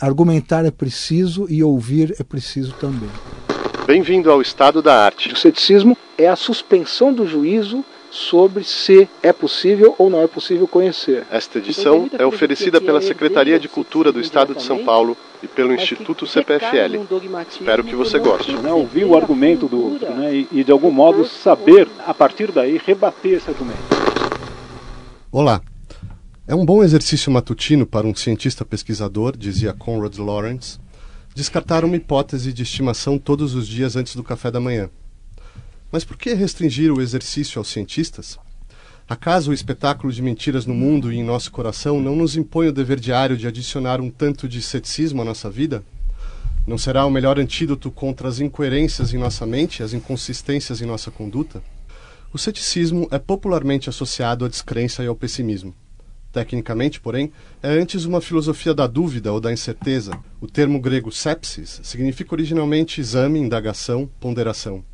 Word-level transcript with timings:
Argumentar 0.00 0.64
é 0.64 0.70
preciso 0.70 1.46
e 1.50 1.62
ouvir 1.62 2.14
é 2.20 2.22
preciso 2.22 2.72
também. 2.74 3.10
Bem-vindo 3.84 4.30
ao 4.30 4.40
estado 4.40 4.80
da 4.80 5.04
arte. 5.04 5.32
O 5.32 5.36
ceticismo 5.36 5.96
é 6.16 6.28
a 6.28 6.36
suspensão 6.36 7.12
do 7.12 7.26
juízo 7.26 7.84
sobre 8.10 8.62
se 8.62 9.08
é 9.22 9.32
possível 9.32 9.94
ou 9.98 10.08
não 10.08 10.22
é 10.22 10.26
possível 10.26 10.68
conhecer. 10.68 11.26
Esta 11.30 11.58
edição 11.58 12.08
é 12.16 12.24
oferecida 12.24 12.80
pela 12.80 13.00
Secretaria 13.00 13.58
de 13.58 13.68
Cultura 13.68 14.12
do 14.12 14.20
Estado 14.20 14.54
de 14.54 14.62
São 14.62 14.84
Paulo 14.84 15.16
e 15.42 15.48
pelo 15.48 15.74
Instituto 15.74 16.26
CPFL. 16.26 16.96
Espero 17.50 17.82
que 17.82 17.94
você 17.94 18.18
goste. 18.18 18.52
Né, 18.56 18.72
ouvir 18.72 19.04
o 19.04 19.16
argumento 19.16 19.66
do 19.66 19.92
outro 19.92 20.10
né, 20.14 20.34
e, 20.34 20.48
e, 20.52 20.64
de 20.64 20.70
algum 20.72 20.90
modo, 20.90 21.24
saber, 21.24 21.88
a 22.06 22.14
partir 22.14 22.52
daí, 22.52 22.80
rebater 22.84 23.32
esse 23.32 23.50
argumento. 23.50 23.78
Olá. 25.30 25.60
É 26.50 26.54
um 26.54 26.64
bom 26.64 26.82
exercício 26.82 27.30
matutino 27.30 27.86
para 27.86 28.06
um 28.06 28.14
cientista 28.14 28.64
pesquisador, 28.64 29.36
dizia 29.36 29.74
Conrad 29.74 30.16
Lawrence, 30.16 30.78
descartar 31.34 31.84
uma 31.84 31.94
hipótese 31.94 32.54
de 32.54 32.62
estimação 32.62 33.18
todos 33.18 33.52
os 33.54 33.68
dias 33.68 33.96
antes 33.96 34.16
do 34.16 34.24
café 34.24 34.50
da 34.50 34.58
manhã. 34.58 34.88
Mas 35.92 36.06
por 36.06 36.16
que 36.16 36.32
restringir 36.32 36.90
o 36.90 37.02
exercício 37.02 37.58
aos 37.58 37.68
cientistas? 37.68 38.38
Acaso 39.06 39.50
o 39.50 39.54
espetáculo 39.54 40.10
de 40.10 40.22
mentiras 40.22 40.64
no 40.64 40.72
mundo 40.72 41.12
e 41.12 41.18
em 41.18 41.22
nosso 41.22 41.52
coração 41.52 42.00
não 42.00 42.16
nos 42.16 42.34
impõe 42.34 42.68
o 42.68 42.72
dever 42.72 42.98
diário 42.98 43.36
de 43.36 43.46
adicionar 43.46 44.00
um 44.00 44.08
tanto 44.08 44.48
de 44.48 44.62
ceticismo 44.62 45.20
à 45.20 45.26
nossa 45.26 45.50
vida? 45.50 45.84
Não 46.66 46.78
será 46.78 47.04
o 47.04 47.10
melhor 47.10 47.38
antídoto 47.38 47.90
contra 47.90 48.26
as 48.26 48.40
incoerências 48.40 49.12
em 49.12 49.18
nossa 49.18 49.44
mente, 49.44 49.82
as 49.82 49.92
inconsistências 49.92 50.80
em 50.80 50.86
nossa 50.86 51.10
conduta? 51.10 51.62
O 52.32 52.38
ceticismo 52.38 53.06
é 53.10 53.18
popularmente 53.18 53.90
associado 53.90 54.46
à 54.46 54.48
descrença 54.48 55.04
e 55.04 55.06
ao 55.06 55.14
pessimismo. 55.14 55.74
Tecnicamente, 56.38 57.00
porém, 57.00 57.32
é 57.60 57.68
antes 57.68 58.04
uma 58.04 58.20
filosofia 58.20 58.72
da 58.72 58.86
dúvida 58.86 59.32
ou 59.32 59.40
da 59.40 59.52
incerteza. 59.52 60.12
O 60.40 60.46
termo 60.46 60.80
grego 60.80 61.10
sepsis 61.10 61.80
significa 61.82 62.32
originalmente 62.32 63.00
exame, 63.00 63.40
indagação, 63.40 64.08
ponderação. 64.20 64.84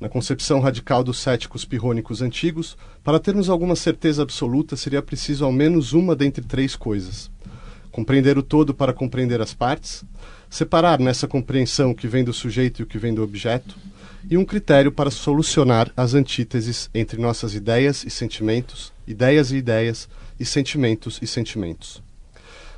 Na 0.00 0.08
concepção 0.08 0.58
radical 0.58 1.04
dos 1.04 1.20
céticos 1.20 1.64
pirrônicos 1.64 2.20
antigos, 2.20 2.76
para 3.04 3.20
termos 3.20 3.48
alguma 3.48 3.76
certeza 3.76 4.24
absoluta 4.24 4.74
seria 4.74 5.00
preciso 5.00 5.44
ao 5.44 5.52
menos 5.52 5.92
uma 5.92 6.16
dentre 6.16 6.44
três 6.44 6.74
coisas: 6.74 7.30
compreender 7.92 8.36
o 8.36 8.42
todo 8.42 8.74
para 8.74 8.92
compreender 8.92 9.40
as 9.40 9.54
partes, 9.54 10.04
separar 10.50 10.98
nessa 10.98 11.28
compreensão 11.28 11.92
o 11.92 11.94
que 11.94 12.08
vem 12.08 12.24
do 12.24 12.32
sujeito 12.32 12.80
e 12.80 12.82
o 12.82 12.86
que 12.86 12.98
vem 12.98 13.14
do 13.14 13.22
objeto, 13.22 13.76
e 14.28 14.36
um 14.36 14.44
critério 14.44 14.90
para 14.90 15.08
solucionar 15.08 15.92
as 15.96 16.14
antíteses 16.14 16.90
entre 16.92 17.20
nossas 17.20 17.54
ideias 17.54 18.04
e 18.04 18.10
sentimentos, 18.10 18.92
ideias 19.06 19.52
e 19.52 19.56
ideias, 19.56 20.08
e 20.38 20.44
sentimentos 20.44 21.18
e 21.22 21.26
sentimentos. 21.26 22.02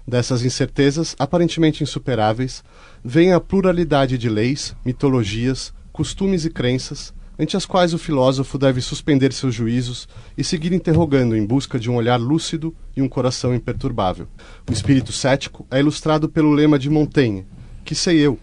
Dessas 0.07 0.45
incertezas, 0.45 1.17
aparentemente 1.19 1.83
insuperáveis, 1.83 2.63
vem 3.05 3.33
a 3.33 3.41
pluralidade 3.41 4.17
de 4.17 4.29
leis, 4.29 4.75
mitologias, 4.85 5.73
costumes 5.93 6.45
e 6.45 6.51
crenças, 6.51 7.13
ante 7.39 7.57
as 7.57 7.67
quais 7.67 7.93
o 7.93 7.99
filósofo 7.99 8.57
deve 8.57 8.81
suspender 8.81 9.33
seus 9.33 9.55
juízos 9.55 10.09
e 10.37 10.45
seguir 10.45 10.73
interrogando 10.73 11.37
em 11.37 11.45
busca 11.45 11.79
de 11.79 11.91
um 11.91 11.97
olhar 11.97 12.19
lúcido 12.19 12.75
e 12.97 13.03
um 13.03 13.09
coração 13.09 13.55
imperturbável. 13.55 14.27
O 14.69 14.73
espírito 14.73 15.13
cético 15.13 15.67
é 15.71 15.81
ilustrado 15.81 16.29
pelo 16.29 16.53
lema 16.53 16.79
de 16.79 16.89
Montaigne, 16.89 17.47
que 17.85 17.95
sei 17.95 18.19
eu, 18.19 18.39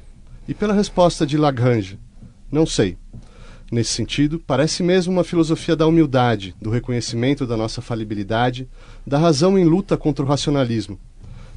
e 0.47 0.53
pela 0.53 0.73
resposta 0.73 1.25
de 1.25 1.37
Lagrange, 1.37 1.97
não 2.51 2.65
sei. 2.65 2.97
Nesse 3.73 3.89
sentido, 3.89 4.37
parece 4.37 4.83
mesmo 4.83 5.11
uma 5.11 5.23
filosofia 5.23 5.75
da 5.75 5.87
humildade, 5.87 6.53
do 6.61 6.69
reconhecimento 6.69 7.47
da 7.47 7.57
nossa 7.57 7.81
falibilidade, 7.81 8.69
da 9.03 9.17
razão 9.17 9.57
em 9.57 9.65
luta 9.65 9.97
contra 9.97 10.23
o 10.23 10.27
racionalismo. 10.27 10.99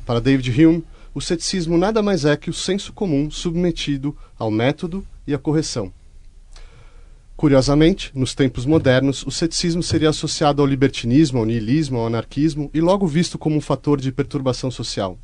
Para 0.06 0.19
David 0.19 0.50
Hume, 0.50 0.83
o 1.12 1.20
ceticismo 1.20 1.77
nada 1.77 2.03
mais 2.03 2.25
é 2.25 2.34
que 2.34 2.48
o 2.48 2.55
senso 2.55 2.91
comum 2.95 3.31
submetido 3.31 4.17
ao 4.39 4.50
método 4.50 5.06
e 5.27 5.34
à 5.34 5.39
correção. 5.39 5.92
Curiosamente, 7.36 8.11
nos 8.14 8.34
tempos 8.34 8.64
modernos, 8.64 9.23
o 9.27 9.30
ceticismo 9.30 9.83
seria 9.83 10.08
associado 10.08 10.63
ao 10.63 10.67
libertinismo, 10.67 11.40
ao 11.40 11.45
niilismo, 11.45 11.98
ao 11.98 12.07
anarquismo 12.07 12.70
e 12.73 12.80
logo 12.80 13.07
visto 13.07 13.36
como 13.36 13.57
um 13.57 13.61
fator 13.61 14.01
de 14.01 14.11
perturbação 14.11 14.70
social. 14.70 15.19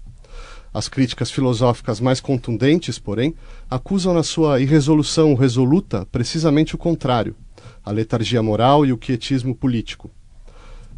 As 0.75 0.88
críticas 0.88 1.31
filosóficas 1.31 2.00
mais 2.00 2.19
contundentes, 2.19 2.99
porém, 2.99 3.34
acusam 3.69 4.15
na 4.15 4.22
sua 4.22 4.59
irresolução 4.59 5.34
resoluta 5.34 6.06
precisamente 6.10 6.75
o 6.75 6.78
contrário, 6.78 7.37
a 7.84 7.91
letargia 7.91 8.43
moral 8.43 8.87
e 8.87 8.93
o 8.93 8.97
quietismo 8.97 9.55
político. 9.55 10.10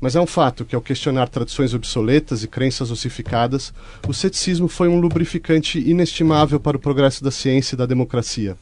Mas 0.01 0.15
é 0.15 0.21
um 0.21 0.27
fato 0.27 0.65
que, 0.65 0.77
ao 0.77 0.83
questionar 0.83 1.29
tradições 1.29 1.75
obsoletas 1.75 2.45
e 2.45 2.49
crenças 2.49 2.91
ossificadas, 2.91 3.73
o 4.07 4.15
ceticismo 4.15 4.69
foi 4.69 4.87
um 4.87 5.01
lubrificante 5.01 5.79
inestimável 5.79 6.61
para 6.61 6.77
o 6.77 6.81
progresso 6.81 7.25
da 7.25 7.31
ciência 7.31 7.75
e 7.75 7.79
da 7.79 7.87
democracia. 7.87 8.56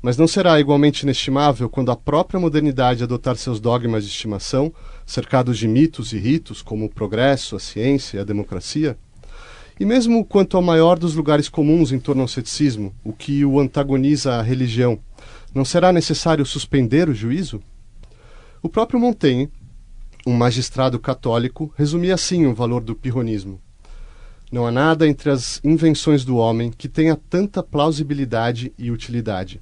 Mas 0.00 0.16
não 0.16 0.28
será 0.28 0.60
igualmente 0.60 1.02
inestimável 1.02 1.68
quando 1.68 1.90
a 1.90 1.96
própria 1.96 2.38
modernidade 2.38 3.02
adotar 3.02 3.36
seus 3.36 3.58
dogmas 3.58 4.04
de 4.04 4.10
estimação, 4.10 4.72
cercados 5.04 5.58
de 5.58 5.66
mitos 5.66 6.12
e 6.12 6.18
ritos 6.18 6.62
como 6.62 6.84
o 6.84 6.88
progresso, 6.88 7.56
a 7.56 7.60
ciência 7.60 8.18
e 8.18 8.20
a 8.20 8.24
democracia? 8.24 8.96
E 9.80 9.84
mesmo 9.84 10.24
quanto 10.24 10.56
ao 10.56 10.62
maior 10.62 10.98
dos 10.98 11.14
lugares 11.14 11.48
comuns 11.48 11.92
em 11.92 12.00
torno 12.00 12.22
ao 12.22 12.28
ceticismo, 12.28 12.92
o 13.04 13.12
que 13.12 13.44
o 13.44 13.60
antagoniza 13.60 14.34
à 14.34 14.42
religião, 14.42 14.98
não 15.54 15.64
será 15.64 15.92
necessário 15.92 16.44
suspender 16.44 17.08
o 17.08 17.14
juízo? 17.14 17.62
O 18.60 18.68
próprio 18.68 18.98
Montaigne, 18.98 19.48
um 20.26 20.34
magistrado 20.34 20.98
católico, 20.98 21.72
resumia 21.76 22.14
assim 22.14 22.44
o 22.44 22.54
valor 22.54 22.82
do 22.82 22.94
pirronismo. 22.94 23.60
Não 24.50 24.66
há 24.66 24.72
nada 24.72 25.06
entre 25.06 25.30
as 25.30 25.60
invenções 25.62 26.24
do 26.24 26.36
homem 26.36 26.72
que 26.76 26.88
tenha 26.88 27.14
tanta 27.14 27.62
plausibilidade 27.62 28.72
e 28.76 28.90
utilidade. 28.90 29.60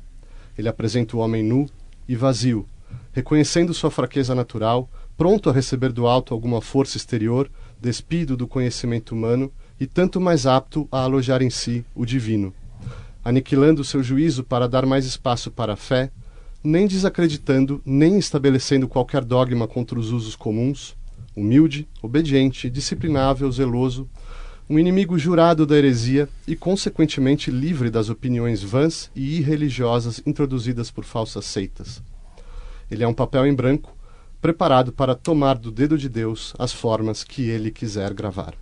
Ele 0.57 0.69
apresenta 0.69 1.15
o 1.15 1.21
homem 1.21 1.43
nu 1.43 1.69
e 2.09 2.17
vazio, 2.17 2.67
reconhecendo 3.13 3.75
sua 3.75 3.91
fraqueza 3.91 4.35
natural, 4.35 4.89
pronto 5.15 5.51
a 5.51 5.53
receber 5.53 5.93
do 5.93 6.07
alto 6.07 6.33
alguma 6.33 6.63
força 6.63 6.97
exterior, 6.97 7.51
despido 7.79 8.35
do 8.35 8.47
conhecimento 8.47 9.15
humano 9.15 9.53
e 9.79 9.87
tanto 9.87 10.21
mais 10.21 10.47
apto 10.47 10.89
a 10.91 11.01
alojar 11.01 11.43
em 11.43 11.51
si 11.51 11.85
o 11.95 12.05
divino, 12.05 12.55
aniquilando 13.25 13.85
seu 13.85 14.03
juízo 14.03 14.45
para 14.45 14.69
dar 14.69 14.87
mais 14.87 15.05
espaço 15.05 15.51
para 15.51 15.75
a 15.75 15.77
fé, 15.77 16.11
nem 16.63 16.87
desacreditando, 16.87 17.81
nem 17.85 18.19
estabelecendo 18.19 18.89
qualquer 18.89 19.25
dogma 19.25 19.69
contra 19.69 19.99
os 19.99 20.11
usos 20.11 20.35
comuns, 20.35 20.97
humilde, 21.35 21.87
obediente, 22.03 22.71
disciplinável, 22.71 23.51
zeloso, 23.53 24.09
um 24.69 24.79
inimigo 24.79 25.17
jurado 25.17 25.65
da 25.65 25.77
heresia 25.77 26.29
e, 26.47 26.57
consequentemente, 26.57 27.51
livre 27.51 27.89
das 27.89 28.09
opiniões 28.09 28.63
vãs 28.63 29.11
e 29.15 29.39
irreligiosas 29.39 30.21
introduzidas 30.27 30.91
por 30.91 31.05
falsas 31.05 31.45
seitas. 31.45 32.03
Ele 32.91 33.05
é 33.05 33.09
um 33.09 33.15
papel 33.15 33.47
em 33.47 33.55
branco, 33.55 33.95
preparado 34.41 34.93
para 34.93 35.15
tomar 35.15 35.57
do 35.57 35.71
dedo 35.71 35.97
de 35.97 36.09
Deus 36.09 36.53
as 36.59 36.73
formas 36.73 37.23
que 37.23 37.49
ele 37.49 37.71
quiser 37.71 38.13
gravar. 38.13 38.55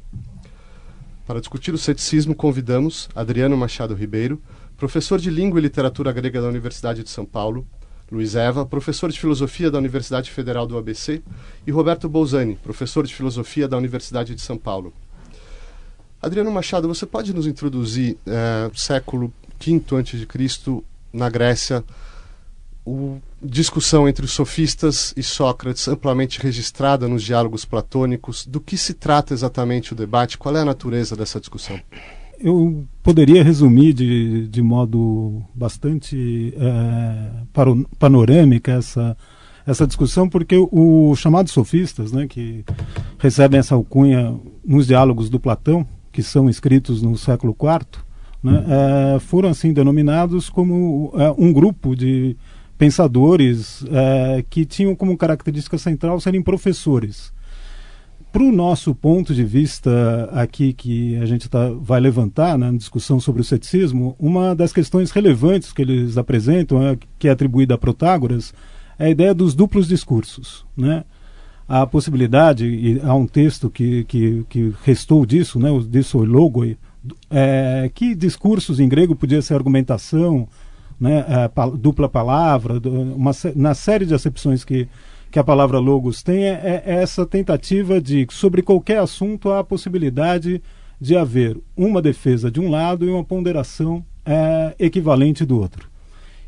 Para 1.27 1.41
discutir 1.41 1.73
o 1.73 1.79
ceticismo, 1.79 2.35
convidamos 2.35 3.09
Adriano 3.15 3.57
Machado 3.57 3.95
Ribeiro, 3.95 4.41
professor 4.77 5.19
de 5.19 5.31
Língua 5.31 5.59
e 5.59 5.63
Literatura 5.63 6.13
Grega 6.13 6.41
da 6.43 6.49
Universidade 6.49 7.03
de 7.03 7.09
São 7.09 7.25
Paulo, 7.25 7.67
Luiz 8.13 8.35
Eva, 8.35 8.67
professor 8.67 9.11
de 9.11 9.19
Filosofia 9.19 9.71
da 9.71 9.79
Universidade 9.79 10.31
Federal 10.31 10.67
do 10.67 10.77
ABC, 10.77 11.23
e 11.67 11.71
Roberto 11.71 12.11
Bolzani, 12.11 12.57
professor 12.57 13.07
de 13.07 13.15
Filosofia 13.15 13.67
da 13.67 13.79
Universidade 13.79 14.35
de 14.35 14.43
São 14.43 14.59
Paulo. 14.59 14.93
Adriano 16.21 16.51
Machado, 16.51 16.87
você 16.87 17.07
pode 17.07 17.33
nos 17.33 17.47
introduzir 17.47 18.19
é, 18.27 18.71
século 18.75 19.33
V 19.59 19.83
a.C. 19.97 20.83
na 21.11 21.31
Grécia, 21.31 21.83
o, 22.85 23.19
discussão 23.43 24.09
entre 24.09 24.25
os 24.25 24.33
sofistas 24.33 25.13
e 25.17 25.23
Sócrates, 25.23 25.87
amplamente 25.89 26.41
registrada 26.41 27.07
nos 27.07 27.23
diálogos 27.23 27.65
platônicos. 27.65 28.47
Do 28.47 28.61
que 28.61 28.77
se 28.77 28.95
trata 28.95 29.35
exatamente 29.35 29.93
o 29.93 29.97
debate? 29.97 30.39
Qual 30.39 30.57
é 30.57 30.61
a 30.61 30.65
natureza 30.65 31.15
dessa 31.17 31.39
discussão? 31.39 31.79
Eu 32.39 32.85
poderia 33.03 33.45
resumir 33.45 33.93
de, 33.93 34.49
de 34.49 34.63
modo 34.63 35.43
bastante 35.55 36.53
é, 36.57 37.31
panorâmica 37.99 38.73
essa, 38.73 39.17
essa 39.67 39.87
discussão, 39.87 40.29
porque 40.29 40.57
os 40.71 41.19
chamados 41.19 41.53
sofistas, 41.53 42.13
né, 42.13 42.27
que 42.27 42.65
recebem 43.19 43.61
essa 43.61 43.75
alcunha 43.75 44.35
nos 44.65 44.87
diálogos 44.87 45.31
do 45.31 45.39
Platão, 45.39 45.87
que 46.11 46.23
são 46.23 46.49
escritos 46.51 47.03
no 47.03 47.17
século 47.17 47.57
IV, 47.59 48.03
né, 48.43 48.65
é, 49.17 49.19
foram 49.21 49.49
assim 49.49 49.73
denominados 49.73 50.51
como 50.51 51.13
é, 51.15 51.31
um 51.39 51.53
grupo 51.53 51.95
de 51.95 52.37
pensadores 52.77 53.85
é, 53.91 54.45
que 54.49 54.65
tinham 54.65 54.95
como 54.95 55.17
característica 55.17 55.79
central 55.79 56.21
serem 56.21 56.43
professores. 56.43 57.33
Para 58.33 58.43
o 58.43 58.51
nosso 58.51 58.93
ponto 58.95 59.33
de 59.33 59.45
vista 59.45 60.29
aqui 60.33 60.73
que 60.73 61.17
a 61.19 61.27
gente 61.27 61.49
tá, 61.49 61.71
vai 61.71 62.01
levantar 62.01 62.59
né, 62.59 62.69
na 62.69 62.77
discussão 62.77 63.21
sobre 63.21 63.41
o 63.41 63.45
ceticismo, 63.45 64.17
uma 64.19 64.57
das 64.57 64.73
questões 64.73 65.13
relevantes 65.13 65.73
que 65.73 65.83
eles 65.83 66.19
apresentam, 66.19 66.83
é, 66.83 66.99
que 67.17 67.29
é 67.29 67.31
atribuída 67.31 67.75
a 67.75 67.79
Protágoras, 67.79 68.53
é 68.99 69.07
a 69.07 69.11
ideia 69.11 69.33
dos 69.33 69.55
duplos 69.55 69.87
discursos. 69.87 70.67
Né? 70.77 71.05
A 71.69 71.87
possibilidade, 71.87 72.67
e 72.67 73.01
há 73.05 73.15
um 73.15 73.27
texto 73.27 73.71
que, 73.71 74.03
que, 74.05 74.45
que 74.49 74.75
restou 74.83 75.25
disso, 75.25 75.61
né, 75.61 75.69
disso 75.89 76.19
logoi, 76.19 76.77
é, 77.31 77.89
que 77.95 78.15
discursos 78.17 78.81
em 78.81 78.89
grego 78.89 79.15
podia 79.15 79.43
ser 79.43 79.55
argumentação, 79.55 80.49
né, 80.99 81.25
é, 81.29 81.77
dupla 81.77 82.09
palavra, 82.09 82.81
uma, 82.89 83.33
na 83.55 83.75
série 83.75 84.07
de 84.07 84.15
acepções 84.15 84.65
que, 84.65 84.89
que 85.31 85.39
a 85.39 85.45
palavra 85.45 85.79
logos 85.79 86.23
tem, 86.23 86.45
é, 86.45 86.83
é, 86.87 86.95
essa 87.03 87.27
tentativa 87.27 88.01
de, 88.01 88.27
sobre 88.31 88.63
qualquer 88.63 88.99
assunto, 88.99 89.51
há 89.51 89.61
a 89.61 89.65
possibilidade 89.65 90.63
de 91.01 91.17
haver 91.17 91.59
uma 91.77 92.01
defesa 92.01 92.51
de 92.51 92.61
um 92.61 92.71
lado 92.71 93.05
e 93.05 93.11
uma 93.11 93.25
ponderação 93.25 94.05
é, 94.25 94.75
equivalente 94.79 95.45
do 95.45 95.61
outro. 95.61 95.89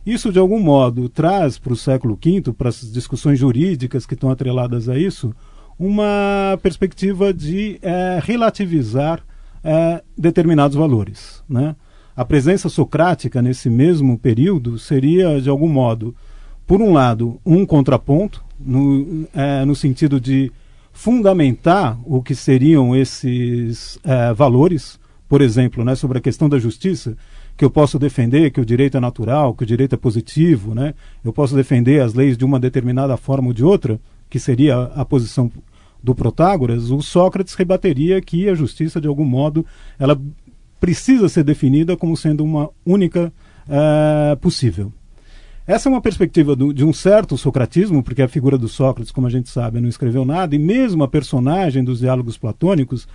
Isso, 0.06 0.32
de 0.32 0.38
algum 0.38 0.60
modo, 0.60 1.08
traz 1.08 1.58
para 1.58 1.72
o 1.72 1.76
século 1.76 2.16
V, 2.22 2.52
para 2.52 2.68
as 2.68 2.92
discussões 2.92 3.40
jurídicas 3.40 4.06
que 4.06 4.14
estão 4.14 4.30
atreladas 4.30 4.88
a 4.88 4.96
isso, 4.96 5.34
uma 5.78 6.58
perspectiva 6.62 7.34
de 7.34 7.78
é, 7.82 8.20
relativizar 8.22 9.20
é, 9.64 10.02
determinados 10.16 10.76
valores. 10.76 11.42
Né? 11.48 11.74
A 12.16 12.24
presença 12.24 12.70
socrática 12.70 13.42
nesse 13.42 13.68
mesmo 13.68 14.18
período 14.18 14.78
seria, 14.78 15.38
de 15.38 15.50
algum 15.50 15.68
modo, 15.68 16.14
por 16.66 16.80
um 16.80 16.92
lado, 16.92 17.38
um 17.44 17.66
contraponto, 17.66 18.42
no, 18.58 19.28
é, 19.34 19.66
no 19.66 19.76
sentido 19.76 20.18
de 20.18 20.50
fundamentar 20.92 21.98
o 22.06 22.22
que 22.22 22.34
seriam 22.34 22.96
esses 22.96 23.98
é, 24.02 24.32
valores, 24.32 24.98
por 25.28 25.42
exemplo, 25.42 25.84
né, 25.84 25.94
sobre 25.94 26.16
a 26.16 26.20
questão 26.22 26.48
da 26.48 26.58
justiça, 26.58 27.14
que 27.54 27.64
eu 27.64 27.70
posso 27.70 27.98
defender 27.98 28.50
que 28.50 28.62
o 28.62 28.64
direito 28.64 28.96
é 28.96 29.00
natural, 29.00 29.52
que 29.52 29.64
o 29.64 29.66
direito 29.66 29.94
é 29.94 29.98
positivo, 29.98 30.74
né? 30.74 30.94
Eu 31.24 31.32
posso 31.32 31.54
defender 31.54 32.00
as 32.00 32.14
leis 32.14 32.36
de 32.36 32.44
uma 32.44 32.60
determinada 32.60 33.16
forma 33.16 33.48
ou 33.48 33.54
de 33.54 33.64
outra, 33.64 34.00
que 34.28 34.38
seria 34.38 34.84
a 34.94 35.04
posição 35.04 35.50
do 36.02 36.14
Protágoras, 36.14 36.90
o 36.90 37.02
Sócrates 37.02 37.54
rebateria 37.54 38.20
que 38.20 38.48
a 38.48 38.54
justiça, 38.54 39.00
de 39.00 39.08
algum 39.08 39.24
modo, 39.24 39.66
ela 39.98 40.18
precisa 40.80 41.28
ser 41.28 41.44
definida 41.44 41.96
como 41.96 42.16
sendo 42.16 42.44
uma 42.44 42.70
única 42.84 43.32
uh, 43.66 44.36
possível. 44.38 44.92
Essa 45.66 45.88
é 45.88 45.90
uma 45.90 46.00
perspectiva 46.00 46.54
do, 46.54 46.72
de 46.72 46.84
um 46.84 46.92
certo 46.92 47.36
socratismo, 47.36 48.02
porque 48.02 48.22
a 48.22 48.28
figura 48.28 48.56
do 48.56 48.68
Sócrates, 48.68 49.10
como 49.10 49.26
a 49.26 49.30
gente 49.30 49.48
sabe, 49.48 49.80
não 49.80 49.88
escreveu 49.88 50.24
nada, 50.24 50.54
e 50.54 50.58
mesmo 50.58 51.02
a 51.02 51.08
personagem 51.08 51.82
dos 51.82 51.98
diálogos 51.98 52.38
platônicos 52.38 53.08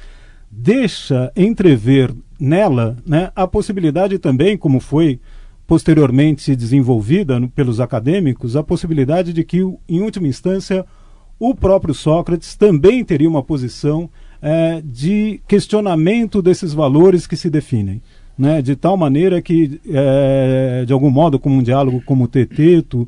deixa 0.52 1.32
entrever 1.34 2.14
nela 2.38 2.98
né, 3.06 3.32
a 3.34 3.48
possibilidade 3.48 4.20
também, 4.20 4.58
como 4.58 4.82
foi 4.82 5.20
posteriormente 5.66 6.54
desenvolvida 6.54 7.40
no, 7.40 7.48
pelos 7.48 7.80
acadêmicos, 7.80 8.58
a 8.58 8.64
possibilidade 8.64 9.32
de 9.32 9.46
que, 9.46 9.60
em 9.88 10.02
última 10.02 10.28
instância, 10.28 10.86
o 11.40 11.56
próprio 11.56 11.94
Sócrates 11.94 12.58
também 12.58 13.06
teria 13.06 13.30
uma 13.30 13.42
posição 13.42 14.10
é, 14.42 14.82
de 14.84 15.40
questionamento 15.48 16.42
desses 16.42 16.74
valores 16.74 17.28
que 17.28 17.36
se 17.36 17.50
definem. 17.50 18.02
Né, 18.38 18.60
de 18.60 18.76
tal 18.76 18.98
maneira 18.98 19.40
que, 19.40 19.80
é, 19.88 20.84
de 20.88 20.92
algum 20.92 21.12
modo, 21.12 21.38
como 21.38 21.58
um 21.58 21.62
diálogo 21.62 22.02
como 22.04 22.24
o 22.24 22.28
Teteto 22.28 23.08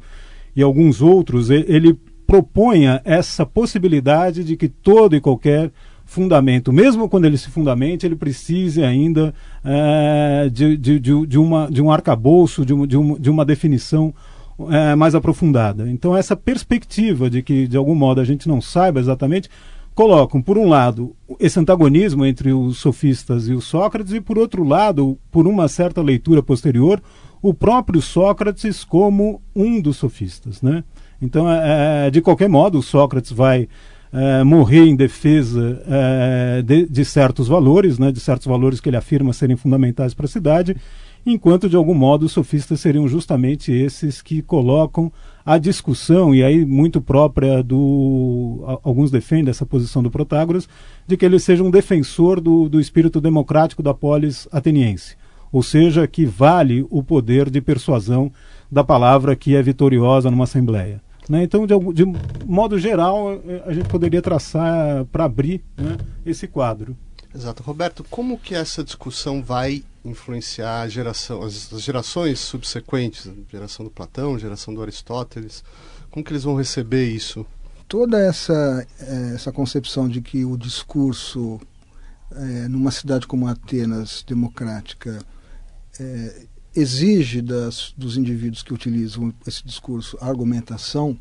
e 0.56 0.62
alguns 0.62 1.02
outros, 1.02 1.50
ele 1.50 1.98
proponha 2.28 3.02
essa 3.04 3.44
possibilidade 3.44 4.44
de 4.44 4.56
que 4.56 4.68
todo 4.68 5.16
e 5.16 5.22
qualquer 5.22 5.72
fundamento, 6.06 6.72
mesmo 6.72 7.10
quando 7.10 7.26
ele 7.26 7.38
se 7.38 7.50
fundamente, 7.50 8.06
ele 8.06 8.16
precise 8.16 8.84
ainda 8.84 9.34
é, 9.64 10.50
de, 10.52 10.78
de, 10.78 11.00
de, 11.00 11.38
uma, 11.40 11.68
de 11.72 11.82
um 11.82 11.92
arcabouço, 11.92 12.66
de, 12.66 12.88
de, 12.88 12.98
uma, 12.98 13.20
de 13.20 13.30
uma 13.30 13.46
definição 13.46 14.14
é, 14.70 14.96
mais 14.96 15.16
aprofundada. 15.16 15.90
Então, 15.90 16.16
essa 16.16 16.36
perspectiva 16.36 17.30
de 17.30 17.42
que, 17.42 17.68
de 17.68 17.78
algum 17.78 17.96
modo, 17.96 18.22
a 18.22 18.24
gente 18.24 18.48
não 18.48 18.62
saiba 18.62 19.00
exatamente, 19.00 19.50
colocam, 19.94 20.42
por 20.42 20.58
um 20.58 20.68
lado, 20.68 21.16
esse 21.40 21.60
antagonismo 21.60 22.26
entre 22.26 22.52
os 22.52 22.78
sofistas 22.78 23.48
e 23.48 23.54
os 23.54 23.66
Sócrates, 23.66 24.14
e, 24.14 24.22
por 24.22 24.38
outro 24.38 24.64
lado, 24.64 25.18
por 25.32 25.48
uma 25.48 25.68
certa 25.68 26.02
leitura 26.02 26.42
posterior, 26.42 27.02
o 27.42 27.54
próprio 27.54 28.02
Sócrates 28.02 28.84
como 28.84 29.42
um 29.56 29.82
dos 29.82 29.98
sofistas. 29.98 30.62
Né? 30.62 30.84
Então, 31.22 31.50
é, 31.50 32.08
é 32.08 32.12
de 32.12 32.22
qualquer 32.22 32.50
modo, 32.50 32.80
o 32.80 32.84
Sócrates 32.84 33.32
vai 33.32 33.68
é, 34.14 34.44
morrer 34.44 34.86
em 34.86 34.96
defesa 34.96 35.82
é, 35.88 36.62
de, 36.62 36.86
de, 36.86 37.04
certos 37.04 37.48
valores, 37.48 37.98
né, 37.98 38.12
de 38.12 38.20
certos 38.20 38.46
valores 38.46 38.80
que 38.80 38.88
ele 38.88 38.98
afirma 38.98 39.34
serem 39.34 39.56
fundamentais 39.56 40.14
para 40.14 40.26
a 40.26 40.30
cidade, 40.30 40.78
enquanto 41.26 41.70
de 41.70 41.76
algum 41.76 41.94
modo 41.94 42.26
os 42.26 42.32
sofistas 42.32 42.80
seriam 42.80 43.08
justamente 43.08 43.72
esses 43.72 44.22
que 44.22 44.42
colocam 44.42 45.12
a 45.46 45.58
discussão, 45.58 46.34
e 46.34 46.44
aí 46.44 46.66
muito 46.66 47.02
própria 47.02 47.62
do. 47.62 48.64
Alguns 48.84 49.12
defendem 49.12 49.50
essa 49.50 49.66
posição 49.66 50.02
do 50.02 50.10
Protágoras, 50.10 50.70
de 51.06 51.18
que 51.18 51.26
ele 51.26 51.40
seja 51.40 51.64
um 51.64 51.72
defensor 51.72 52.40
do, 52.40 52.70
do 52.70 52.80
espírito 52.80 53.20
democrático 53.20 53.84
da 53.84 53.94
polis 53.94 54.48
ateniense. 54.52 55.18
Ou 55.52 55.62
seja, 55.62 56.08
que 56.08 56.26
vale 56.26 56.86
o 56.90 57.04
poder 57.04 57.50
de 57.50 57.62
persuasão 57.62 58.32
da 58.72 58.84
palavra 58.84 59.36
que 59.36 59.56
é 59.56 59.62
vitoriosa 59.62 60.32
numa 60.32 60.46
assembleia. 60.46 61.02
Né? 61.30 61.44
Então, 61.44 61.68
de, 61.68 61.78
de, 61.94 62.06
modo 62.46 62.80
geral, 62.80 63.34
eh, 63.34 63.64
a 63.66 63.74
gente 63.74 63.88
poderia 63.88 64.22
traçar 64.22 65.06
para 65.06 65.26
abrir 65.26 65.64
né, 65.78 65.98
esse 66.26 66.48
quadro. 66.48 66.98
Exato. 67.34 67.64
Roberto, 67.64 68.04
como 68.10 68.38
que 68.38 68.56
essa 68.56 68.84
discussão 68.84 69.42
vai 69.42 69.84
influenciar 70.06 70.82
a 70.82 70.88
geração, 70.88 71.44
as, 71.44 71.70
gerações 71.82 72.40
subsequentes, 72.40 73.28
a 73.28 73.34
geração 73.52 73.86
do 73.86 73.92
Platão, 73.92 74.38
geração 74.38 74.74
do 74.74 74.82
Aristóteles? 74.82 75.64
Como 76.12 76.24
que 76.24 76.32
eles 76.32 76.44
vão 76.44 76.56
receber 76.56 77.06
isso? 77.06 77.46
Toda 77.88 78.20
essa, 78.20 78.88
eh, 79.00 79.32
essa 79.36 79.52
concepção 79.52 80.08
de 80.08 80.22
que 80.22 80.46
o 80.46 80.58
discurso 80.58 81.60
é, 82.36 82.68
numa 82.68 82.92
cidade 82.92 83.28
como 83.28 83.48
Atenas, 83.48 84.24
democrática, 84.28 85.20
é, 86.00 86.46
exige 86.76 87.42
das, 87.42 87.94
dos 87.96 88.18
indivíduos 88.18 88.64
que 88.64 88.74
utilizam 88.74 89.34
esse 89.46 89.64
discurso 89.64 90.18
argumentação, 90.20 91.18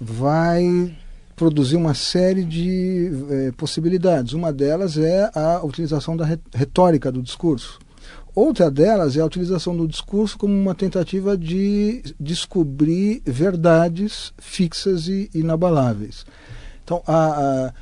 vai 0.00 0.96
produzir 1.36 1.76
uma 1.76 1.94
série 1.94 2.44
de 2.44 3.10
é, 3.30 3.52
possibilidades. 3.52 4.32
Uma 4.32 4.52
delas 4.52 4.96
é 4.96 5.30
a 5.34 5.62
utilização 5.64 6.16
da 6.16 6.26
retórica 6.54 7.10
do 7.12 7.22
discurso. 7.22 7.78
Outra 8.34 8.70
delas 8.70 9.16
é 9.16 9.20
a 9.20 9.26
utilização 9.26 9.76
do 9.76 9.88
discurso 9.88 10.38
como 10.38 10.54
uma 10.54 10.74
tentativa 10.74 11.36
de 11.36 12.02
descobrir 12.18 13.22
verdades 13.24 14.32
fixas 14.38 15.08
e 15.08 15.28
inabaláveis. 15.34 16.24
Então, 16.84 17.02
a, 17.06 17.66
a 17.66 17.72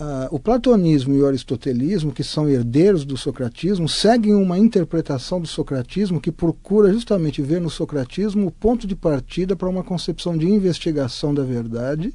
Uh, 0.00 0.34
o 0.34 0.40
platonismo 0.40 1.14
e 1.14 1.20
o 1.20 1.26
aristotelismo, 1.26 2.10
que 2.10 2.24
são 2.24 2.48
herdeiros 2.48 3.04
do 3.04 3.18
socratismo, 3.18 3.86
seguem 3.86 4.34
uma 4.34 4.56
interpretação 4.58 5.38
do 5.38 5.46
socratismo 5.46 6.18
que 6.18 6.32
procura 6.32 6.90
justamente 6.90 7.42
ver 7.42 7.60
no 7.60 7.68
socratismo 7.68 8.46
o 8.46 8.50
ponto 8.50 8.86
de 8.86 8.96
partida 8.96 9.54
para 9.54 9.68
uma 9.68 9.84
concepção 9.84 10.38
de 10.38 10.48
investigação 10.48 11.34
da 11.34 11.44
verdade, 11.44 12.14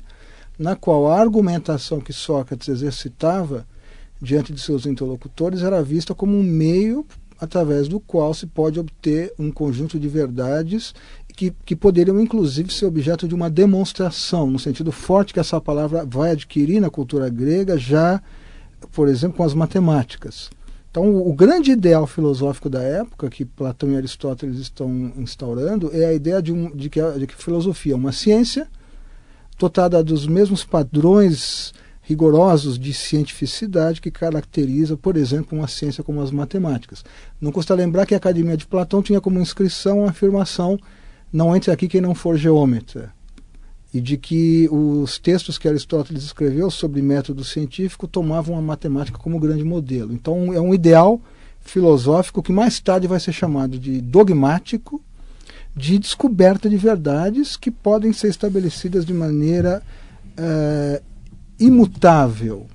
na 0.57 0.75
qual 0.75 1.07
a 1.07 1.21
argumentação 1.21 2.00
que 2.00 2.12
Sócrates 2.12 2.69
exercitava 2.69 3.67
diante 4.19 4.51
de 4.51 4.59
seus 4.59 4.88
interlocutores 4.88 5.62
era 5.62 5.83
vista 5.83 6.15
como 6.15 6.36
um 6.36 6.41
meio 6.41 7.05
através 7.39 7.87
do 7.87 7.99
qual 7.99 8.33
se 8.33 8.45
pode 8.45 8.79
obter 8.79 9.33
um 9.37 9.51
conjunto 9.51 9.99
de 9.99 10.07
verdades 10.07 10.93
que, 11.35 11.53
que 11.65 11.75
poderiam 11.75 12.19
inclusive 12.19 12.73
ser 12.73 12.85
objeto 12.85 13.27
de 13.27 13.35
uma 13.35 13.49
demonstração, 13.49 14.49
no 14.49 14.57
sentido 14.57 14.91
forte 14.91 15.33
que 15.33 15.39
essa 15.39 15.59
palavra 15.59 16.05
vai 16.05 16.31
adquirir 16.31 16.79
na 16.79 16.89
cultura 16.89 17.29
grega, 17.29 17.77
já, 17.77 18.21
por 18.91 19.07
exemplo, 19.07 19.37
com 19.37 19.43
as 19.43 19.53
matemáticas. 19.53 20.49
Então, 20.89 21.09
o, 21.09 21.29
o 21.29 21.33
grande 21.33 21.71
ideal 21.71 22.07
filosófico 22.07 22.69
da 22.69 22.81
época, 22.81 23.29
que 23.29 23.43
Platão 23.43 23.91
e 23.91 23.97
Aristóteles 23.97 24.57
estão 24.59 25.11
instaurando, 25.17 25.89
é 25.93 26.05
a 26.05 26.13
ideia 26.13 26.41
de, 26.41 26.53
um, 26.53 26.73
de, 26.73 26.89
que, 26.89 27.01
a, 27.01 27.11
de 27.11 27.27
que 27.27 27.35
filosofia 27.35 27.93
é 27.93 27.97
uma 27.97 28.13
ciência 28.13 28.67
dotada 29.59 30.01
dos 30.03 30.25
mesmos 30.25 30.63
padrões 30.63 31.73
rigorosos 32.05 32.77
de 32.77 32.93
cientificidade 32.93 34.00
que 34.00 34.12
caracteriza, 34.12 34.95
por 34.95 35.17
exemplo, 35.17 35.57
uma 35.57 35.67
ciência 35.67 36.03
como 36.03 36.21
as 36.21 36.29
matemáticas. 36.29 37.03
Não 37.41 37.51
custa 37.51 37.74
lembrar 37.74 38.05
que 38.05 38.13
a 38.13 38.17
Academia 38.17 38.55
de 38.55 38.67
Platão 38.67 39.01
tinha 39.01 39.19
como 39.19 39.39
inscrição 39.39 40.05
a 40.05 40.12
afirmação 40.12 40.79
não 41.33 41.55
entre 41.55 41.71
aqui 41.71 41.88
quem 41.88 42.00
não 42.00 42.13
for 42.13 42.38
geômetra. 42.38 43.12
E 43.91 44.00
de 44.00 44.17
que 44.17 44.69
os 44.71 45.17
textos 45.17 45.57
que 45.57 45.67
Aristóteles 45.67 46.24
escreveu 46.24 46.69
sobre 46.69 47.01
método 47.01 47.43
científico 47.43 48.07
tomavam 48.07 48.55
a 48.57 48.62
matemática 48.62 49.17
como 49.17 49.39
grande 49.39 49.63
modelo. 49.63 50.13
Então 50.13 50.53
é 50.53 50.62
um 50.62 50.74
ideal 50.74 51.19
filosófico 51.62 52.43
que 52.43 52.51
mais 52.51 52.79
tarde 52.79 53.07
vai 53.07 53.19
ser 53.19 53.33
chamado 53.33 53.79
de 53.79 54.00
dogmático, 54.00 55.01
de 55.75 55.97
descoberta 55.97 56.69
de 56.69 56.77
verdades 56.77 57.57
que 57.57 57.71
podem 57.71 58.13
ser 58.13 58.27
estabelecidas 58.27 59.05
de 59.05 59.13
maneira 59.13 59.81
é, 60.38 61.01
imutável. 61.59 62.67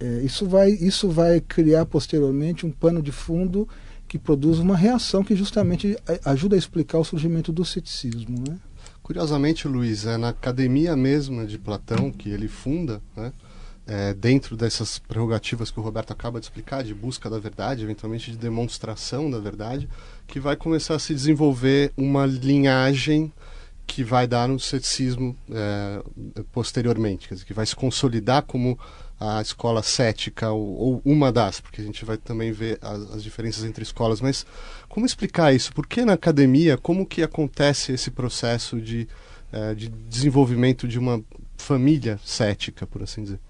É, 0.00 0.22
isso, 0.22 0.46
vai, 0.46 0.70
isso 0.70 1.08
vai 1.08 1.40
criar 1.40 1.84
posteriormente 1.86 2.64
um 2.64 2.70
pano 2.70 3.02
de 3.02 3.10
fundo 3.10 3.68
que 4.06 4.18
produz 4.18 4.58
uma 4.58 4.76
reação 4.76 5.22
que 5.22 5.36
justamente 5.36 5.96
ajuda 6.24 6.56
a 6.56 6.58
explicar 6.58 6.98
o 6.98 7.04
surgimento 7.04 7.52
do 7.52 7.64
ceticismo. 7.64 8.42
Né? 8.48 8.56
Curiosamente, 9.02 9.68
Luiz, 9.68 10.06
é 10.06 10.16
na 10.16 10.30
academia 10.30 10.96
mesma 10.96 11.46
de 11.46 11.58
Platão 11.58 12.10
que 12.10 12.30
ele 12.30 12.48
funda, 12.48 13.02
né, 13.16 13.32
é, 13.86 14.12
dentro 14.14 14.56
dessas 14.56 14.98
prerrogativas 14.98 15.70
que 15.70 15.80
o 15.80 15.82
Roberto 15.82 16.10
acaba 16.10 16.38
de 16.38 16.46
explicar, 16.46 16.84
de 16.84 16.94
busca 16.94 17.30
da 17.30 17.38
verdade, 17.38 17.82
eventualmente 17.82 18.30
de 18.30 18.36
demonstração 18.36 19.30
da 19.30 19.38
verdade, 19.38 19.88
que 20.26 20.38
vai 20.38 20.56
começar 20.56 20.94
a 20.94 20.98
se 20.98 21.14
desenvolver 21.14 21.92
uma 21.96 22.26
linhagem 22.26 23.32
que 23.88 24.04
vai 24.04 24.26
dar 24.26 24.46
no 24.46 24.60
ceticismo 24.60 25.34
é, 25.50 26.02
posteriormente, 26.52 27.26
quer 27.26 27.34
dizer, 27.34 27.46
que 27.46 27.54
vai 27.54 27.64
se 27.64 27.74
consolidar 27.74 28.42
como 28.42 28.78
a 29.18 29.40
escola 29.40 29.82
cética 29.82 30.52
ou, 30.52 30.78
ou, 30.78 31.02
uma 31.04 31.32
das, 31.32 31.58
porque 31.58 31.80
a 31.80 31.84
gente 31.84 32.04
vai 32.04 32.18
também 32.18 32.52
ver 32.52 32.78
as, 32.82 33.14
as, 33.14 33.22
diferenças 33.22 33.64
entre 33.64 33.82
escolas. 33.82 34.20
Mas 34.20 34.46
como 34.88 35.06
explicar 35.06 35.52
isso? 35.54 35.72
Por 35.72 35.86
que 35.86 36.04
na 36.04 36.12
academia, 36.12 36.76
como 36.76 37.06
que 37.06 37.22
acontece 37.22 37.90
esse 37.90 38.10
processo 38.10 38.78
de, 38.78 39.08
é, 39.50 39.74
de 39.74 39.88
desenvolvimento 39.88 40.86
de 40.86 40.98
uma 40.98 41.20
família 41.56 42.20
cética, 42.24 42.86
por 42.86 43.02
assim 43.02 43.22
dizer? 43.24 43.40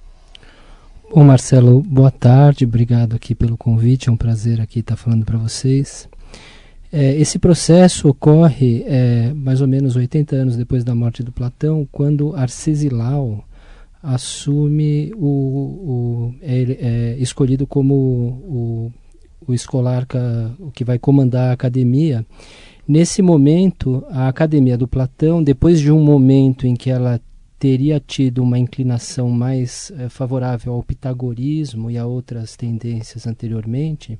Bom, 1.12 1.24
Marcelo, 1.24 1.82
boa 1.82 2.12
tarde, 2.12 2.64
obrigado 2.64 3.16
aqui 3.16 3.34
pelo 3.34 3.56
convite, 3.56 4.08
é 4.08 4.12
um 4.12 4.16
prazer 4.16 4.60
aqui 4.60 4.78
estar 4.80 4.96
falando 4.96 5.24
para 5.24 5.36
vocês. 5.36 6.08
É, 6.90 7.14
esse 7.16 7.38
processo 7.38 8.08
ocorre 8.08 8.82
é, 8.86 9.32
mais 9.34 9.60
ou 9.60 9.68
menos 9.68 9.94
80 9.94 10.34
anos 10.34 10.56
depois 10.56 10.84
da 10.84 10.94
morte 10.94 11.22
do 11.22 11.30
Platão, 11.30 11.86
quando 11.92 12.34
Arcesilau 12.34 13.44
assume 14.02 15.12
o, 15.16 15.26
o 15.26 16.34
é, 16.40 16.62
é, 16.62 17.16
escolhido 17.18 17.66
como 17.66 17.94
o, 17.94 18.92
o 19.46 19.52
escolarca, 19.52 20.54
o 20.58 20.70
que 20.70 20.84
vai 20.84 20.98
comandar 20.98 21.50
a 21.50 21.52
academia. 21.52 22.24
Nesse 22.86 23.20
momento, 23.20 24.02
a 24.08 24.28
academia 24.28 24.78
do 24.78 24.88
Platão, 24.88 25.42
depois 25.42 25.80
de 25.80 25.92
um 25.92 26.02
momento 26.02 26.66
em 26.66 26.74
que 26.74 26.88
ela 26.88 27.20
teria 27.58 28.00
tido 28.00 28.42
uma 28.42 28.58
inclinação 28.58 29.28
mais 29.28 29.92
é, 29.98 30.08
favorável 30.08 30.72
ao 30.72 30.82
pitagorismo 30.82 31.90
e 31.90 31.98
a 31.98 32.06
outras 32.06 32.56
tendências 32.56 33.26
anteriormente, 33.26 34.18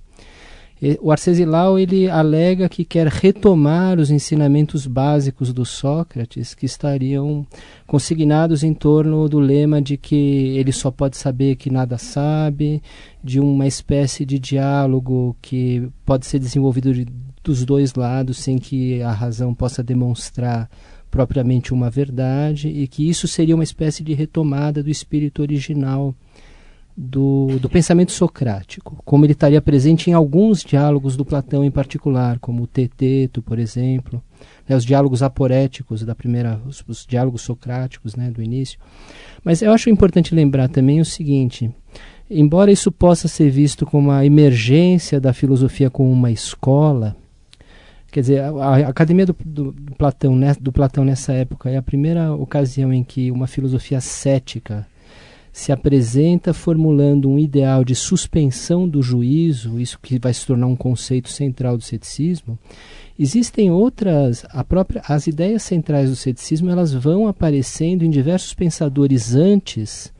o 1.00 1.10
Arcesilau 1.10 1.78
ele 1.78 2.08
alega 2.08 2.68
que 2.68 2.84
quer 2.84 3.08
retomar 3.08 3.98
os 3.98 4.10
ensinamentos 4.10 4.86
básicos 4.86 5.52
do 5.52 5.64
Sócrates 5.64 6.54
que 6.54 6.66
estariam 6.66 7.44
consignados 7.86 8.62
em 8.62 8.72
torno 8.72 9.28
do 9.28 9.40
lema 9.40 9.82
de 9.82 9.96
que 9.96 10.56
ele 10.56 10.70
só 10.70 10.90
pode 10.90 11.16
saber 11.16 11.56
que 11.56 11.70
nada 11.70 11.98
sabe, 11.98 12.80
de 13.22 13.40
uma 13.40 13.66
espécie 13.66 14.24
de 14.24 14.38
diálogo 14.38 15.36
que 15.42 15.88
pode 16.06 16.26
ser 16.26 16.38
desenvolvido 16.38 16.94
de, 16.94 17.06
dos 17.42 17.64
dois 17.64 17.94
lados 17.94 18.38
sem 18.38 18.58
que 18.58 19.02
a 19.02 19.12
razão 19.12 19.52
possa 19.52 19.82
demonstrar 19.82 20.70
propriamente 21.10 21.72
uma 21.72 21.90
verdade 21.90 22.68
e 22.68 22.86
que 22.86 23.08
isso 23.08 23.26
seria 23.26 23.54
uma 23.54 23.64
espécie 23.64 24.04
de 24.04 24.14
retomada 24.14 24.82
do 24.82 24.90
espírito 24.90 25.42
original 25.42 26.14
do, 27.00 27.60
do 27.60 27.68
pensamento 27.68 28.10
socrático, 28.10 29.00
como 29.04 29.24
ele 29.24 29.32
estaria 29.32 29.62
presente 29.62 30.10
em 30.10 30.14
alguns 30.14 30.64
diálogos 30.64 31.16
do 31.16 31.24
Platão 31.24 31.64
em 31.64 31.70
particular, 31.70 32.40
como 32.40 32.64
o 32.64 32.66
Teteto, 32.66 33.40
por 33.40 33.56
exemplo, 33.60 34.20
né, 34.68 34.74
os 34.74 34.84
diálogos 34.84 35.22
aporéticos 35.22 36.04
da 36.04 36.12
primeira, 36.12 36.60
os, 36.66 36.82
os 36.88 37.06
diálogos 37.06 37.42
socráticos 37.42 38.16
né, 38.16 38.32
do 38.32 38.42
início. 38.42 38.80
Mas 39.44 39.62
eu 39.62 39.72
acho 39.72 39.88
importante 39.88 40.34
lembrar 40.34 40.68
também 40.68 41.00
o 41.00 41.04
seguinte: 41.04 41.70
embora 42.28 42.72
isso 42.72 42.90
possa 42.90 43.28
ser 43.28 43.48
visto 43.48 43.86
como 43.86 44.10
a 44.10 44.26
emergência 44.26 45.20
da 45.20 45.32
filosofia 45.32 45.88
como 45.88 46.10
uma 46.10 46.32
escola, 46.32 47.16
Quer 48.10 48.20
dizer, 48.22 48.40
a, 48.40 48.48
a 48.48 48.88
academia 48.88 49.26
do, 49.26 49.36
do, 49.44 49.70
do, 49.70 49.94
Platão, 49.94 50.34
né, 50.34 50.56
do 50.58 50.72
Platão 50.72 51.04
nessa 51.04 51.34
época 51.34 51.68
é 51.68 51.76
a 51.76 51.82
primeira 51.82 52.34
ocasião 52.34 52.90
em 52.90 53.04
que 53.04 53.30
uma 53.30 53.46
filosofia 53.46 54.00
cética 54.00 54.86
se 55.58 55.72
apresenta 55.72 56.54
formulando 56.54 57.28
um 57.28 57.36
ideal 57.36 57.82
de 57.82 57.92
suspensão 57.92 58.88
do 58.88 59.02
juízo, 59.02 59.80
isso 59.80 59.98
que 60.00 60.16
vai 60.16 60.32
se 60.32 60.46
tornar 60.46 60.68
um 60.68 60.76
conceito 60.76 61.28
central 61.28 61.76
do 61.76 61.82
ceticismo. 61.82 62.56
Existem 63.18 63.68
outras, 63.68 64.46
a 64.50 64.62
própria, 64.62 65.02
as 65.08 65.26
ideias 65.26 65.64
centrais 65.64 66.10
do 66.10 66.14
ceticismo 66.14 66.70
elas 66.70 66.94
vão 66.94 67.26
aparecendo 67.26 68.04
em 68.04 68.10
diversos 68.10 68.54
pensadores 68.54 69.34
antes 69.34 70.12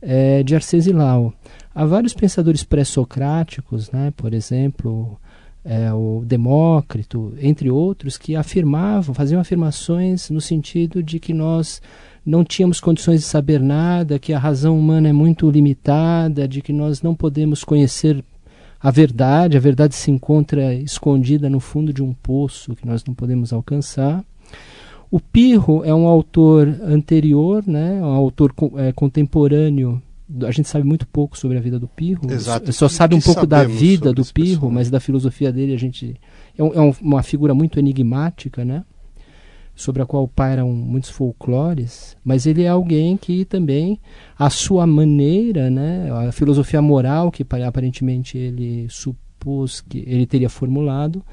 é, 0.00 0.42
de 0.42 0.54
Arcesilau. 0.54 1.34
Há 1.74 1.84
vários 1.84 2.14
pensadores 2.14 2.64
pré-socráticos, 2.64 3.90
né, 3.90 4.10
por 4.16 4.32
exemplo, 4.32 5.20
é, 5.62 5.92
o 5.92 6.22
Demócrito, 6.24 7.34
entre 7.42 7.70
outros, 7.70 8.16
que 8.16 8.34
afirmavam, 8.34 9.14
faziam 9.14 9.38
afirmações 9.38 10.30
no 10.30 10.40
sentido 10.40 11.02
de 11.02 11.20
que 11.20 11.34
nós 11.34 11.82
não 12.24 12.44
tínhamos 12.44 12.80
condições 12.80 13.20
de 13.20 13.26
saber 13.26 13.60
nada, 13.60 14.18
que 14.18 14.32
a 14.32 14.38
razão 14.38 14.78
humana 14.78 15.08
é 15.08 15.12
muito 15.12 15.50
limitada, 15.50 16.46
de 16.46 16.62
que 16.62 16.72
nós 16.72 17.02
não 17.02 17.14
podemos 17.14 17.64
conhecer 17.64 18.24
a 18.80 18.90
verdade, 18.90 19.56
a 19.56 19.60
verdade 19.60 19.94
se 19.94 20.10
encontra 20.10 20.74
escondida 20.74 21.48
no 21.48 21.60
fundo 21.60 21.92
de 21.92 22.02
um 22.02 22.12
poço 22.12 22.74
que 22.74 22.86
nós 22.86 23.04
não 23.04 23.14
podemos 23.14 23.52
alcançar. 23.52 24.24
O 25.10 25.20
Pirro 25.20 25.84
é 25.84 25.94
um 25.94 26.06
autor 26.06 26.68
anterior, 26.82 27.62
né, 27.66 28.00
um 28.00 28.06
autor 28.06 28.52
é, 28.76 28.92
contemporâneo 28.92 30.02
a 30.46 30.50
gente 30.50 30.68
sabe 30.68 30.86
muito 30.86 31.06
pouco 31.06 31.36
sobre 31.36 31.58
a 31.58 31.60
vida 31.60 31.78
do 31.78 31.86
Pirro. 31.86 32.30
Exato. 32.30 32.72
Só 32.72 32.88
sabe 32.88 33.14
um 33.14 33.20
pouco 33.20 33.46
da 33.46 33.64
vida 33.64 34.12
do 34.12 34.24
Pirro, 34.24 34.70
mas 34.70 34.88
da 34.88 34.98
filosofia 34.98 35.52
dele 35.52 35.74
a 35.74 35.78
gente 35.78 36.16
é, 36.56 36.62
um, 36.62 36.72
é, 36.72 36.94
uma 37.02 37.22
figura 37.22 37.54
muito 37.54 37.78
enigmática, 37.78 38.64
né? 38.64 38.84
Sobre 39.74 40.02
a 40.02 40.06
qual 40.06 40.28
pairam 40.28 40.70
muitos 40.70 41.10
folclores, 41.10 42.16
mas 42.22 42.46
ele 42.46 42.62
é 42.62 42.68
alguém 42.68 43.16
que 43.16 43.44
também, 43.44 43.98
a 44.38 44.50
sua 44.50 44.86
maneira, 44.86 45.70
né, 45.70 46.10
a 46.10 46.30
filosofia 46.30 46.82
moral 46.82 47.30
que 47.32 47.44
aparentemente 47.66 48.36
ele 48.36 48.86
supôs 48.90 49.80
que 49.80 50.04
ele 50.06 50.26
teria 50.26 50.50
formulado, 50.50 51.24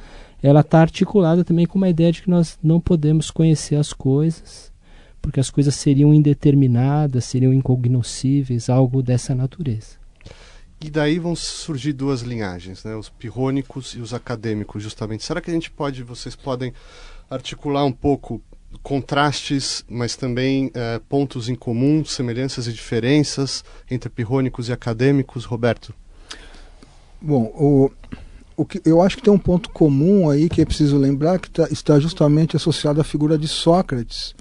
ela 0.42 0.62
está 0.62 0.80
articulada 0.80 1.44
também 1.44 1.66
com 1.66 1.78
uma 1.78 1.90
ideia 1.90 2.12
de 2.12 2.22
que 2.22 2.30
nós 2.30 2.58
não 2.64 2.80
podemos 2.80 3.30
conhecer 3.30 3.76
as 3.76 3.92
coisas, 3.92 4.72
porque 5.22 5.40
as 5.40 5.50
coisas 5.50 5.76
seriam 5.76 6.14
indeterminadas, 6.14 7.26
seriam 7.26 7.54
incognoscíveis, 7.54 8.70
algo 8.70 9.04
dessa 9.04 9.36
natureza. 9.36 10.00
E 10.82 10.90
daí 10.90 11.20
vão 11.20 11.36
surgir 11.36 11.92
duas 11.92 12.22
linhagens, 12.22 12.86
né? 12.86 12.96
os 12.96 13.10
pirrônicos 13.10 13.96
e 13.96 14.00
os 14.00 14.14
acadêmicos, 14.14 14.82
justamente. 14.82 15.26
Será 15.26 15.42
que 15.42 15.52
a 15.52 15.54
gente 15.54 15.70
pode, 15.70 16.04
vocês 16.04 16.38
podem 16.38 16.74
articular 17.30 17.86
um 17.86 17.92
pouco 17.92 18.42
contrastes, 18.82 19.84
mas 19.90 20.16
também 20.16 20.72
eh, 20.74 21.02
pontos 21.10 21.50
em 21.50 21.56
comum, 21.56 22.04
semelhanças 22.06 22.68
e 22.68 22.74
diferenças 22.74 23.64
entre 23.90 24.10
pirrônicos 24.10 24.70
e 24.70 24.74
acadêmicos, 24.74 25.46
Roberto? 25.46 25.94
Bom, 27.22 27.44
o, 27.56 27.92
o 28.56 28.66
que, 28.66 28.82
eu 28.86 29.02
acho 29.02 29.18
que 29.18 29.24
tem 29.24 29.34
um 29.34 29.40
ponto 29.40 29.70
comum 29.70 30.30
aí 30.30 30.48
que 30.48 30.62
é 30.62 30.66
preciso 30.66 30.98
lembrar 30.98 31.40
que 31.40 31.50
tá, 31.50 31.68
está 31.70 32.00
justamente 32.00 32.56
associado 32.56 33.02
à 33.02 33.04
figura 33.04 33.38
de 33.38 33.48
Sócrates, 33.48 34.34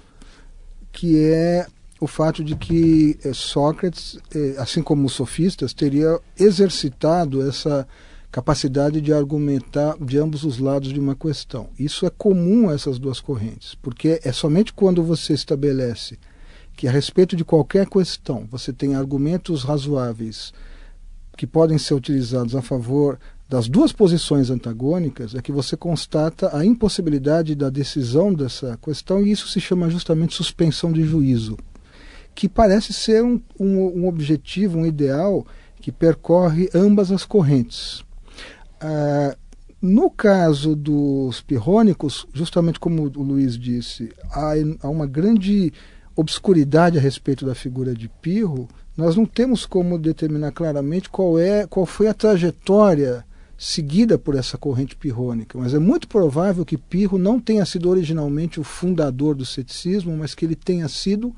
que 0.93 1.19
é 1.19 1.67
o 2.01 2.07
fato 2.07 2.45
de 2.45 2.55
que 2.55 3.19
eh, 3.25 3.33
Sócrates, 3.33 4.19
eh, 4.35 4.55
assim 4.59 4.83
como 4.83 5.07
os 5.07 5.15
sofistas, 5.15 5.73
teria 5.73 6.21
exercitado 6.39 7.47
essa 7.47 7.87
capacidade 8.31 9.01
de 9.01 9.13
argumentar 9.13 9.97
de 9.99 10.19
ambos 10.19 10.45
os 10.45 10.59
lados 10.59 10.93
de 10.93 11.01
uma 11.01 11.15
questão. 11.15 11.71
Isso 11.79 12.05
é 12.05 12.11
comum 12.11 12.69
a 12.69 12.75
essas 12.75 12.99
duas 12.99 13.21
correntes, 13.21 13.75
porque 13.75 14.21
é 14.23 14.33
somente 14.33 14.73
quando 14.73 15.03
você 15.03 15.33
estabelece 15.33 16.19
que 16.77 16.87
a 16.87 16.91
respeito 16.91 17.35
de 17.35 17.45
qualquer 17.45 17.89
questão 17.89 18.47
você 18.51 18.73
tem 18.73 18.95
argumentos 18.95 19.65
razoáveis 19.65 20.53
que 21.37 21.47
podem 21.47 21.79
ser 21.79 21.95
utilizados 21.95 22.55
a 22.55 22.63
favor 22.63 23.19
das 23.49 23.67
duas 23.67 23.93
posições 23.93 24.51
antagônicas 24.51 25.35
é 25.35 25.41
que 25.41 25.51
você 25.51 25.77
constata 25.77 26.55
a 26.55 26.65
impossibilidade 26.67 27.55
da 27.55 27.71
decisão 27.71 28.35
dessa 28.35 28.79
questão 28.83 29.23
e 29.23 29.31
isso 29.31 29.49
se 29.49 29.59
chama 29.59 29.89
justamente 29.89 30.35
suspensão 30.35 30.93
de 30.93 31.03
juízo, 31.03 31.57
que 32.35 32.47
parece 32.47 32.93
ser 32.93 33.25
um, 33.25 33.41
um, 33.59 34.03
um 34.03 34.07
objetivo, 34.07 34.79
um 34.79 34.85
ideal 34.85 35.47
que 35.81 35.91
percorre 35.91 36.69
ambas 36.75 37.11
as 37.11 37.25
correntes. 37.25 38.05
Ah, 38.81 39.37
no 39.81 40.11
caso 40.11 40.75
dos 40.75 41.41
pirrônicos, 41.41 42.27
justamente 42.33 42.81
como 42.81 43.05
o 43.05 43.23
Luiz 43.23 43.57
disse, 43.57 44.13
há, 44.31 44.55
há 44.83 44.89
uma 44.89 45.07
grande 45.07 45.73
obscuridade 46.17 46.99
a 46.99 47.01
respeito 47.01 47.47
da 47.47 47.55
figura 47.55 47.95
de 47.95 48.09
Pirro, 48.09 48.69
nós 48.97 49.15
não 49.15 49.25
temos 49.25 49.65
como 49.65 49.97
determinar 49.97 50.51
claramente 50.51 51.09
qual 51.09 51.39
é 51.39 51.65
qual 51.65 51.87
foi 51.87 52.09
a 52.09 52.15
trajetória 52.15 53.25
seguida 53.57 54.19
por 54.19 54.35
essa 54.35 54.59
corrente 54.59 54.97
pirrônica, 54.97 55.57
mas 55.57 55.75
é 55.75 55.79
muito 55.79 56.09
provável 56.09 56.65
que 56.65 56.77
Pirro 56.77 57.17
não 57.17 57.39
tenha 57.39 57.65
sido 57.65 57.89
originalmente 57.89 58.59
o 58.59 58.65
fundador 58.65 59.37
do 59.37 59.47
ceticismo, 59.47 60.17
mas 60.17 60.35
que 60.35 60.45
ele 60.45 60.57
tenha 60.57 60.89
sido 60.89 61.33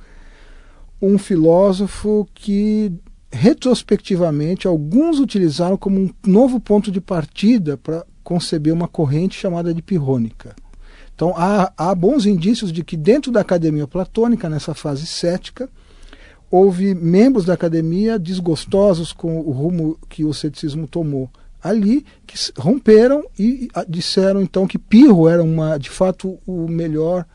um 1.00 1.18
filósofo 1.18 2.26
que 2.34 2.92
retrospectivamente 3.30 4.66
alguns 4.66 5.18
utilizaram 5.20 5.76
como 5.76 6.00
um 6.00 6.10
novo 6.26 6.58
ponto 6.58 6.90
de 6.90 7.00
partida 7.00 7.76
para 7.76 8.04
conceber 8.24 8.72
uma 8.72 8.88
corrente 8.88 9.38
chamada 9.38 9.72
de 9.72 9.82
pirrônica. 9.82 10.54
Então 11.14 11.34
há, 11.36 11.72
há 11.76 11.94
bons 11.94 12.26
indícios 12.26 12.72
de 12.72 12.82
que 12.82 12.96
dentro 12.96 13.30
da 13.30 13.40
academia 13.40 13.86
platônica, 13.86 14.48
nessa 14.48 14.74
fase 14.74 15.06
cética, 15.06 15.68
houve 16.50 16.94
membros 16.94 17.44
da 17.44 17.54
academia 17.54 18.18
desgostosos 18.18 19.12
com 19.12 19.38
o 19.38 19.50
rumo 19.50 19.98
que 20.08 20.24
o 20.24 20.34
ceticismo 20.34 20.86
tomou 20.86 21.30
ali 21.62 22.04
que 22.26 22.36
romperam 22.58 23.22
e 23.38 23.68
disseram 23.88 24.40
então 24.40 24.66
que 24.66 24.78
Pirro 24.78 25.28
era 25.28 25.42
uma 25.42 25.78
de 25.78 25.90
fato 25.90 26.38
o 26.46 26.66
melhor 26.66 27.26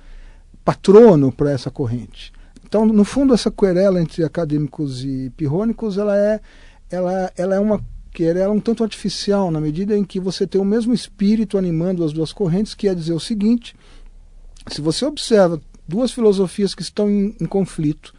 patrono 0.63 1.31
para 1.31 1.51
essa 1.51 1.69
corrente. 1.69 2.33
Então, 2.67 2.83
no 2.83 3.05
fundo, 3.05 3.33
essa 3.33 3.51
querela 3.51 4.01
entre 4.01 4.23
acadêmicos 4.23 5.03
e 5.03 5.31
pirrônicos, 5.37 5.99
ela 5.99 6.17
é, 6.17 6.41
ela, 6.89 7.31
ela 7.37 7.55
é 7.55 7.59
uma 7.59 7.79
querela 8.11 8.53
um 8.53 8.59
tanto 8.59 8.81
artificial, 8.81 9.51
na 9.51 9.61
medida 9.61 9.95
em 9.95 10.03
que 10.03 10.19
você 10.19 10.47
tem 10.47 10.59
o 10.59 10.65
mesmo 10.65 10.93
espírito 10.93 11.57
animando 11.57 12.03
as 12.03 12.11
duas 12.11 12.33
correntes, 12.33 12.73
que 12.73 12.87
é 12.87 12.95
dizer 12.95 13.13
o 13.13 13.19
seguinte: 13.19 13.75
se 14.67 14.81
você 14.81 15.05
observa 15.05 15.61
duas 15.87 16.11
filosofias 16.11 16.73
que 16.73 16.81
estão 16.81 17.09
em, 17.09 17.35
em 17.39 17.45
conflito, 17.45 18.13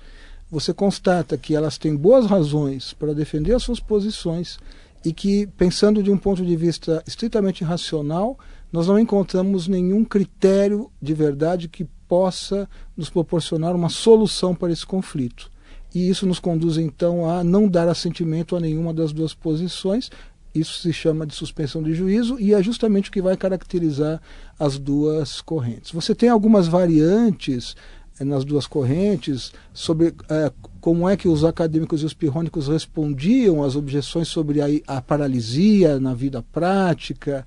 você 0.49 0.73
constata 0.73 1.37
que 1.37 1.57
elas 1.57 1.77
têm 1.77 1.97
boas 1.97 2.27
razões 2.27 2.93
para 2.93 3.13
defender 3.13 3.53
as 3.53 3.65
suas 3.65 3.81
posições 3.81 4.59
e 5.05 5.13
que, 5.13 5.49
pensando 5.59 6.03
de 6.03 6.11
um 6.11 6.17
ponto 6.17 6.47
de 6.47 6.55
vista 6.55 7.03
estritamente 7.05 7.65
racional, 7.65 8.39
nós 8.73 8.87
não 8.87 8.99
encontramos 8.99 9.67
nenhum 9.67 10.05
critério 10.05 10.89
de 11.03 11.15
verdade 11.15 11.69
que 11.69 11.89
possa 12.09 12.69
nos 12.97 13.11
proporcionar 13.11 13.75
uma 13.75 13.89
solução 13.89 14.55
para 14.55 14.73
esse 14.73 14.87
conflito. 14.87 15.51
E 15.95 16.09
isso 16.09 16.27
nos 16.27 16.39
conduz 16.39 16.77
então 16.77 17.29
a 17.29 17.43
não 17.43 17.69
dar 17.69 17.89
assentimento 17.89 18.57
a 18.57 18.61
nenhuma 18.61 18.93
das 18.93 19.13
duas 19.13 19.33
posições. 19.33 20.11
Isso 20.55 20.81
se 20.81 20.93
chama 20.93 21.27
de 21.27 21.35
suspensão 21.35 21.83
de 21.83 21.95
juízo 21.95 22.39
e 22.41 22.55
é 22.55 22.63
justamente 22.63 23.09
o 23.09 23.13
que 23.13 23.23
vai 23.23 23.37
caracterizar 23.37 24.21
as 24.59 24.79
duas 24.79 25.41
correntes. 25.41 25.93
Você 25.93 26.15
tem 26.15 26.29
algumas 26.29 26.67
variantes 26.67 27.77
eh, 28.19 28.25
nas 28.25 28.45
duas 28.45 28.67
correntes 28.67 29.53
sobre 29.73 30.15
eh, 30.29 30.53
como 30.81 31.09
é 31.09 31.17
que 31.17 31.29
os 31.29 31.45
acadêmicos 31.45 32.03
e 32.03 32.07
os 32.07 32.15
pirrônicos 32.15 32.69
respondiam 32.69 33.63
às 33.63 33.77
objeções 33.77 34.29
sobre 34.29 34.61
a, 34.61 34.67
a 34.87 35.03
paralisia 35.03 36.01
na 36.01 36.15
vida 36.15 36.43
prática 36.53 37.47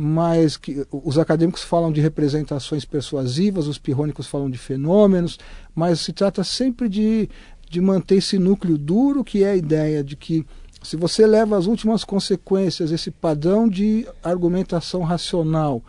mas 0.00 0.56
que 0.56 0.86
os 0.92 1.18
acadêmicos 1.18 1.64
falam 1.64 1.90
de 1.90 2.00
representações 2.00 2.84
persuasivas, 2.84 3.66
os 3.66 3.78
pirrônicos 3.78 4.28
falam 4.28 4.48
de 4.48 4.56
fenômenos, 4.56 5.40
mas 5.74 5.98
se 5.98 6.12
trata 6.12 6.44
sempre 6.44 6.88
de, 6.88 7.28
de 7.68 7.80
manter 7.80 8.18
esse 8.18 8.38
núcleo 8.38 8.78
duro, 8.78 9.24
que 9.24 9.42
é 9.42 9.50
a 9.50 9.56
ideia 9.56 10.04
de 10.04 10.14
que 10.14 10.46
se 10.80 10.96
você 10.96 11.26
leva 11.26 11.58
as 11.58 11.66
últimas 11.66 12.04
consequências, 12.04 12.92
esse 12.92 13.10
padrão 13.10 13.68
de 13.68 14.06
argumentação 14.22 15.02
racional 15.02 15.82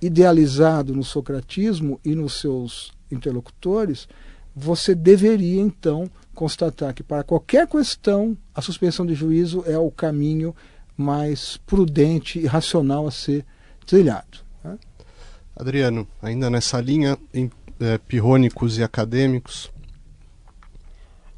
idealizado 0.00 0.92
no 0.92 1.04
socratismo 1.04 2.00
e 2.04 2.16
nos 2.16 2.40
seus 2.40 2.92
interlocutores, 3.12 4.08
você 4.54 4.92
deveria 4.92 5.60
então 5.60 6.10
constatar 6.34 6.92
que 6.92 7.04
para 7.04 7.22
qualquer 7.22 7.68
questão 7.68 8.36
a 8.52 8.60
suspensão 8.60 9.06
de 9.06 9.14
juízo 9.14 9.62
é 9.66 9.78
o 9.78 9.90
caminho 9.92 10.52
mais 10.96 11.56
prudente 11.66 12.38
e 12.38 12.46
racional 12.46 13.06
a 13.06 13.10
ser 13.10 13.44
trilhado. 13.86 14.38
Né? 14.62 14.78
Adriano, 15.56 16.06
ainda 16.20 16.48
nessa 16.48 16.80
linha, 16.80 17.18
em 17.32 17.50
é, 17.80 17.98
pirrônicos 17.98 18.78
e 18.78 18.82
acadêmicos. 18.82 19.70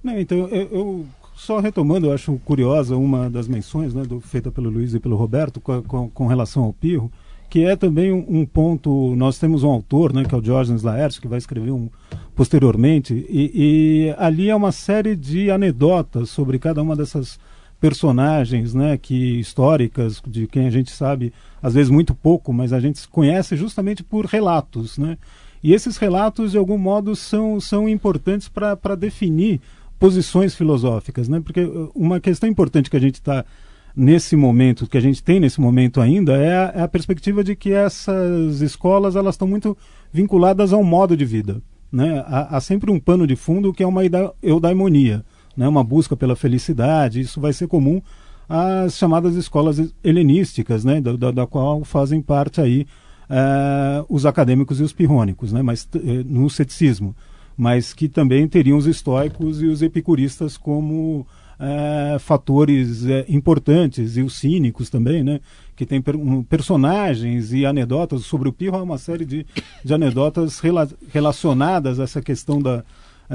Não, 0.02 0.18
então, 0.18 0.38
eu, 0.48 0.68
eu, 0.70 1.06
só 1.34 1.58
retomando, 1.58 2.06
eu 2.06 2.12
acho 2.12 2.38
curiosa 2.44 2.96
uma 2.96 3.30
das 3.30 3.48
menções 3.48 3.94
né, 3.94 4.02
do, 4.02 4.20
feita 4.20 4.50
pelo 4.50 4.70
Luiz 4.70 4.94
e 4.94 5.00
pelo 5.00 5.16
Roberto 5.16 5.60
com, 5.60 5.82
com, 5.82 6.10
com 6.10 6.26
relação 6.26 6.64
ao 6.64 6.72
pirro, 6.72 7.10
que 7.48 7.64
é 7.64 7.76
também 7.76 8.12
um, 8.12 8.40
um, 8.40 8.46
ponto. 8.46 9.14
Nós 9.16 9.38
temos 9.38 9.62
um 9.62 9.70
autor, 9.70 10.12
né, 10.12 10.24
que 10.24 10.34
é 10.34 10.38
o 10.38 10.42
Diógenes 10.42 10.82
Laércio, 10.82 11.20
que 11.20 11.28
vai 11.28 11.38
escrever 11.38 11.70
um 11.70 11.88
posteriormente, 12.34 13.14
e, 13.28 13.50
e 13.54 14.14
ali 14.18 14.50
é 14.50 14.56
uma 14.56 14.72
série 14.72 15.14
de 15.14 15.50
anedotas 15.50 16.30
sobre 16.30 16.58
cada 16.58 16.82
uma 16.82 16.96
dessas 16.96 17.38
personagens 17.84 18.72
né, 18.72 18.96
que 18.96 19.38
históricas, 19.38 20.22
de 20.26 20.46
quem 20.46 20.66
a 20.66 20.70
gente 20.70 20.90
sabe, 20.90 21.34
às 21.62 21.74
vezes 21.74 21.90
muito 21.90 22.14
pouco, 22.14 22.50
mas 22.50 22.72
a 22.72 22.80
gente 22.80 23.06
conhece 23.08 23.56
justamente 23.56 24.02
por 24.02 24.24
relatos. 24.24 24.96
Né? 24.96 25.18
E 25.62 25.74
esses 25.74 25.98
relatos, 25.98 26.52
de 26.52 26.56
algum 26.56 26.78
modo, 26.78 27.14
são, 27.14 27.60
são 27.60 27.86
importantes 27.86 28.48
para 28.48 28.94
definir 28.94 29.60
posições 29.98 30.54
filosóficas. 30.54 31.28
Né? 31.28 31.42
Porque 31.44 31.60
uh, 31.60 31.92
uma 31.94 32.20
questão 32.20 32.48
importante 32.48 32.88
que 32.88 32.96
a 32.96 33.00
gente 33.00 33.16
está 33.16 33.44
nesse 33.94 34.34
momento, 34.34 34.86
que 34.86 34.96
a 34.96 35.02
gente 35.02 35.22
tem 35.22 35.38
nesse 35.38 35.60
momento 35.60 36.00
ainda, 36.00 36.38
é 36.38 36.56
a, 36.56 36.72
é 36.76 36.80
a 36.80 36.88
perspectiva 36.88 37.44
de 37.44 37.54
que 37.54 37.70
essas 37.70 38.62
escolas 38.62 39.14
elas 39.14 39.34
estão 39.34 39.46
muito 39.46 39.76
vinculadas 40.10 40.72
ao 40.72 40.82
modo 40.82 41.14
de 41.14 41.26
vida. 41.26 41.60
Né? 41.92 42.24
Há, 42.26 42.56
há 42.56 42.60
sempre 42.62 42.90
um 42.90 42.98
pano 42.98 43.26
de 43.26 43.36
fundo 43.36 43.74
que 43.74 43.82
é 43.82 43.86
uma 43.86 44.00
eudaimonia 44.42 45.22
né, 45.56 45.68
uma 45.68 45.84
busca 45.84 46.16
pela 46.16 46.36
felicidade. 46.36 47.20
Isso 47.20 47.40
vai 47.40 47.52
ser 47.52 47.66
comum 47.66 48.00
às 48.48 48.96
chamadas 48.96 49.34
escolas 49.36 49.80
helenísticas, 50.02 50.84
né, 50.84 51.00
da, 51.00 51.30
da 51.30 51.46
qual 51.46 51.84
fazem 51.84 52.20
parte 52.20 52.60
aí 52.60 52.86
uh, 53.30 54.04
os 54.08 54.26
acadêmicos 54.26 54.80
e 54.80 54.82
os 54.82 54.92
pirrônicos, 54.92 55.52
né, 55.52 55.62
mas 55.62 55.88
uh, 55.94 55.98
no 56.26 56.48
ceticismo, 56.50 57.14
mas 57.56 57.92
que 57.92 58.08
também 58.08 58.46
teriam 58.48 58.76
os 58.76 58.86
estoicos 58.86 59.62
e 59.62 59.66
os 59.66 59.82
epicuristas 59.82 60.56
como 60.56 61.26
uh, 61.58 62.18
fatores 62.18 63.02
importantes 63.28 64.16
e 64.16 64.22
os 64.22 64.34
cínicos 64.34 64.90
também, 64.90 65.22
né, 65.22 65.40
que 65.76 65.86
tem 65.86 66.00
per 66.00 66.16
personagens 66.48 67.52
e 67.52 67.64
anedotas 67.64 68.22
sobre 68.22 68.48
o 68.48 68.52
Pirro, 68.52 68.76
há 68.76 68.82
uma 68.82 68.98
série 68.98 69.24
de, 69.24 69.46
de 69.84 69.94
anedotas 69.94 70.58
rela 70.60 70.88
relacionadas 71.12 71.98
a 71.98 72.04
essa 72.04 72.20
questão 72.20 72.60
da 72.60 72.84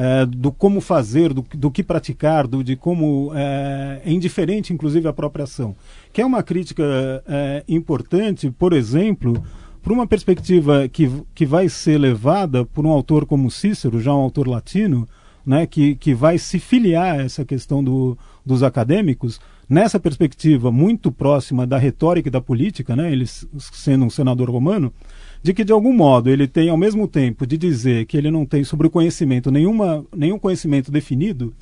é, 0.02 0.26
do 0.26 0.50
como 0.50 0.80
fazer, 0.80 1.34
do, 1.34 1.46
do 1.54 1.70
que 1.70 1.84
praticar, 1.84 2.48
do, 2.48 2.64
de 2.64 2.78
como 2.78 3.34
é, 3.36 4.00
é, 4.06 4.10
indiferente, 4.10 4.72
inclusive, 4.72 5.06
a 5.10 5.12
própria 5.12 5.44
ação. 5.44 5.76
Que 6.14 6.22
é 6.22 6.26
uma 6.26 6.42
crítica 6.42 6.84
é, 7.28 7.66
importante, 7.68 8.50
por 8.50 8.72
exemplo, 8.72 9.44
para 9.84 9.92
uma 9.92 10.08
perspectiva 10.08 10.88
que, 10.88 11.12
que 11.36 11.46
vai 11.46 11.68
ser 11.68 11.98
levada 11.98 12.64
por 12.64 12.86
um 12.86 12.92
autor 12.92 13.26
como 13.26 13.52
Cícero, 13.52 14.00
já 14.00 14.14
um 14.14 14.22
autor 14.22 14.48
latino, 14.48 15.06
né, 15.46 15.68
que, 15.68 15.96
que 15.96 16.14
vai 16.14 16.38
se 16.38 16.60
filiar 16.60 17.20
a 17.20 17.24
essa 17.24 17.44
questão 17.44 17.84
do, 17.84 18.18
dos 18.46 18.64
acadêmicos, 18.64 19.38
nessa 19.68 20.00
perspectiva 20.00 20.72
muito 20.72 21.12
próxima 21.12 21.68
da 21.68 21.78
retórica 21.78 22.30
e 22.30 22.32
da 22.32 22.40
política, 22.40 22.96
né, 22.96 23.12
ele 23.12 23.26
sendo 23.28 24.06
um 24.06 24.10
senador 24.10 24.50
romano, 24.50 24.94
de 25.42 25.54
que 25.54 25.64
de 25.64 25.72
algum 25.72 25.94
modo 25.94 26.30
ele 26.30 26.48
tem 26.48 26.70
ao 26.70 26.78
mesmo 26.78 27.08
tempo 27.08 27.48
de 27.48 27.58
dizer 27.58 28.06
que 28.06 28.18
ele 28.18 28.30
não 28.30 28.46
tem 28.46 28.64
sobre 28.64 28.88
o 28.88 28.90
conhecimento 28.90 29.50
nenhuma, 29.50 30.06
nenhum 30.16 30.38
conhecimento 30.38 30.92
definido, 30.92 31.54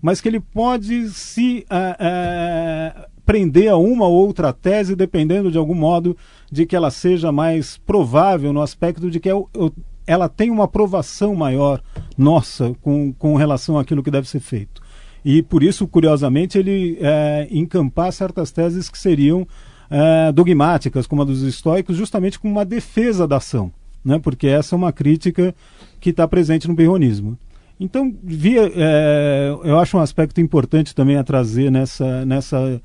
mas 0.00 0.20
que 0.20 0.28
ele 0.28 0.40
pode 0.40 1.08
se 1.10 1.66
uh, 1.70 3.02
uh, 3.02 3.06
prender 3.24 3.68
a 3.68 3.76
uma 3.76 4.06
ou 4.06 4.14
outra 4.14 4.52
tese 4.52 4.94
dependendo 4.94 5.50
de 5.50 5.58
algum 5.58 5.74
modo 5.74 6.16
de 6.50 6.64
que 6.64 6.76
ela 6.76 6.90
seja 6.90 7.32
mais 7.32 7.76
provável 7.78 8.52
no 8.52 8.62
aspecto 8.62 9.10
de 9.10 9.20
que 9.20 9.30
eu, 9.30 9.48
eu, 9.52 9.72
ela 10.06 10.28
tem 10.28 10.50
uma 10.50 10.64
aprovação 10.64 11.34
maior 11.34 11.82
nossa 12.16 12.74
com, 12.80 13.12
com 13.12 13.34
relação 13.34 13.78
àquilo 13.78 14.02
que 14.02 14.10
deve 14.10 14.28
ser 14.28 14.40
feito. 14.40 14.80
E 15.24 15.42
por 15.42 15.64
isso, 15.64 15.88
curiosamente, 15.88 16.56
ele 16.56 16.98
é, 17.00 17.48
encampar 17.50 18.12
certas 18.12 18.52
teses 18.52 18.88
que 18.88 18.96
seriam 18.96 19.44
é, 19.90 20.32
dogmáticas, 20.32 21.06
como 21.06 21.22
a 21.22 21.24
dos 21.24 21.42
estoicos, 21.42 21.96
justamente 21.96 22.38
com 22.38 22.48
uma 22.48 22.64
defesa 22.64 23.26
da 23.26 23.36
ação, 23.36 23.72
né? 24.04 24.18
porque 24.18 24.46
essa 24.46 24.74
é 24.74 24.76
uma 24.76 24.92
crítica 24.92 25.54
que 26.00 26.10
está 26.10 26.26
presente 26.26 26.68
no 26.68 26.74
berronismo. 26.74 27.38
Então, 27.78 28.14
via, 28.22 28.70
é, 28.74 29.54
eu 29.64 29.78
acho 29.78 29.96
um 29.98 30.00
aspecto 30.00 30.40
importante 30.40 30.94
também 30.94 31.16
a 31.16 31.24
trazer 31.24 31.70
nessa, 31.70 32.24
nessa 32.24 32.80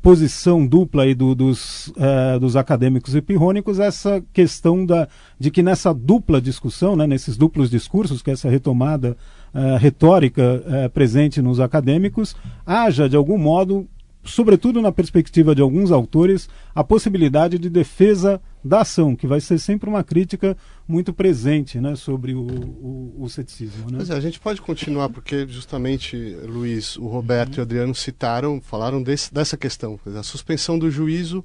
posição 0.00 0.64
dupla 0.64 1.02
aí 1.02 1.14
do, 1.14 1.34
dos, 1.34 1.92
é, 1.96 2.38
dos 2.38 2.54
acadêmicos 2.54 3.14
epirrônicos 3.14 3.80
essa 3.80 4.22
questão 4.32 4.86
da, 4.86 5.08
de 5.38 5.50
que 5.50 5.62
nessa 5.62 5.92
dupla 5.92 6.40
discussão, 6.40 6.94
né, 6.94 7.06
nesses 7.06 7.36
duplos 7.36 7.68
discursos, 7.68 8.22
que 8.22 8.30
é 8.30 8.34
essa 8.34 8.48
retomada 8.48 9.16
é, 9.52 9.76
retórica 9.76 10.62
é, 10.66 10.88
presente 10.88 11.42
nos 11.42 11.58
acadêmicos, 11.58 12.36
haja 12.64 13.08
de 13.08 13.16
algum 13.16 13.36
modo 13.36 13.88
sobretudo 14.28 14.80
na 14.80 14.92
perspectiva 14.92 15.54
de 15.54 15.62
alguns 15.62 15.90
autores, 15.90 16.48
a 16.74 16.84
possibilidade 16.84 17.58
de 17.58 17.68
defesa 17.68 18.40
da 18.62 18.80
ação, 18.80 19.16
que 19.16 19.26
vai 19.26 19.40
ser 19.40 19.58
sempre 19.58 19.88
uma 19.88 20.04
crítica 20.04 20.56
muito 20.86 21.12
presente 21.12 21.80
né, 21.80 21.94
sobre 21.96 22.34
o, 22.34 22.42
o, 22.42 23.14
o 23.18 23.28
ceticismo. 23.28 23.90
Né? 23.90 23.98
Mas 23.98 24.10
é, 24.10 24.14
a 24.14 24.20
gente 24.20 24.38
pode 24.38 24.60
continuar, 24.60 25.08
porque 25.08 25.46
justamente 25.48 26.16
Luiz, 26.44 26.96
o 26.96 27.06
Roberto 27.06 27.54
uhum. 27.54 27.58
e 27.58 27.60
o 27.60 27.62
Adriano 27.62 27.94
citaram, 27.94 28.60
falaram 28.60 29.02
desse, 29.02 29.32
dessa 29.32 29.56
questão. 29.56 29.98
A 30.18 30.22
suspensão 30.22 30.78
do 30.78 30.90
juízo 30.90 31.44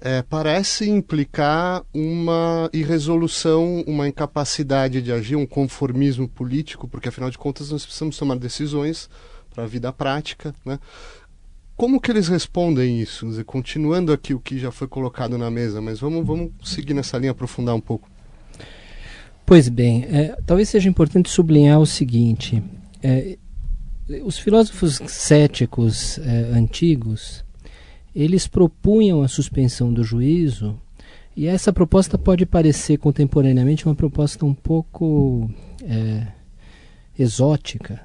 é, 0.00 0.22
parece 0.22 0.88
implicar 0.88 1.82
uma 1.92 2.70
irresolução, 2.72 3.82
uma 3.86 4.06
incapacidade 4.06 5.02
de 5.02 5.12
agir, 5.12 5.36
um 5.36 5.46
conformismo 5.46 6.28
político, 6.28 6.86
porque 6.86 7.08
afinal 7.08 7.30
de 7.30 7.38
contas 7.38 7.70
nós 7.70 7.84
precisamos 7.84 8.16
tomar 8.16 8.36
decisões 8.36 9.10
para 9.52 9.64
a 9.64 9.66
vida 9.66 9.92
prática, 9.92 10.54
né? 10.64 10.78
Como 11.78 12.00
que 12.00 12.10
eles 12.10 12.26
respondem 12.26 13.00
isso? 13.00 13.24
Dizer, 13.24 13.44
continuando 13.44 14.12
aqui 14.12 14.34
o 14.34 14.40
que 14.40 14.58
já 14.58 14.72
foi 14.72 14.88
colocado 14.88 15.38
na 15.38 15.48
mesa, 15.48 15.80
mas 15.80 16.00
vamos, 16.00 16.26
vamos 16.26 16.50
seguir 16.64 16.92
nessa 16.92 17.16
linha, 17.16 17.30
aprofundar 17.30 17.72
um 17.72 17.80
pouco. 17.80 18.10
Pois 19.46 19.68
bem, 19.68 20.04
é, 20.10 20.36
talvez 20.44 20.68
seja 20.68 20.88
importante 20.88 21.30
sublinhar 21.30 21.78
o 21.78 21.86
seguinte: 21.86 22.60
é, 23.00 23.38
os 24.24 24.36
filósofos 24.36 25.00
céticos 25.06 26.18
é, 26.18 26.50
antigos, 26.52 27.44
eles 28.12 28.48
propunham 28.48 29.22
a 29.22 29.28
suspensão 29.28 29.92
do 29.92 30.02
juízo, 30.02 30.76
e 31.36 31.46
essa 31.46 31.72
proposta 31.72 32.18
pode 32.18 32.44
parecer 32.44 32.98
contemporaneamente 32.98 33.86
uma 33.86 33.94
proposta 33.94 34.44
um 34.44 34.52
pouco 34.52 35.48
é, 35.84 36.26
exótica, 37.16 38.04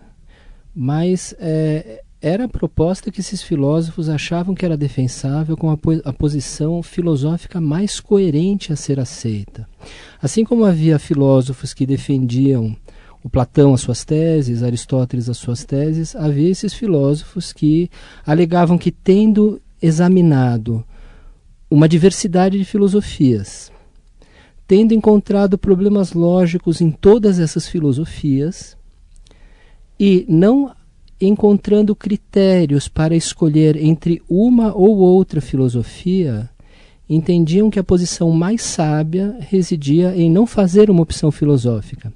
mas 0.75 1.33
é, 1.39 2.02
era 2.23 2.45
a 2.45 2.47
proposta 2.47 3.11
que 3.11 3.19
esses 3.19 3.43
filósofos 3.43 4.07
achavam 4.07 4.55
que 4.55 4.63
era 4.63 4.77
defensável 4.77 5.57
como 5.57 5.73
a, 5.73 6.09
a, 6.09 6.13
posição 6.13 6.81
filosófica 6.81 7.59
mais 7.59 7.99
coerente 7.99 8.71
a 8.71 8.77
ser 8.77 8.97
aceita. 8.97 9.67
Assim 10.21 10.45
como 10.45 10.63
havia 10.63 10.97
filósofos 10.97 11.73
que 11.73 11.85
defendiam 11.85 12.77
o 13.21 13.29
Platão 13.29 13.73
as 13.73 13.81
suas 13.81 14.05
teses, 14.05 14.63
Aristóteles 14.63 15.27
as 15.27 15.35
suas 15.35 15.65
teses, 15.65 16.15
havia 16.15 16.49
esses 16.49 16.73
filósofos 16.73 17.51
que 17.51 17.89
alegavam 18.25 18.77
que 18.77 18.89
tendo 18.89 19.61
examinado 19.81 20.81
uma 21.69 21.89
diversidade 21.89 22.57
de 22.57 22.63
filosofias, 22.63 23.69
tendo 24.65 24.93
encontrado 24.93 25.57
problemas 25.57 26.13
lógicos 26.13 26.79
em 26.79 26.89
todas 26.89 27.37
essas 27.37 27.67
filosofias 27.67 28.77
e 29.99 30.25
não 30.29 30.73
encontrando 31.25 31.95
critérios 31.95 32.87
para 32.87 33.15
escolher 33.15 33.75
entre 33.75 34.21
uma 34.29 34.75
ou 34.75 34.97
outra 34.97 35.41
filosofia, 35.41 36.49
entendiam 37.09 37.69
que 37.69 37.79
a 37.79 37.83
posição 37.83 38.31
mais 38.31 38.61
sábia 38.61 39.35
residia 39.39 40.15
em 40.15 40.29
não 40.29 40.45
fazer 40.45 40.89
uma 40.89 41.01
opção 41.01 41.31
filosófica. 41.31 42.11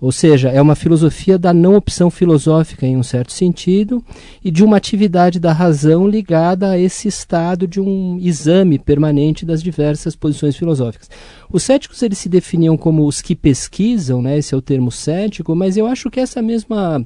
Ou 0.00 0.12
seja, 0.12 0.48
é 0.48 0.62
uma 0.62 0.76
filosofia 0.76 1.36
da 1.36 1.52
não 1.52 1.74
opção 1.74 2.08
filosófica, 2.08 2.86
em 2.86 2.96
um 2.96 3.02
certo 3.02 3.32
sentido, 3.32 4.02
e 4.44 4.50
de 4.50 4.62
uma 4.62 4.76
atividade 4.76 5.40
da 5.40 5.52
razão 5.52 6.06
ligada 6.06 6.70
a 6.70 6.78
esse 6.78 7.08
estado 7.08 7.66
de 7.66 7.80
um 7.80 8.16
exame 8.20 8.78
permanente 8.78 9.44
das 9.44 9.60
diversas 9.60 10.14
posições 10.14 10.56
filosóficas. 10.56 11.10
Os 11.50 11.64
céticos 11.64 12.00
eles 12.00 12.18
se 12.18 12.28
definiam 12.28 12.76
como 12.76 13.06
os 13.06 13.20
que 13.20 13.34
pesquisam, 13.34 14.22
né? 14.22 14.38
esse 14.38 14.54
é 14.54 14.56
o 14.56 14.62
termo 14.62 14.92
cético, 14.92 15.56
mas 15.56 15.76
eu 15.76 15.86
acho 15.86 16.08
que 16.10 16.20
essa 16.20 16.40
mesma 16.40 17.04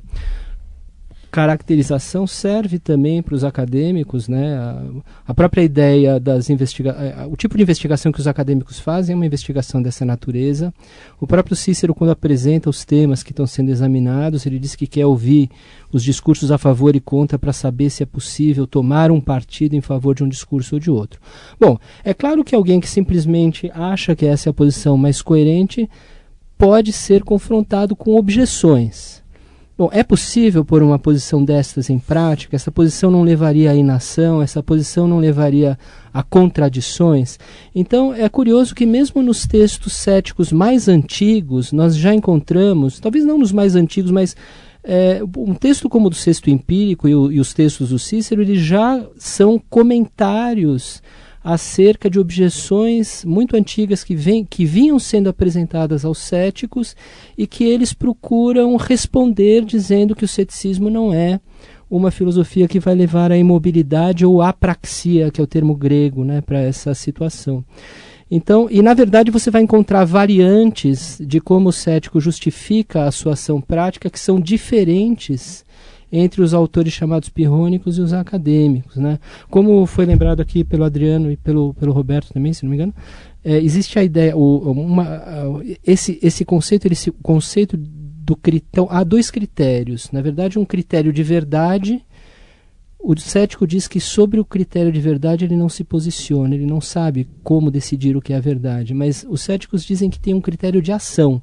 caracterização 1.33 2.27
serve 2.27 2.79
também 2.79 3.23
para 3.23 3.35
os 3.35 3.43
acadêmicos, 3.43 4.29
né? 4.29 4.55
A, 4.55 4.83
a 5.29 5.35
própria 5.35 5.63
ideia 5.63 6.21
das 6.21 6.51
investigações, 6.51 7.15
o 7.31 7.37
tipo 7.37 7.57
de 7.57 7.63
investigação 7.63 8.13
que 8.13 8.21
os 8.21 8.27
acadêmicos 8.29 8.79
fazem 8.79 9.15
é 9.15 9.17
uma 9.17 9.25
investigação 9.25 9.83
dessa 9.83 10.05
natureza. 10.05 10.75
O 11.19 11.27
próprio 11.27 11.57
Cícero, 11.57 11.95
quando 11.95 12.11
apresenta 12.11 12.69
os 12.69 12.85
temas 12.85 13.23
que 13.23 13.33
estão 13.33 13.47
sendo 13.47 13.71
examinados, 13.71 14.45
ele 14.45 14.59
diz 14.59 14.77
que 14.77 14.87
quer 14.87 15.07
ouvir 15.07 15.49
os 15.91 16.05
discursos 16.05 16.53
a 16.53 16.59
favor 16.59 16.95
e 16.95 17.01
contra 17.01 17.39
para 17.39 17.53
saber 17.53 17.89
se 17.89 18.03
é 18.03 18.07
possível 18.07 18.67
tomar 18.67 19.11
um 19.11 19.21
partido 19.21 19.75
em 19.75 19.81
favor 19.81 20.15
de 20.15 20.23
um 20.23 20.29
discurso 20.29 20.75
ou 20.75 20.81
de 20.81 20.91
outro. 20.91 21.19
Bom, 21.59 21.79
é 22.05 22.13
claro 22.13 22.45
que 22.45 22.55
alguém 22.55 22.79
que 22.79 22.89
simplesmente 22.89 23.71
acha 23.75 24.15
que 24.15 24.27
essa 24.27 24.49
é 24.49 24.51
a 24.51 24.55
posição 24.55 24.99
mais 24.99 25.23
coerente 25.23 25.89
pode 26.59 26.93
ser 26.93 27.25
confrontado 27.25 27.97
com 27.97 28.17
objeções. 28.17 29.22
Bom, 29.77 29.89
é 29.91 30.03
possível 30.03 30.65
pôr 30.65 30.83
uma 30.83 30.99
posição 30.99 31.43
destas 31.43 31.89
em 31.89 31.99
prática? 31.99 32.55
Essa 32.55 32.71
posição 32.71 33.11
não 33.11 33.23
levaria 33.23 33.71
à 33.71 33.75
inação, 33.75 34.43
essa 34.43 34.63
posição 34.63 35.09
não 35.09 35.19
levaria 35.19 35.79
a 36.13 36.23
contradições? 36.23 37.39
Então, 37.75 38.15
é 38.15 38.29
curioso 38.29 38.75
que, 38.75 38.85
mesmo 38.85 39.23
nos 39.23 39.47
textos 39.47 39.95
céticos 39.95 40.53
mais 40.53 40.89
antigos, 40.89 41.73
nós 41.73 41.97
já 41.97 42.15
encontramos, 42.15 43.01
talvez 43.01 43.25
não 43.25 43.39
nos 43.39 43.51
mais 43.51 43.75
antigos, 43.75 44.11
mas 44.11 44.37
é, 44.85 45.23
um 45.39 45.55
texto 45.55 45.89
como 45.89 46.09
o 46.09 46.11
do 46.11 46.17
Sexto 46.17 46.51
Empírico 46.51 47.09
e, 47.09 47.15
o, 47.15 47.33
e 47.33 47.41
os 47.41 47.55
textos 47.55 47.89
do 47.89 47.99
Cícero, 47.99 48.43
eles 48.43 48.61
já 48.61 49.03
são 49.17 49.61
comentários 49.71 51.03
acerca 51.43 52.09
de 52.09 52.21
objeções 52.21 53.25
muito 53.25 53.57
antigas 53.57 54.05
que, 54.05 54.15
vem, 54.15 54.45
que 54.45 54.65
vinham 54.65 54.99
sendo 54.99 55.29
apresentadas 55.29 56.05
aos 56.05 56.19
céticos 56.19 56.95
e 57.37 57.47
que 57.47 57.65
eles 57.65 57.93
procuram 57.93 58.77
responder 58.77 59.65
dizendo 59.65 60.15
que 60.15 60.25
o 60.25 60.29
ceticismo 60.29 60.89
não 60.89 61.13
é 61.13 61.41
uma 61.91 62.11
filosofia 62.11 62.67
que 62.67 62.81
vai 62.81 62.95
levar 62.95 63.31
à 63.31 63.37
imobilidade 63.37 64.25
ou 64.25 64.41
à 64.41 64.53
praxia, 64.53 65.31
que 65.31 65.41
é 65.41 65.45
o 65.45 65.47
termo 65.47 65.75
grego 65.75 66.25
né, 66.25 66.41
para 66.41 66.59
essa 66.59 66.95
situação. 66.95 67.63
Então, 68.31 68.67
e 68.71 68.81
na 68.81 68.95
verdade 68.95 69.31
você 69.31 69.51
vai 69.51 69.61
encontrar 69.61 70.07
variantes 70.07 71.21
de 71.21 71.39
como 71.39 71.69
o 71.69 71.73
cético 71.73 72.19
justifica 72.19 73.05
a 73.05 73.13
sua 73.13 73.35
ação 73.35 73.61
prática 73.61 74.09
que 74.09 74.19
são 74.19 74.41
diferentes 74.41 75.67
entre 76.13 76.43
os 76.43 76.53
autores 76.53 76.93
chamados 76.93 77.31
pirrônicos 77.31 77.97
e 77.97 78.03
os 78.03 78.13
acadêmicos. 78.13 78.97
Né? 78.97 79.19
Como 79.49 79.87
foi 79.87 80.05
lembrado 80.05 80.41
aqui 80.41 80.63
pelo 80.63 80.85
Adriano 80.85 81.33
e 81.33 81.37
pelo, 81.39 81.73
pelo 81.75 81.93
Roberto 81.93 82.35
também, 82.35 82.53
se 82.53 82.65
não 82.65 82.71
me 82.71 82.77
engano, 82.77 82.95
é, 83.43 83.57
existe 83.57 83.99
a 83.99 84.05
ideia, 84.05 84.37
o, 84.37 84.71
uma, 84.71 85.23
esse, 85.85 86.19
esse 86.23 86.45
conceito, 86.45 86.87
esse 86.87 87.11
conceito 87.11 87.77
do 87.77 88.39
então, 88.47 88.87
há 88.91 89.03
dois 89.03 89.31
critérios. 89.31 90.11
Na 90.13 90.21
verdade, 90.21 90.59
um 90.59 90.65
critério 90.65 91.13
de 91.13 91.23
verdade. 91.23 92.05
O 92.99 93.19
cético 93.19 93.67
diz 93.67 93.89
que 93.89 93.99
sobre 93.99 94.39
o 94.39 94.45
critério 94.45 94.93
de 94.93 95.01
verdade 95.01 95.45
ele 95.45 95.57
não 95.57 95.69
se 95.69 95.83
posiciona, 95.83 96.55
ele 96.55 96.65
não 96.65 96.81
sabe 96.81 97.29
como 97.43 97.69
decidir 97.69 98.17
o 98.17 98.23
que 98.23 98.33
é 98.33 98.37
a 98.37 98.41
verdade. 98.41 98.95
Mas 98.95 99.27
os 99.29 99.41
céticos 99.41 99.85
dizem 99.85 100.09
que 100.09 100.21
tem 100.21 100.35
um 100.35 100.41
critério 100.41 100.81
de 100.81 100.93
ação 100.93 101.43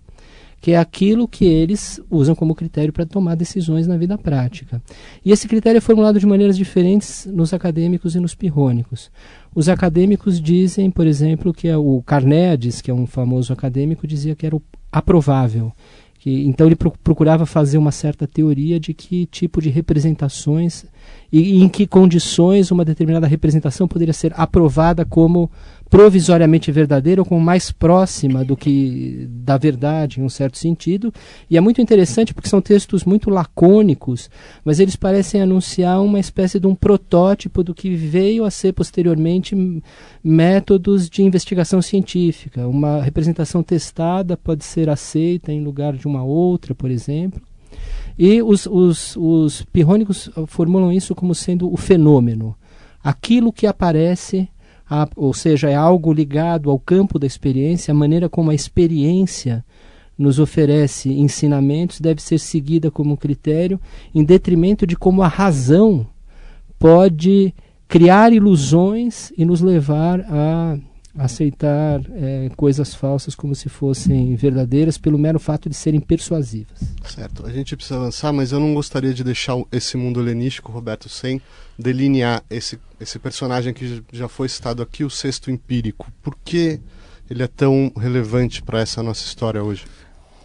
que 0.61 0.71
é 0.71 0.77
aquilo 0.77 1.27
que 1.27 1.45
eles 1.45 2.01
usam 2.09 2.35
como 2.35 2.55
critério 2.55 2.91
para 2.91 3.05
tomar 3.05 3.35
decisões 3.35 3.87
na 3.87 3.97
vida 3.97 4.17
prática. 4.17 4.81
E 5.23 5.31
esse 5.31 5.47
critério 5.47 5.77
é 5.77 5.81
formulado 5.81 6.19
de 6.19 6.25
maneiras 6.25 6.57
diferentes 6.57 7.25
nos 7.25 7.53
acadêmicos 7.53 8.15
e 8.15 8.19
nos 8.19 8.35
pirrônicos. 8.35 9.09
Os 9.55 9.69
acadêmicos 9.69 10.39
dizem, 10.39 10.91
por 10.91 11.07
exemplo, 11.07 11.53
que 11.53 11.67
é 11.67 11.77
o 11.77 12.01
Carneades, 12.05 12.81
que 12.81 12.91
é 12.91 12.93
um 12.93 13.07
famoso 13.07 13.53
acadêmico, 13.53 14.05
dizia 14.05 14.35
que 14.35 14.45
era 14.45 14.55
o 14.55 14.61
aprovável. 14.91 15.71
Que, 16.19 16.45
então 16.45 16.67
ele 16.67 16.75
procurava 16.75 17.45
fazer 17.45 17.77
uma 17.77 17.93
certa 17.93 18.27
teoria 18.27 18.77
de 18.77 18.93
que 18.93 19.25
tipo 19.27 19.61
de 19.61 19.69
representações 19.69 20.83
e, 21.31 21.39
e 21.39 21.63
em 21.63 21.69
que 21.69 21.87
condições 21.87 22.71
uma 22.71 22.83
determinada 22.83 23.25
representação 23.25 23.87
poderia 23.87 24.13
ser 24.13 24.33
aprovada 24.35 25.05
como 25.05 25.49
provisoriamente 25.89 26.71
verdadeira 26.71 27.21
ou 27.21 27.25
como 27.25 27.41
mais 27.41 27.71
próxima 27.71 28.45
do 28.45 28.55
que 28.55 29.27
da 29.29 29.57
verdade 29.57 30.19
em 30.19 30.23
um 30.23 30.29
certo 30.29 30.57
sentido. 30.57 31.11
E 31.49 31.57
é 31.57 31.61
muito 31.61 31.81
interessante 31.81 32.33
porque 32.33 32.47
são 32.47 32.61
textos 32.61 33.03
muito 33.03 33.29
lacônicos, 33.29 34.29
mas 34.63 34.79
eles 34.79 34.95
parecem 34.95 35.41
anunciar 35.41 36.01
uma 36.01 36.19
espécie 36.19 36.59
de 36.59 36.67
um 36.67 36.75
protótipo 36.75 37.63
do 37.63 37.73
que 37.73 37.95
veio 37.95 38.45
a 38.45 38.51
ser 38.51 38.73
posteriormente 38.73 39.55
métodos 40.23 41.09
de 41.09 41.23
investigação 41.23 41.81
científica. 41.81 42.67
Uma 42.67 43.01
representação 43.01 43.63
testada 43.63 44.37
pode 44.37 44.63
ser 44.63 44.89
aceita 44.89 45.51
em 45.51 45.63
lugar 45.63 45.93
de 45.93 46.05
uma 46.05 46.23
outra, 46.23 46.75
por 46.75 46.91
exemplo. 46.91 47.41
E 48.17 48.43
os, 48.43 48.67
os, 48.67 49.15
os 49.15 49.63
pirrônicos 49.73 50.29
formulam 50.45 50.91
isso 50.91 51.15
como 51.15 51.33
sendo 51.33 51.71
o 51.71 51.77
fenômeno. 51.77 52.55
Aquilo 53.01 53.51
que 53.51 53.65
aparece 53.65 54.49
a, 54.89 55.07
ou 55.15 55.33
seja, 55.33 55.69
é 55.69 55.75
algo 55.75 56.11
ligado 56.11 56.69
ao 56.69 56.79
campo 56.79 57.19
da 57.19 57.27
experiência, 57.27 57.91
a 57.91 57.95
maneira 57.95 58.27
como 58.27 58.49
a 58.49 58.55
experiência 58.55 59.63
nos 60.17 60.39
oferece 60.39 61.09
ensinamentos 61.09 62.01
deve 62.01 62.21
ser 62.21 62.39
seguida 62.39 62.91
como 62.91 63.15
critério, 63.15 63.79
em 64.13 64.23
detrimento 64.23 64.85
de 64.85 64.95
como 64.95 65.21
a 65.21 65.27
razão 65.27 66.05
pode 66.77 67.53
criar 67.87 68.33
ilusões 68.33 69.31
e 69.37 69.45
nos 69.45 69.61
levar 69.61 70.21
a 70.21 70.77
aceitar 71.19 72.01
é, 72.13 72.49
coisas 72.55 72.95
falsas 72.95 73.35
como 73.35 73.53
se 73.53 73.67
fossem 73.67 74.35
verdadeiras 74.35 74.97
pelo 74.97 75.17
mero 75.17 75.37
fato 75.37 75.69
de 75.69 75.75
serem 75.75 75.99
persuasivas. 75.99 76.79
Certo, 77.03 77.45
a 77.45 77.51
gente 77.51 77.75
precisa 77.75 77.99
avançar, 77.99 78.31
mas 78.31 78.53
eu 78.53 78.59
não 78.59 78.73
gostaria 78.73 79.13
de 79.13 79.23
deixar 79.23 79.57
esse 79.69 79.97
mundo 79.97 80.21
helenístico, 80.21 80.71
Roberto, 80.71 81.09
sem 81.09 81.41
delinear 81.77 82.41
esse, 82.49 82.79
esse 82.99 83.19
personagem 83.19 83.73
que 83.73 84.01
já 84.13 84.29
foi 84.29 84.47
citado 84.47 84.81
aqui, 84.81 85.03
o 85.03 85.09
sexto 85.09 85.51
empírico. 85.51 86.09
Por 86.23 86.37
que 86.43 86.79
ele 87.29 87.43
é 87.43 87.47
tão 87.47 87.91
relevante 87.97 88.63
para 88.63 88.79
essa 88.79 89.03
nossa 89.03 89.25
história 89.25 89.61
hoje? 89.61 89.85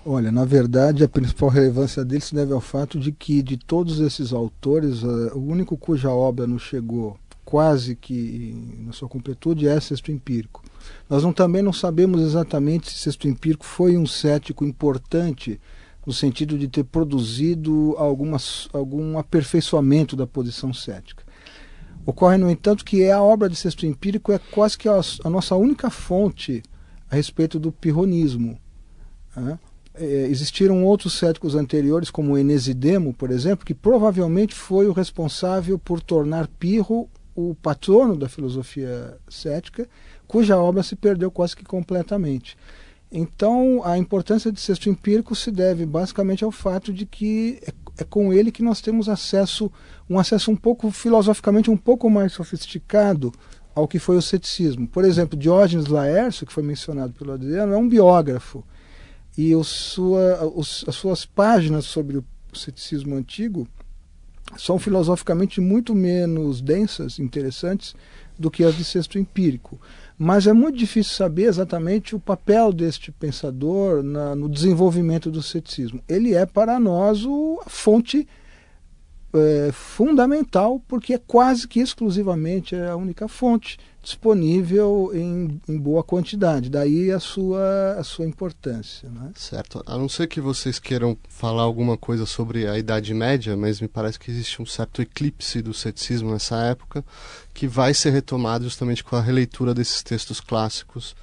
Olha, 0.05 0.31
na 0.31 0.45
verdade, 0.45 1.05
a 1.05 1.09
principal 1.09 1.49
relevância 1.49 2.05
dele 2.05 2.21
se 2.21 2.35
deve 2.35 2.53
ao 2.53 2.61
fato 2.61 2.99
de 2.99 3.13
que, 3.13 3.43
de 3.43 3.57
todos 3.57 4.01
esses 4.01 4.33
autores, 4.33 5.03
uh, 5.03 5.33
o 5.35 5.47
único 5.47 5.79
cuja 5.79 6.11
obra 6.11 6.47
nos 6.47 6.63
chegou 6.63 7.17
quase 7.45 7.95
que 7.95 8.55
na 8.81 8.93
sua 8.93 9.09
completude 9.09 9.69
é 9.69 9.79
Sexto 9.79 10.11
Empírico. 10.11 10.64
Nós 11.09 11.23
não, 11.23 11.33
também 11.33 11.63
não 11.63 11.73
sabemos 11.73 12.21
exatamente 12.23 12.91
se 12.91 12.99
Sexto 12.99 13.29
Empírico 13.29 13.65
foi 13.65 13.97
um 13.97 14.07
cético 14.07 14.65
importante 14.65 15.61
no 16.07 16.13
sentido 16.13 16.59
de 16.59 16.69
ter 16.69 16.85
produzido 16.85 17.97
algum 17.99 19.19
aperfeiçoamento 19.19 20.15
da 20.15 20.27
posição 20.27 20.73
cética. 20.73 21.25
Ocorre, 22.05 22.37
no 22.37 22.51
entanto, 22.51 22.85
que 22.85 23.11
a 23.11 23.23
obra 23.23 23.49
de 23.49 23.57
Sexto 23.57 23.87
Empírico 23.87 24.31
é 24.31 24.39
quase 24.39 24.77
que 24.77 24.89
a, 24.89 25.01
a 25.25 25.31
nossa 25.31 25.57
única 25.57 25.89
fonte 25.89 26.63
a 27.11 27.17
respeito 27.17 27.59
do 27.59 27.73
pirronismo. 27.73 28.59
Né? 29.35 29.59
é, 29.95 30.05
existiram 30.29 30.85
outros 30.85 31.15
céticos 31.15 31.55
anteriores, 31.55 32.11
como 32.11 32.37
Enesidemo, 32.37 33.15
por 33.15 33.31
exemplo, 33.31 33.65
que 33.65 33.75
provavelmente 33.75 34.55
foi 34.55 34.87
o 34.87 34.93
responsável 34.93 35.79
por 35.79 36.01
tornar 36.01 36.49
Pirro 36.49 37.09
o 37.35 37.55
patrono 37.55 38.17
da 38.17 38.29
filosofia 38.29 39.17
cética, 39.29 39.89
cuja 40.27 40.59
obra 40.59 40.83
se 40.83 40.97
perdeu 40.97 41.31
quase 41.31 41.57
que 41.57 41.65
completamente. 41.65 42.57
Então, 43.11 43.81
a 43.85 43.97
importância 43.97 44.51
de 44.51 44.61
sexto 44.61 44.91
empírico 44.91 45.37
se 45.37 45.51
deve 45.51 45.87
basicamente 45.87 46.43
ao 46.43 46.51
fato 46.51 46.93
de 46.93 47.07
que 47.07 47.61
é, 47.63 47.73
é, 47.99 48.05
com 48.05 48.33
ele 48.33 48.51
que 48.51 48.63
nós 48.63 48.81
temos 48.81 49.09
acesso, 49.09 49.71
um 50.11 50.19
acesso 50.19 50.51
um 50.51 50.57
pouco 50.57 50.91
filosoficamente 50.91 51.71
um 51.71 51.77
pouco 51.77 52.11
mais 52.11 52.33
sofisticado 52.33 53.33
ao 53.75 53.87
que 53.87 54.01
foi 54.01 54.17
o 54.17 54.23
ceticismo. 54.23 54.89
Por 54.89 55.05
exemplo, 55.05 55.39
Diógenes 55.39 55.87
Laércio, 55.87 56.47
que 56.47 56.53
foi 56.53 56.63
mencionado 56.63 57.13
pelo 57.13 57.33
Adriano, 57.33 57.73
é 57.73 57.77
um 57.77 57.89
biógrafo 57.89 58.65
e 59.37 59.55
o 59.55 59.65
sua, 59.65 60.45
os, 60.55 60.85
as 60.89 60.95
suas 60.95 61.25
páginas 61.25 61.85
sobre 61.85 62.19
o 62.19 62.25
ceticismo 62.53 63.17
antigo 63.17 63.69
são 64.57 64.79
filosoficamente 64.79 65.61
muito 65.61 65.95
menos 65.95 66.61
densas, 66.61 67.19
interessantes, 67.19 67.95
do 68.39 68.51
que 68.51 68.65
as 68.65 68.77
de 68.77 68.85
sexto 68.85 69.19
empírico. 69.19 69.81
Mas 70.17 70.47
é 70.47 70.53
muito 70.53 70.79
difícil 70.79 71.13
saber 71.13 71.45
exatamente 71.45 72.15
o 72.15 72.21
papel 72.21 72.73
deste 72.73 73.11
pensador 73.11 74.03
na, 74.03 74.35
no 74.35 74.49
desenvolvimento 74.49 75.31
do 75.31 75.43
ceticismo. 75.43 76.01
Ele 76.09 76.35
é 76.35 76.47
para 76.47 76.79
nós 76.79 77.25
o, 77.25 77.61
a 77.67 77.69
fonte 77.69 78.27
é, 79.35 79.73
fundamental, 79.73 80.81
porque 80.87 81.15
é 81.15 81.19
quase 81.19 81.67
que 81.67 81.81
exclusivamente 81.81 82.77
a 82.77 82.95
única 82.95 83.27
fonte 83.27 83.79
disponível 84.01 85.11
em, 85.15 85.61
em, 85.69 85.79
boa 85.79 86.05
quantidade. 86.05 86.71
Daí 86.71 87.11
a 87.11 87.19
sua, 87.19 87.97
a 87.99 88.05
sua 88.05 88.27
importância. 88.27 89.09
Né? 89.09 89.33
Certo. 89.35 89.83
A 89.87 89.97
não 89.97 90.09
ser 90.09 90.29
que 90.29 90.41
vocês 90.41 90.79
queiram 90.79 91.17
falar 91.29 91.63
alguma 91.63 91.97
coisa 91.97 92.27
sobre 92.27 92.69
a 92.69 92.79
Idade 92.79 93.13
Média, 93.15 93.57
mas 93.57 93.81
me 93.81 93.89
parece 93.89 94.19
que 94.19 94.31
existe 94.31 94.61
um 94.63 94.67
certo 94.67 95.03
eclipse 95.03 95.63
do 95.63 95.75
ceticismo 95.75 96.31
nessa 96.31 96.57
época, 96.65 97.05
que 97.53 97.67
vai 97.67 97.95
ser 97.95 98.11
retomado 98.11 98.65
justamente 98.65 99.03
com 99.03 99.17
a 99.17 99.23
releitura 99.23 99.75
desses 99.75 100.03
textos 100.03 100.41
clássicos 100.41 101.17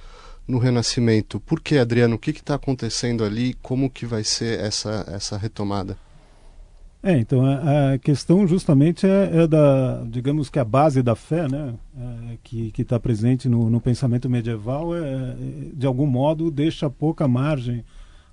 no 0.46 0.58
Renascimento. 0.58 1.38
Por 1.38 1.60
que, 1.60 1.78
Adriano? 1.78 2.16
O 2.16 2.18
que 2.18 2.30
está 2.30 2.56
acontecendo 2.56 3.24
ali? 3.24 3.54
Como 3.62 3.88
que 3.88 4.04
vai 4.04 4.24
ser 4.24 4.58
essa, 4.58 5.06
essa 5.08 5.38
retomada? 5.38 5.96
É, 7.02 7.18
então 7.18 7.44
a, 7.44 7.94
a 7.94 7.98
questão 7.98 8.46
justamente 8.46 9.06
é, 9.06 9.42
é, 9.42 9.46
da, 9.48 10.04
digamos 10.06 10.48
que 10.48 10.60
a 10.60 10.64
base 10.64 11.02
da 11.02 11.16
fé, 11.16 11.48
né, 11.48 11.74
é, 11.98 12.38
que 12.44 12.72
está 12.78 13.00
presente 13.00 13.48
no, 13.48 13.68
no, 13.68 13.80
pensamento 13.80 14.30
medieval, 14.30 14.94
é, 14.94 15.00
é, 15.00 15.36
de 15.74 15.84
algum 15.84 16.06
modo 16.06 16.48
deixa 16.48 16.88
pouca 16.88 17.26
margem 17.26 17.84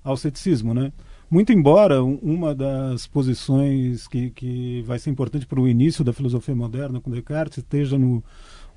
ao 0.04 0.16
ceticismo, 0.16 0.72
né? 0.72 0.92
Muito 1.28 1.52
embora 1.52 2.02
uma 2.02 2.54
das 2.54 3.06
posições 3.06 4.06
que, 4.08 4.30
que 4.30 4.82
vai 4.82 4.98
ser 4.98 5.10
importante 5.10 5.46
para 5.46 5.60
o 5.60 5.68
início 5.68 6.04
da 6.04 6.12
filosofia 6.12 6.54
moderna 6.54 7.00
com 7.00 7.10
Descartes 7.10 7.58
esteja 7.58 7.98
no, 7.98 8.22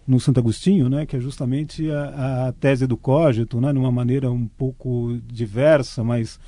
no 0.08 0.20
Santo 0.20 0.40
Agostinho, 0.40 0.90
né, 0.90 1.06
que 1.06 1.16
é 1.16 1.20
justamente 1.20 1.90
a, 1.90 2.48
a 2.48 2.52
tese 2.52 2.86
do 2.86 2.98
cogito, 2.98 3.62
né, 3.62 3.72
numa 3.72 3.92
maneira 3.92 4.32
um 4.32 4.48
pouco 4.48 5.20
diversa, 5.28 6.04
mas 6.04 6.40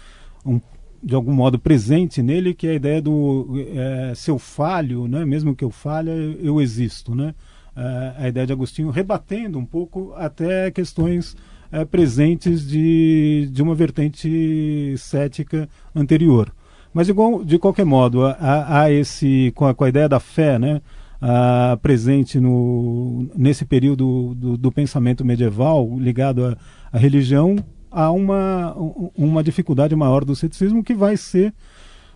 um 0.46 0.60
de 1.06 1.14
algum 1.14 1.32
modo 1.32 1.60
presente 1.60 2.24
nele, 2.24 2.56
que 2.56 2.66
é 2.66 2.72
a 2.72 2.74
ideia 2.74 3.00
do 3.00 3.64
é, 3.76 4.14
se 4.16 4.32
eu 4.32 4.40
falho, 4.40 5.08
né, 5.08 5.24
mesmo 5.24 5.56
que 5.56 5.64
eu 5.64 5.70
falhe, 5.70 6.10
eu 6.42 6.60
existo. 6.60 7.14
Né? 7.14 7.36
É, 7.76 8.14
a 8.18 8.28
ideia 8.28 8.48
de 8.48 8.52
Agostinho 8.54 8.90
rebatendo 8.90 9.60
um 9.60 9.66
pouco 9.66 10.14
até 10.18 10.72
questões 10.72 11.38
é, 11.72 11.86
presentes 11.86 12.68
de, 12.68 13.48
de 13.52 13.62
uma 13.62 13.76
vertente 13.76 14.96
cética 14.98 15.70
anterior. 15.94 16.52
Mas, 16.92 17.06
de, 17.06 17.14
de 17.46 17.60
qualquer 17.60 17.86
modo, 17.86 18.26
há, 18.26 18.82
há 18.82 18.92
esse, 18.92 19.52
com 19.54 19.68
a, 19.68 19.76
com 19.76 19.84
a, 19.84 19.90
ideia 19.90 20.10
da 20.10 20.20
fé, 20.20 20.58
né, 20.58 20.82
a, 21.22 21.78
presente 21.84 22.40
no, 22.40 23.30
nesse 23.36 23.64
período 23.64 24.34
do, 24.34 24.58
do 24.58 24.72
pensamento 24.72 25.24
medieval 25.24 26.00
ligado 26.00 26.58
à 26.92 26.98
religião, 26.98 27.58
há 27.96 28.12
uma, 28.12 28.76
uma 29.16 29.42
dificuldade 29.42 29.96
maior 29.96 30.26
do 30.26 30.36
ceticismo 30.36 30.84
que 30.84 30.94
vai 30.94 31.16
ser 31.16 31.54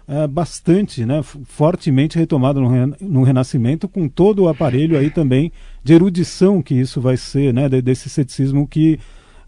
é, 0.05 0.27
bastante, 0.27 1.05
né, 1.05 1.23
fortemente 1.23 2.17
retomado 2.17 2.59
no, 2.59 2.97
no, 2.99 3.23
Renascimento, 3.23 3.87
com 3.87 4.09
todo 4.09 4.43
o 4.43 4.49
aparelho 4.49 4.97
aí 4.97 5.09
também 5.09 5.53
de 5.81 5.93
erudição 5.93 6.61
que 6.61 6.75
isso 6.75 6.99
vai 6.99 7.15
ser, 7.15 7.53
né, 7.53 7.69
desse 7.69 8.09
ceticismo 8.09 8.67
que 8.67 8.99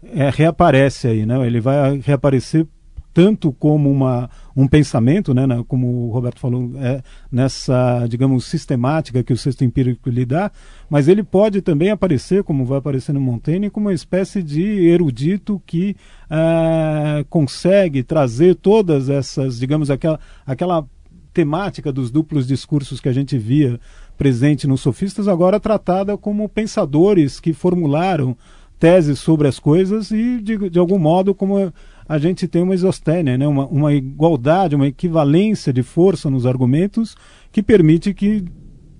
é, 0.02 0.30
reaparece 0.30 1.06
aí, 1.06 1.26
né, 1.26 1.46
ele 1.46 1.60
vai 1.60 1.98
reaparecer 1.98 2.66
tanto 3.12 3.52
como 3.52 3.90
uma, 3.90 4.28
um 4.56 4.66
pensamento, 4.66 5.34
né, 5.34 5.46
como 5.68 6.08
o 6.08 6.10
Roberto 6.10 6.40
falou, 6.40 6.72
é, 6.76 7.02
nessa, 7.30 8.06
digamos, 8.08 8.44
sistemática 8.44 9.22
que 9.22 9.32
o 9.32 9.36
sexto 9.36 9.64
empírico 9.64 10.08
lhe 10.08 10.24
dá, 10.24 10.50
mas 10.88 11.08
ele 11.08 11.22
pode 11.22 11.60
também 11.60 11.90
aparecer, 11.90 12.42
como 12.42 12.64
vai 12.64 12.78
aparecer 12.78 13.12
no 13.12 13.20
Montaigne, 13.20 13.70
como 13.70 13.88
uma 13.88 13.94
espécie 13.94 14.42
de 14.42 14.62
erudito 14.86 15.60
que 15.66 15.96
é, 16.30 17.24
consegue 17.28 18.02
trazer 18.02 18.54
todas 18.54 19.08
essas, 19.08 19.58
digamos, 19.58 19.90
aquela, 19.90 20.18
aquela 20.46 20.86
temática 21.32 21.92
dos 21.92 22.10
duplos 22.10 22.46
discursos 22.46 23.00
que 23.00 23.08
a 23.08 23.12
gente 23.12 23.36
via 23.38 23.78
presente 24.16 24.66
nos 24.66 24.80
sofistas, 24.80 25.28
agora 25.28 25.58
tratada 25.58 26.16
como 26.16 26.48
pensadores 26.48 27.40
que 27.40 27.52
formularam 27.52 28.36
teses 28.78 29.20
sobre 29.20 29.46
as 29.46 29.60
coisas 29.60 30.10
e, 30.10 30.40
de, 30.40 30.68
de 30.68 30.78
algum 30.78 30.98
modo, 30.98 31.34
como 31.34 31.72
a 32.12 32.18
gente 32.18 32.46
tem 32.46 32.62
uma 32.62 32.74
isostênia, 32.74 33.38
né? 33.38 33.48
uma, 33.48 33.66
uma 33.66 33.94
igualdade, 33.94 34.76
uma 34.76 34.86
equivalência 34.86 35.72
de 35.72 35.82
força 35.82 36.28
nos 36.28 36.44
argumentos 36.44 37.16
que 37.50 37.62
permite 37.62 38.12
que 38.12 38.44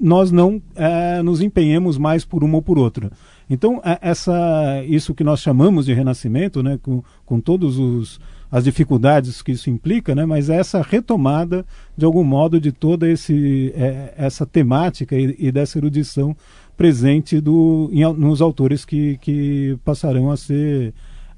nós 0.01 0.33
não 0.33 0.63
é, 0.75 1.23
nos 1.23 1.43
empenhemos 1.43 1.99
mais 1.99 2.25
por 2.25 2.43
uma 2.43 2.57
ou 2.57 2.63
por 2.63 2.79
outra. 2.79 3.13
Então, 3.51 3.83
é, 3.85 3.99
essa, 4.01 4.83
isso 4.89 5.13
que 5.15 5.23
nós 5.23 5.41
chamamos 5.41 5.85
de 5.85 5.93
renascimento, 5.93 6.63
né, 6.63 6.79
com, 6.83 7.05
com 7.27 7.39
todos 7.39 7.79
os 7.79 8.19
as 8.51 8.65
dificuldades 8.65 9.41
que 9.41 9.53
isso 9.53 9.71
implica, 9.71 10.15
né? 10.15 10.27
mas 10.27 10.51
é 10.51 10.57
essa 10.57 10.83
retomada, 10.83 11.65
de 11.97 12.05
algum 12.05 12.23
modo, 12.23 12.61
de 12.61 12.71
toda 12.71 13.09
esse, 13.09 13.73
é, 13.75 14.13
essa 14.15 14.45
temática 14.45 15.17
e, 15.17 15.35
e, 15.39 15.51
dessa 15.51 15.79
erudição 15.79 16.37
presente 16.77 17.41
do, 17.41 17.89
em, 17.91 18.05
nos 18.13 18.43
autores 18.43 18.85
que, 18.85 19.17
que 19.23 19.79
passarão 19.83 20.31
a 20.31 20.37
ser 20.37 20.93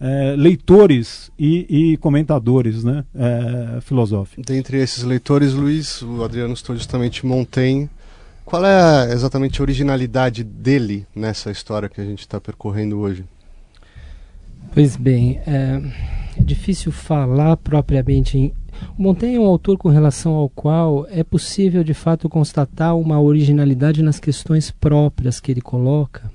é, 0.04 0.36
leitores 0.36 1.32
e, 1.38 1.92
e, 1.92 1.96
comentadores 1.96 2.84
né, 2.84 3.06
é, 3.14 3.80
filosóficos. 3.80 4.44
Dentre 4.44 4.76
esses 4.76 5.02
leitores, 5.02 5.54
Luiz, 5.54 6.02
o 6.02 6.22
Adriano 6.22 6.52
estou 6.52 6.76
justamente 6.76 7.24
Montaigne. 7.24 7.88
Qual 8.44 8.62
é 8.66 9.10
exatamente 9.10 9.58
a 9.58 9.62
originalidade 9.62 10.44
dele 10.44 11.06
nessa 11.16 11.50
história 11.50 11.88
que 11.88 12.02
a 12.02 12.04
gente 12.04 12.18
está 12.18 12.38
percorrendo 12.38 12.98
hoje? 12.98 13.24
Pois 14.74 14.94
bem, 14.94 15.40
é, 15.46 15.80
é 16.38 16.42
difícil 16.42 16.92
falar 16.92 17.56
propriamente 17.56 18.36
em. 18.36 18.52
O 18.98 19.02
Montaigne 19.02 19.36
é 19.36 19.40
um 19.40 19.46
autor 19.46 19.78
com 19.78 19.88
relação 19.88 20.34
ao 20.34 20.50
qual 20.50 21.06
é 21.08 21.24
possível 21.24 21.82
de 21.82 21.94
fato 21.94 22.28
constatar 22.28 22.94
uma 22.94 23.18
originalidade 23.18 24.02
nas 24.02 24.20
questões 24.20 24.70
próprias 24.70 25.40
que 25.40 25.50
ele 25.50 25.62
coloca 25.62 26.33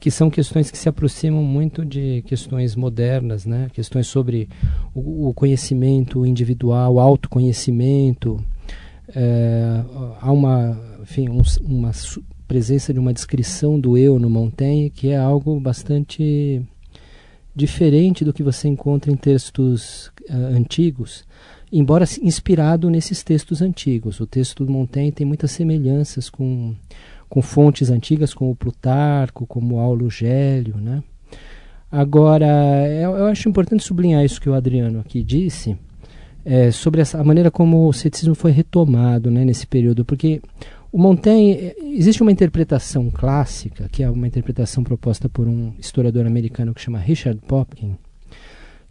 que 0.00 0.10
são 0.10 0.30
questões 0.30 0.70
que 0.70 0.78
se 0.78 0.88
aproximam 0.88 1.42
muito 1.42 1.84
de 1.84 2.22
questões 2.26 2.76
modernas, 2.76 3.44
né? 3.44 3.68
questões 3.72 4.06
sobre 4.06 4.48
o, 4.94 5.28
o 5.28 5.34
conhecimento 5.34 6.24
individual, 6.24 6.98
autoconhecimento. 6.98 8.42
É, 9.14 9.82
há 10.20 10.30
uma, 10.30 10.78
enfim, 11.02 11.28
um, 11.28 11.42
uma 11.62 11.90
presença 12.46 12.92
de 12.92 12.98
uma 12.98 13.12
descrição 13.12 13.78
do 13.78 13.96
eu 13.96 14.18
no 14.18 14.30
Montaigne 14.30 14.90
que 14.90 15.08
é 15.08 15.16
algo 15.16 15.58
bastante 15.58 16.62
diferente 17.54 18.24
do 18.24 18.32
que 18.32 18.42
você 18.42 18.68
encontra 18.68 19.10
em 19.10 19.16
textos 19.16 20.06
uh, 20.30 20.56
antigos, 20.56 21.24
embora 21.72 22.04
inspirado 22.22 22.88
nesses 22.88 23.24
textos 23.24 23.60
antigos. 23.60 24.20
O 24.20 24.26
texto 24.26 24.64
do 24.64 24.70
Montaigne 24.70 25.10
tem 25.10 25.26
muitas 25.26 25.50
semelhanças 25.50 26.30
com 26.30 26.76
com 27.28 27.42
fontes 27.42 27.90
antigas 27.90 28.32
como 28.32 28.56
Plutarco, 28.56 29.46
como 29.46 29.78
Aulo 29.78 30.10
Gélio, 30.10 30.76
né? 30.76 31.02
Agora, 31.90 32.46
eu, 32.88 33.16
eu, 33.16 33.26
acho 33.26 33.48
importante 33.48 33.82
sublinhar 33.82 34.24
isso 34.24 34.40
que 34.40 34.48
o 34.48 34.54
Adriano 34.54 35.00
aqui 35.00 35.22
disse, 35.22 35.76
é, 36.44 36.70
sobre 36.70 37.00
essa, 37.00 37.18
a 37.18 37.24
maneira 37.24 37.50
como 37.50 37.88
o 37.88 37.92
ceticismo 37.92 38.34
foi 38.34 38.50
retomado 38.50 39.30
né, 39.30 39.44
nesse 39.44 39.66
período, 39.66 40.04
porque 40.04 40.40
o 40.92 40.98
Montaigne, 40.98 41.74
existe 41.94 42.22
uma 42.22 42.32
interpretação 42.32 43.10
clássica, 43.10 43.88
que 43.90 44.02
é 44.02 44.10
uma 44.10 44.26
interpretação 44.26 44.82
proposta 44.82 45.28
por 45.28 45.46
um 45.46 45.72
historiador 45.78 46.26
americano 46.26 46.74
que 46.74 46.80
chama 46.80 46.98
Richard 46.98 47.40
Popkin, 47.46 47.96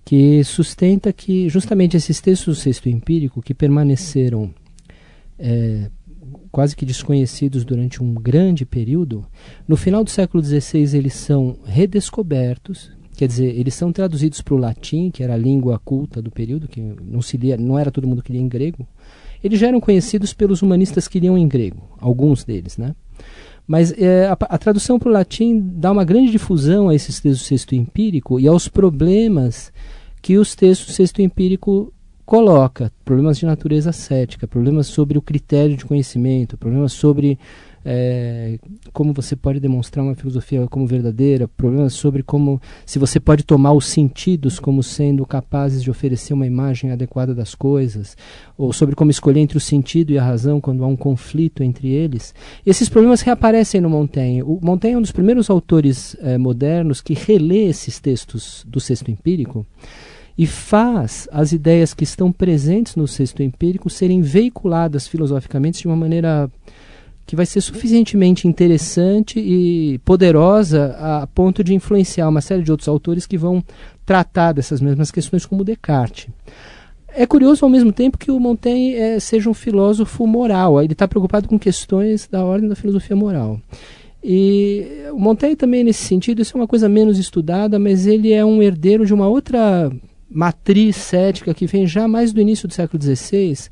que 0.05 0.43
sustenta 0.43 1.11
que 1.11 1.49
justamente 1.49 1.97
esses 1.97 2.21
textos 2.21 2.57
do 2.57 2.61
sexto 2.61 2.89
empírico 2.89 3.41
que 3.41 3.53
permaneceram 3.53 4.51
é, 5.37 5.89
quase 6.51 6.75
que 6.75 6.85
desconhecidos 6.85 7.63
durante 7.63 8.01
um 8.01 8.13
grande 8.13 8.65
período, 8.65 9.25
no 9.67 9.77
final 9.77 10.03
do 10.03 10.09
século 10.09 10.43
XVI 10.43 10.97
eles 10.97 11.13
são 11.13 11.57
redescobertos 11.65 12.97
quer 13.17 13.27
dizer, 13.27 13.57
eles 13.57 13.73
são 13.73 13.91
traduzidos 13.91 14.41
para 14.41 14.53
o 14.53 14.57
latim, 14.57 15.09
que 15.09 15.23
era 15.23 15.33
a 15.33 15.37
língua 15.37 15.81
culta 15.83 16.21
do 16.21 16.29
período, 16.29 16.67
que 16.67 16.79
não, 16.79 17.19
se 17.19 17.35
lia, 17.35 17.57
não 17.57 17.77
era 17.77 17.89
todo 17.89 18.07
mundo 18.07 18.21
que 18.21 18.31
lia 18.31 18.39
em 18.39 18.47
grego. 18.47 18.87
Eles 19.43 19.59
já 19.59 19.67
eram 19.67 19.81
conhecidos 19.81 20.33
pelos 20.33 20.61
humanistas 20.61 21.07
que 21.07 21.19
liam 21.19 21.35
em 21.35 21.47
grego, 21.47 21.81
alguns 21.99 22.43
deles, 22.43 22.77
né? 22.77 22.95
Mas 23.67 23.91
é, 23.91 24.27
a, 24.27 24.33
a, 24.33 24.57
tradução 24.57 24.99
para 24.99 25.09
o 25.09 25.11
latim 25.11 25.59
dá 25.59 25.91
uma 25.91 26.05
grande 26.05 26.31
difusão 26.31 26.89
a 26.89 26.95
esses 26.95 27.19
textos 27.19 27.47
sexto 27.47 27.75
empírico 27.75 28.39
e 28.39 28.47
aos 28.47 28.67
problemas 28.67 29.73
que 30.21 30.37
os 30.37 30.55
textos 30.55 30.95
sexto 30.95 31.21
empírico 31.21 31.91
coloca, 32.27 32.91
problemas 33.05 33.37
de 33.37 33.45
natureza 33.45 33.93
cética, 33.93 34.45
problemas 34.45 34.87
sobre 34.87 35.17
o 35.17 35.21
critério 35.21 35.77
de 35.77 35.85
conhecimento, 35.85 36.57
problemas 36.57 36.91
sobre 36.91 37.39
é, 37.85 38.59
como 38.91 39.13
você 39.13 39.33
pode 39.33 39.61
demonstrar 39.61 40.03
uma 40.03 40.13
filosofia 40.13 40.67
como 40.67 40.85
verdadeira, 40.85 41.47
problemas 41.47 41.93
sobre 41.93 42.21
como 42.21 42.61
se 42.85 42.99
você 42.99 43.17
pode 43.17 43.45
tomar 43.45 43.71
os 43.71 43.85
sentidos 43.85 44.59
como 44.59 44.83
sendo 44.83 45.25
capazes 45.25 45.81
de 45.81 45.89
oferecer 45.89 46.33
uma 46.33 46.45
imagem 46.45 46.91
adequada 46.91 47.33
das 47.33 47.55
coisas, 47.55 48.17
ou 48.57 48.73
sobre 48.73 48.93
como 48.93 49.09
escolher 49.09 49.39
entre 49.39 49.57
o 49.57 49.61
sentido 49.61 50.11
e 50.11 50.19
a 50.19 50.23
razão 50.23 50.59
quando 50.59 50.83
há 50.83 50.87
um 50.87 50.97
conflito 50.97 51.63
entre 51.63 51.87
eles. 51.87 52.35
Esses 52.65 52.89
problemas 52.89 53.21
reaparecem 53.21 53.79
no 53.79 53.89
Montaigne. 53.89 54.43
O 54.43 54.59
Montaigne 54.61 54.95
é 54.95 54.97
um 54.97 55.01
dos 55.01 55.13
primeiros 55.13 55.49
autores 55.49 56.17
é, 56.19 56.37
modernos 56.37 56.99
que 56.99 57.13
relê 57.13 57.69
esses 57.69 58.01
textos 58.01 58.65
do 58.67 58.81
sexto 58.81 59.09
empírico 59.09 59.65
e 60.37 60.45
faz 60.45 61.27
as 61.31 61.51
ideias 61.51 61.93
que 61.93 62.03
estão 62.03 62.31
presentes 62.31 62.95
no 62.95 63.07
sexto 63.07 63.41
empírico 63.41 63.89
serem 63.89 64.21
veiculadas 64.21 65.07
filosoficamente 65.07 65.81
de 65.81 65.87
uma 65.87 65.95
maneira 65.95 66.49
que 67.25 67.35
vai 67.35 67.45
ser 67.45 67.59
suficientemente 67.59 68.47
interessante 68.47 69.39
e 69.39 69.97
poderosa 69.99 70.95
a 70.97 71.27
ponto 71.27 71.63
de 71.63 71.73
influenciar 71.73 72.29
uma 72.29 72.39
série 72.39 72.63
de 72.63 72.71
outros 72.71 72.87
autores 72.87 73.25
que 73.25 73.37
vão 73.37 73.61
tratar 74.05 74.53
dessas 74.53 74.79
mesmas 74.79 75.11
questões, 75.11 75.45
como 75.45 75.65
Descartes. 75.65 76.27
É 77.09 77.25
curioso 77.25 77.65
ao 77.65 77.69
mesmo 77.69 77.91
tempo 77.91 78.17
que 78.17 78.31
o 78.31 78.39
Montaigne 78.39 78.95
é, 78.95 79.19
seja 79.19 79.49
um 79.49 79.53
filósofo 79.53 80.25
moral, 80.25 80.81
ele 80.81 80.93
está 80.93 81.07
preocupado 81.07 81.49
com 81.49 81.59
questões 81.59 82.27
da 82.27 82.45
ordem 82.45 82.69
da 82.69 82.75
filosofia 82.75 83.15
moral. 83.15 83.59
E 84.23 84.85
o 85.11 85.19
Montaigne 85.19 85.55
também, 85.55 85.83
nesse 85.83 86.03
sentido, 86.03 86.41
isso 86.41 86.55
é 86.55 86.61
uma 86.61 86.67
coisa 86.67 86.87
menos 86.87 87.17
estudada, 87.17 87.77
mas 87.77 88.05
ele 88.05 88.31
é 88.31 88.45
um 88.45 88.61
herdeiro 88.61 89.05
de 89.05 89.13
uma 89.13 89.27
outra 89.27 89.91
matriz 90.29 90.95
cética 90.95 91.53
que 91.53 91.65
vem 91.65 91.87
já 91.87 92.07
mais 92.07 92.33
do 92.33 92.41
início 92.41 92.67
do 92.67 92.73
século 92.73 93.01
XVI, 93.01 93.69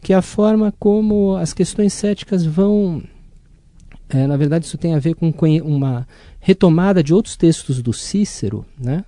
que 0.00 0.12
é 0.12 0.16
a 0.16 0.22
forma 0.22 0.72
como 0.78 1.36
as 1.36 1.52
questões 1.52 1.92
céticas 1.92 2.44
vão. 2.44 3.02
É, 4.08 4.26
na 4.26 4.36
verdade, 4.36 4.66
isso 4.66 4.78
tem 4.78 4.94
a 4.94 4.98
ver 4.98 5.14
com 5.14 5.32
uma 5.64 6.06
retomada 6.38 7.02
de 7.02 7.14
outros 7.14 7.36
textos 7.36 7.82
do 7.82 7.92
Cícero, 7.92 8.64
né? 8.78 9.04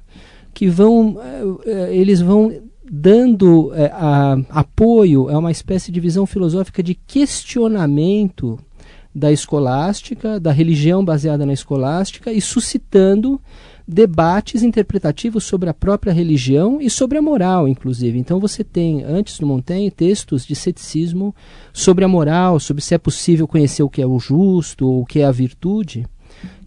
que 0.56 0.68
vão. 0.68 1.18
É, 1.66 1.70
é, 1.70 1.96
eles 1.96 2.20
vão 2.20 2.50
dando 2.90 3.74
é, 3.74 3.86
a, 3.92 4.38
apoio 4.48 5.28
a 5.28 5.38
uma 5.38 5.50
espécie 5.50 5.92
de 5.92 6.00
visão 6.00 6.24
filosófica 6.24 6.82
de 6.82 6.94
questionamento 6.94 8.58
da 9.14 9.30
escolástica, 9.30 10.40
da 10.40 10.52
religião 10.52 11.04
baseada 11.04 11.44
na 11.44 11.52
escolástica 11.52 12.32
e 12.32 12.40
suscitando 12.40 13.40
debates 13.86 14.62
interpretativos 14.62 15.44
sobre 15.44 15.68
a 15.70 15.74
própria 15.74 16.12
religião 16.12 16.80
e 16.80 16.90
sobre 16.90 17.18
a 17.18 17.22
moral, 17.22 17.68
inclusive. 17.68 18.18
Então 18.18 18.40
você 18.40 18.64
tem, 18.64 19.04
antes 19.04 19.38
do 19.38 19.46
Montaigne, 19.46 19.90
textos 19.90 20.44
de 20.44 20.56
ceticismo 20.56 21.34
sobre 21.72 22.04
a 22.04 22.08
moral, 22.08 22.58
sobre 22.58 22.82
se 22.82 22.94
é 22.94 22.98
possível 22.98 23.46
conhecer 23.46 23.82
o 23.82 23.88
que 23.88 24.02
é 24.02 24.06
o 24.06 24.18
justo 24.18 24.86
ou 24.86 25.02
o 25.02 25.06
que 25.06 25.20
é 25.20 25.24
a 25.24 25.30
virtude, 25.30 26.04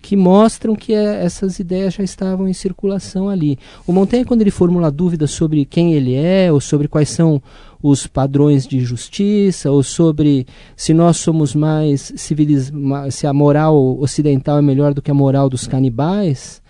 que 0.02 0.16
mostram 0.16 0.76
que 0.76 0.94
é, 0.94 1.24
essas 1.24 1.60
ideias 1.60 1.94
já 1.94 2.04
estavam 2.04 2.48
em 2.48 2.54
circulação 2.54 3.28
ali. 3.28 3.60
O 3.86 3.92
Montaigne, 3.92 4.26
quando 4.26 4.42
ele 4.42 4.52
formula 4.52 4.90
dúvidas 4.90 5.32
sobre 5.32 5.66
quem 5.66 5.94
ele 5.94 6.16
é, 6.16 6.52
ou 6.52 6.62
sobre 6.62 6.88
quais 6.88 7.10
são 7.10 7.42
os 7.84 8.08
padrões 8.08 8.66
de 8.66 8.80
justiça, 8.80 9.70
ou 9.70 9.84
sobre 9.84 10.48
se 10.76 10.94
nós 10.94 11.18
somos 11.18 11.54
mais 11.54 12.14
civilizados, 12.16 13.14
se 13.14 13.28
a 13.28 13.34
moral 13.34 14.00
ocidental 14.00 14.58
é 14.58 14.62
melhor 14.62 14.94
do 14.94 15.02
que 15.02 15.12
a 15.12 15.14
moral 15.14 15.50
dos 15.50 15.68
canibais, 15.68 16.62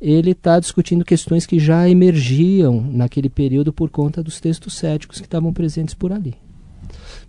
ele 0.00 0.32
está 0.32 0.60
discutindo 0.60 1.04
questões 1.04 1.46
que 1.46 1.58
já 1.58 1.88
emergiam 1.88 2.80
naquele 2.80 3.28
período 3.28 3.72
por 3.72 3.90
conta 3.90 4.22
dos 4.22 4.40
textos 4.40 4.74
céticos 4.74 5.18
que 5.18 5.26
estavam 5.26 5.52
presentes 5.52 5.94
por 5.94 6.12
ali. 6.12 6.34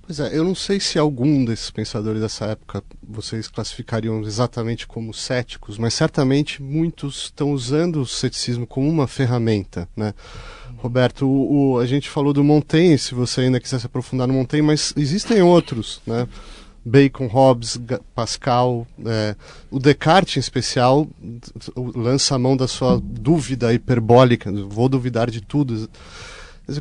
Pois 0.07 0.21
é, 0.21 0.37
eu 0.37 0.43
não 0.43 0.55
sei 0.55 0.79
se 0.79 0.97
algum 0.97 1.43
desses 1.43 1.69
pensadores 1.69 2.21
dessa 2.21 2.45
época 2.45 2.81
vocês 3.03 3.49
classificariam 3.49 4.21
exatamente 4.21 4.87
como 4.87 5.13
céticos, 5.13 5.77
mas 5.77 5.93
certamente 5.93 6.61
muitos 6.61 7.23
estão 7.23 7.51
usando 7.51 8.01
o 8.01 8.05
ceticismo 8.05 8.65
como 8.65 8.87
uma 8.87 9.05
ferramenta, 9.05 9.87
né? 9.95 10.13
Roberto, 10.77 11.27
o, 11.27 11.73
o, 11.73 11.79
a 11.79 11.85
gente 11.85 12.09
falou 12.09 12.31
do 12.31 12.43
Montaigne, 12.43 12.97
se 12.97 13.13
você 13.13 13.41
ainda 13.41 13.59
quiser 13.59 13.79
se 13.79 13.85
aprofundar 13.85 14.27
no 14.27 14.33
Montaigne, 14.33 14.67
mas 14.67 14.93
existem 14.95 15.41
outros, 15.41 15.99
né? 16.07 16.25
Bacon, 16.87 17.27
Hobbes, 17.27 17.79
Pascal, 18.15 18.87
é, 19.05 19.35
o 19.69 19.77
Descartes 19.77 20.37
em 20.37 20.39
especial 20.39 21.07
lança 21.75 22.35
a 22.35 22.39
mão 22.39 22.55
da 22.55 22.67
sua 22.67 22.99
dúvida 23.03 23.73
hiperbólica, 23.73 24.51
vou 24.51 24.87
duvidar 24.87 25.29
de 25.29 25.41
tudo. 25.41 25.89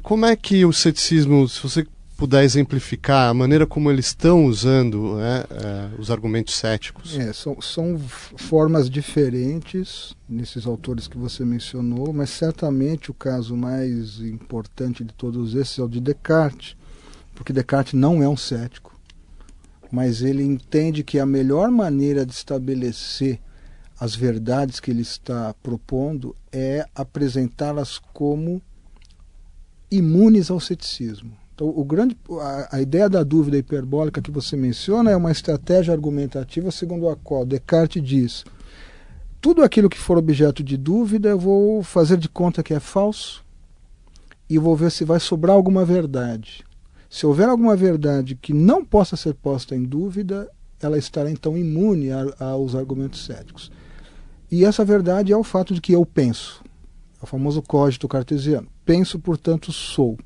Como 0.03 0.25
é 0.25 0.37
que 0.37 0.65
o 0.65 0.73
ceticismo, 0.73 1.49
se 1.49 1.61
você 1.61 1.87
puder 2.17 2.45
exemplificar 2.45 3.29
a 3.29 3.35
maneira 3.35 3.67
como 3.67 3.91
eles 3.91 4.07
estão 4.07 4.47
usando 4.47 5.17
né, 5.17 5.45
é, 5.51 6.01
os 6.01 6.11
argumentos 6.11 6.55
céticos? 6.55 7.19
É, 7.19 7.33
são, 7.33 7.61
são 7.61 7.99
formas 7.99 8.89
diferentes 8.89 10.17
nesses 10.29 10.67
autores 10.67 11.07
que 11.07 11.19
você 11.19 11.45
mencionou, 11.45 12.13
mas 12.13 12.31
certamente 12.31 13.11
o 13.11 13.15
caso 13.15 13.57
mais 13.57 14.21
importante 14.21 15.05
de 15.05 15.13
todos 15.13 15.55
esses 15.55 15.79
é 15.79 15.83
o 15.83 15.89
de 15.89 16.01
Descartes, 16.01 16.77
porque 17.35 17.53
Descartes 17.53 17.93
não 17.93 18.23
é 18.23 18.29
um 18.29 18.37
cético 18.37 18.96
mas 19.91 20.23
ele 20.23 20.43
entende 20.43 21.03
que 21.03 21.19
a 21.19 21.27
melhor 21.27 21.71
maneira 21.71 22.25
de 22.25 22.33
estabelecer 22.33 23.41
as 23.99 24.15
verdades 24.15 24.81
que 24.81 24.91
ele 24.91 25.03
está 25.03 25.55
propondo 25.63 26.35
é 26.53 26.85
apresentá-las 26.95 27.99
como 28.13 28.61
imunes 29.91 30.51
ao 30.51 30.61
ceticismo. 30.61 31.33
Então, 31.55 31.69
o 31.69 31.83
grande, 31.85 32.15
a, 32.39 32.77
a, 32.77 32.83
ideia 32.83 33.09
da 33.09 33.23
dúvida 33.23 33.57
hiperbólica 33.57 34.21
que 34.21 34.31
você 34.31 34.57
menciona 34.57 35.11
é 35.11 35.17
uma 35.17 35.33
estratégia 35.33 35.95
argumentativa 35.95 36.71
segundo 36.71 37.09
a 37.09 37.17
qual 37.17 37.47
Descartes 37.47 38.03
diz: 38.03 38.45
tudo 39.41 39.63
aquilo 39.63 39.89
que 39.89 39.99
for 39.99 40.19
objeto 40.19 40.63
de 40.63 40.77
dúvida 40.77 41.31
eu 41.31 41.39
vou 41.39 41.83
fazer 41.83 42.19
de 42.19 42.29
conta 42.29 42.63
que 42.63 42.75
é 42.75 42.81
falso 42.81 43.43
e 44.51 44.59
vou 44.59 44.77
ver 44.77 44.91
se 44.91 45.03
vai 45.03 45.19
sobrar 45.19 45.57
alguma 45.57 45.83
verdade. 45.83 46.66
Se 47.09 47.27
houver 47.27 47.49
alguma 47.49 47.77
verdade 47.77 48.35
que 48.35 48.53
não 48.53 48.85
possa 48.85 49.17
ser 49.17 49.35
posta 49.35 49.75
em 49.75 49.83
dúvida, 49.83 50.51
ela 50.81 50.99
estará 50.99 51.31
então 51.31 51.57
imune 51.57 52.11
a, 52.11 52.27
aos 52.39 52.75
argumentos 52.75 53.25
céticos. 53.25 53.71
E 54.51 54.65
essa 54.65 54.85
verdade 54.85 55.33
é 55.33 55.37
o 55.37 55.45
fato 55.45 55.75
de 55.75 55.81
que 55.81 55.93
eu 55.93 56.05
penso. 56.05 56.63
É 57.21 57.25
o 57.25 57.27
famoso 57.27 57.63
código 57.63 58.09
cartesiano. 58.09 58.69
Penso, 58.85 59.19
portanto, 59.19 59.73
sou. 59.73 60.17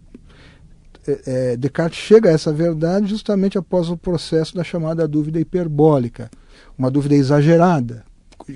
É, 1.07 1.21
é, 1.53 1.57
Descartes 1.57 1.99
chega 1.99 2.29
a 2.29 2.33
essa 2.33 2.53
verdade 2.53 3.07
justamente 3.07 3.57
após 3.57 3.89
o 3.89 3.97
processo 3.97 4.55
da 4.55 4.63
chamada 4.63 5.09
dúvida 5.09 5.41
hiperbólica, 5.41 6.31
uma 6.77 6.91
dúvida 6.91 7.15
exagerada, 7.15 8.05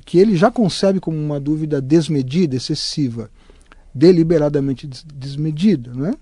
que 0.05 0.19
ele 0.19 0.37
já 0.37 0.51
concebe 0.51 1.01
como 1.01 1.17
uma 1.17 1.41
dúvida 1.41 1.81
desmedida, 1.81 2.57
excessiva, 2.57 3.31
deliberadamente 3.95 4.87
desmedida. 4.87 5.95
Né? 5.95 6.13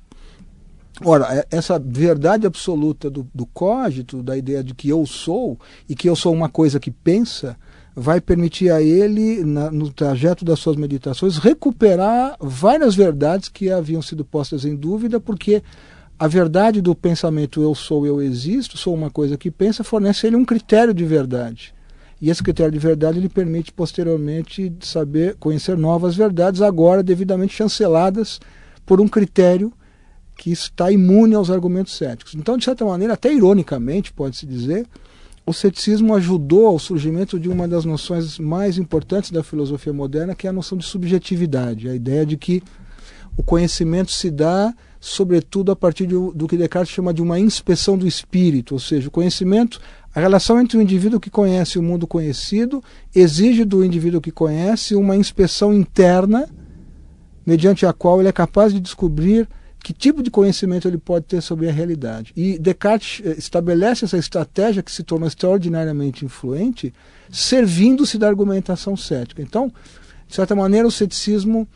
Ora, 1.05 1.27
é, 1.35 1.47
essa 1.51 1.79
verdade 1.79 2.47
absoluta 2.47 3.11
do, 3.11 3.27
do 3.35 3.45
cógito, 3.47 4.23
da 4.23 4.37
ideia 4.37 4.62
de 4.62 4.75
que 4.75 4.88
eu 4.88 5.05
sou 5.05 5.59
e 5.88 5.95
que 5.95 6.09
eu 6.09 6.15
sou 6.15 6.33
uma 6.33 6.49
coisa 6.49 6.79
que 6.79 6.91
pensa, 6.91 7.57
vai 7.95 8.21
permitir 8.21 8.71
a 8.71 8.81
ele, 8.81 9.45
na, 9.45 9.71
no 9.71 9.93
trajeto 9.93 10.45
das 10.45 10.59
suas 10.59 10.77
meditações, 10.77 11.38
recuperar 11.38 12.37
várias 12.41 12.95
verdades 12.95 13.49
que 13.49 13.71
haviam 13.71 14.01
sido 14.01 14.25
postas 14.25 14.65
em 14.65 14.77
dúvida, 14.77 15.19
porque 15.19 15.62
a 16.19 16.29
verdade 16.29 16.81
do 16.81 16.95
pensamento 16.95 17.61
eu 17.61 17.75
sou, 17.75 18.07
eu 18.07 18.23
existo, 18.23 18.79
sou 18.79 18.95
uma 18.95 19.11
coisa 19.11 19.37
que 19.37 19.51
pensa, 19.51 19.83
fornece 19.83 20.27
a 20.27 20.29
ele 20.29 20.37
um 20.37 20.44
critério 20.44 20.94
de 20.94 21.05
verdade. 21.05 21.75
E 22.21 22.31
esse 22.31 22.42
critério 22.42 22.71
de 22.71 22.79
verdade 22.79 23.19
lhe 23.19 23.29
permite 23.29 23.73
posteriormente 23.73 24.73
saber 24.81 25.35
conhecer 25.40 25.77
novas 25.77 26.15
verdades, 26.15 26.63
agora 26.63 27.03
devidamente 27.03 27.55
chanceladas 27.55 28.38
por 28.87 29.00
um 29.00 29.09
critério 29.09 29.73
que 30.43 30.51
está 30.51 30.90
imune 30.90 31.37
aos 31.37 31.51
argumentos 31.51 31.97
céticos. 31.97 32.35
Então, 32.35 32.57
de 32.57 32.65
certa 32.65 32.85
maneira, 32.85 33.15
até 33.15 33.33
ironicamente, 33.33 34.13
pode-se 34.13 34.45
dizer, 34.45 34.85
o 35.47 35.53
ceticismo 35.53 36.17
ajudou 36.17 36.67
ao 36.67 36.81
surgimento 36.81 37.38
de 37.38 37.49
uma 37.49 37.69
das 37.69 37.85
noções 37.85 38.40
mais 38.40 38.77
importantes 38.77 39.31
da 39.31 39.45
filosofia 39.45 39.93
moderna, 39.93 40.35
que 40.35 40.49
é 40.49 40.51
a 40.51 40.53
noção 40.53 40.77
de 40.77 40.85
subjetividade, 40.85 41.88
a 41.88 41.95
ideia 41.95 42.27
de 42.27 42.37
que 42.37 42.61
o 43.37 43.43
conhecimento 43.45 44.11
se 44.11 44.33
dá, 44.33 44.75
sobretudo, 44.99 45.71
a 45.71 45.77
partir 45.77 46.09
de, 46.09 46.15
do 46.15 46.49
que 46.49 46.57
Descartes 46.57 46.93
chama 46.93 47.15
de 47.15 47.23
uma 47.23 47.38
inspeção 47.38 47.97
do 47.97 48.05
espírito, 48.05 48.75
ou 48.75 48.81
seja, 48.81 49.07
o 49.07 49.13
conhecimento, 49.13 49.81
a 50.13 50.19
relação 50.19 50.61
entre 50.61 50.77
o 50.77 50.83
indivíduo 50.83 51.21
que 51.21 51.31
conhece 51.31 51.79
e 51.79 51.81
o 51.81 51.85
mundo 51.85 52.05
conhecido, 52.05 52.83
exige 53.15 53.65
do 53.65 53.85
indivíduo 53.85 54.21
que 54.21 54.33
conhece 54.33 54.97
uma 54.97 55.15
inspeção 55.15 55.73
interna 55.73 56.49
mediante 57.47 57.87
a 57.87 57.93
qual 57.93 58.19
ele 58.19 58.29
é 58.29 58.33
capaz 58.33 58.73
de 58.73 58.81
descobrir 58.81 59.49
que 59.83 59.93
tipo 59.93 60.23
de 60.23 60.31
conhecimento 60.31 60.87
ele 60.87 60.99
pode 60.99 61.27
ter 61.27 61.41
sobre 61.41 61.69
a 61.69 61.73
realidade. 61.73 62.33
E 62.37 62.59
Descartes 62.59 63.21
eh, 63.25 63.35
estabelece 63.37 64.05
essa 64.05 64.17
estratégia 64.17 64.83
que 64.83 64.93
se 64.93 65.03
torna 65.03 65.27
extraordinariamente 65.27 66.25
influente, 66.25 66.95
servindo-se 67.31 68.17
da 68.17 68.29
argumentação 68.29 68.97
cética. 68.97 69.43
Então, 69.43 69.73
de 70.29 70.35
certa 70.35 70.55
maneira, 70.55 70.87
o 70.87 70.91
ceticismo, 70.91 71.67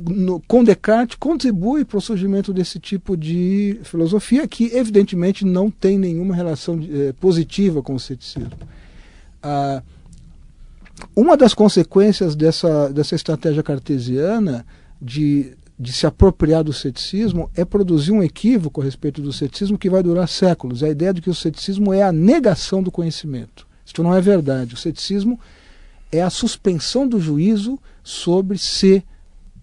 no, 0.00 0.40
com 0.46 0.62
Descartes, 0.62 1.16
contribui 1.18 1.84
para 1.84 1.98
o 1.98 2.00
surgimento 2.00 2.52
desse 2.52 2.78
tipo 2.78 3.16
de 3.16 3.80
filosofia, 3.82 4.46
que 4.46 4.70
evidentemente 4.72 5.44
não 5.44 5.70
tem 5.70 5.98
nenhuma 5.98 6.36
relação 6.36 6.78
eh, 6.80 7.12
positiva 7.18 7.82
com 7.82 7.94
o 7.94 8.00
ceticismo. 8.00 8.52
Ah, 9.42 9.82
uma 11.16 11.36
das 11.36 11.52
consequências 11.52 12.36
dessa, 12.36 12.92
dessa 12.92 13.16
estratégia 13.16 13.62
cartesiana 13.62 14.64
de 15.00 15.56
de 15.80 15.94
se 15.94 16.06
apropriar 16.06 16.62
do 16.62 16.74
ceticismo 16.74 17.50
é 17.56 17.64
produzir 17.64 18.12
um 18.12 18.22
equívoco 18.22 18.82
a 18.82 18.84
respeito 18.84 19.22
do 19.22 19.32
ceticismo 19.32 19.78
que 19.78 19.88
vai 19.88 20.02
durar 20.02 20.28
séculos. 20.28 20.82
É 20.82 20.88
a 20.88 20.90
ideia 20.90 21.14
de 21.14 21.22
que 21.22 21.30
o 21.30 21.34
ceticismo 21.34 21.94
é 21.94 22.02
a 22.02 22.12
negação 22.12 22.82
do 22.82 22.90
conhecimento. 22.90 23.66
Isto 23.84 24.02
não 24.02 24.14
é 24.14 24.20
verdade. 24.20 24.74
O 24.74 24.76
ceticismo 24.76 25.40
é 26.12 26.20
a 26.20 26.28
suspensão 26.28 27.08
do 27.08 27.18
juízo 27.18 27.78
sobre 28.04 28.58
se 28.58 29.02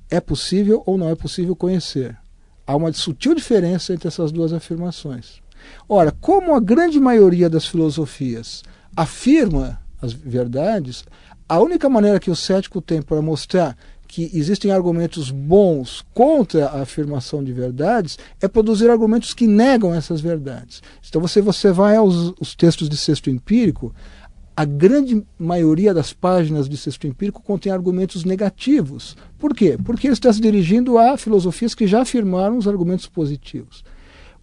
é 0.10 0.20
possível 0.20 0.82
ou 0.88 0.98
não 0.98 1.08
é 1.08 1.14
possível 1.16 1.56
conhecer. 1.56 2.18
Há 2.66 2.76
uma 2.76 2.92
sutil 2.94 3.36
diferença 3.36 3.94
entre 3.94 4.08
essas 4.08 4.32
duas 4.32 4.52
afirmações. 4.52 5.40
Ora, 5.88 6.12
como 6.12 6.56
a 6.56 6.60
grande 6.60 7.00
maioria 7.00 7.48
das 7.48 7.68
filosofias 7.68 8.64
afirma 8.96 9.80
as 10.02 10.14
verdades, 10.14 11.06
a 11.48 11.60
única 11.60 11.88
maneira 11.88 12.20
que 12.20 12.32
o 12.32 12.36
cético 12.36 12.82
tem 12.82 13.04
para 13.04 13.22
mostrar 13.22 13.78
que 14.08 14.32
existem 14.34 14.72
argumentos 14.72 15.30
bons 15.30 16.06
contra 16.14 16.68
a 16.68 16.82
afirmação 16.82 17.44
de 17.44 17.52
verdades 17.52 18.18
é 18.42 18.48
produzir 18.48 18.90
argumentos 18.90 19.34
que 19.34 19.46
negam 19.46 19.94
essas 19.94 20.22
verdades. 20.22 20.82
Então 21.08 21.22
você, 21.22 21.42
você 21.42 21.72
vai 21.72 21.96
aos 21.96 22.34
os 22.40 22.56
textos 22.56 22.90
de 22.90 22.96
sexto 22.96 23.30
empírico, 23.30 23.94
a 24.56 24.66
grande 24.66 25.24
maioria 25.38 25.94
das 25.94 26.14
páginas 26.14 26.68
de 26.68 26.76
sexto 26.76 27.06
empírico 27.06 27.44
contém 27.44 27.72
argumentos 27.72 28.24
negativos. 28.24 29.16
Por 29.38 29.54
quê? 29.54 29.78
Porque 29.86 30.08
ele 30.08 30.14
está 30.14 30.34
se 30.34 30.42
dirigindo 30.42 30.98
a 30.98 31.16
filosofias 31.16 31.76
que 31.76 31.86
já 31.86 32.02
afirmaram 32.02 32.58
os 32.58 32.68
argumentos 32.68 33.06
positivos. 33.06 33.84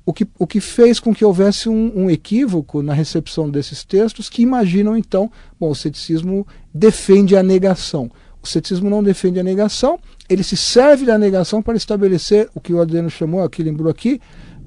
O 0.06 0.12
que, 0.12 0.24
o 0.38 0.46
que 0.46 0.60
fez 0.60 1.00
com 1.00 1.12
que 1.12 1.24
houvesse 1.24 1.68
um, 1.68 1.90
um 1.96 2.10
equívoco 2.10 2.80
na 2.80 2.92
recepção 2.92 3.50
desses 3.50 3.82
textos 3.82 4.28
que 4.28 4.42
imaginam, 4.42 4.96
então, 4.96 5.32
bom, 5.58 5.70
o 5.70 5.74
ceticismo 5.74 6.46
defende 6.72 7.36
a 7.36 7.42
negação. 7.42 8.08
O 8.44 8.46
ceticismo 8.46 8.90
não 8.90 9.02
defende 9.02 9.40
a 9.40 9.42
negação, 9.42 9.98
ele 10.28 10.42
se 10.42 10.54
serve 10.54 11.06
da 11.06 11.16
negação 11.16 11.62
para 11.62 11.78
estabelecer 11.78 12.50
o 12.54 12.60
que 12.60 12.74
o 12.74 12.80
Adriano 12.80 13.08
chamou, 13.08 13.42
aqui 13.42 13.62
lembrou 13.62 13.90
aqui, 13.90 14.20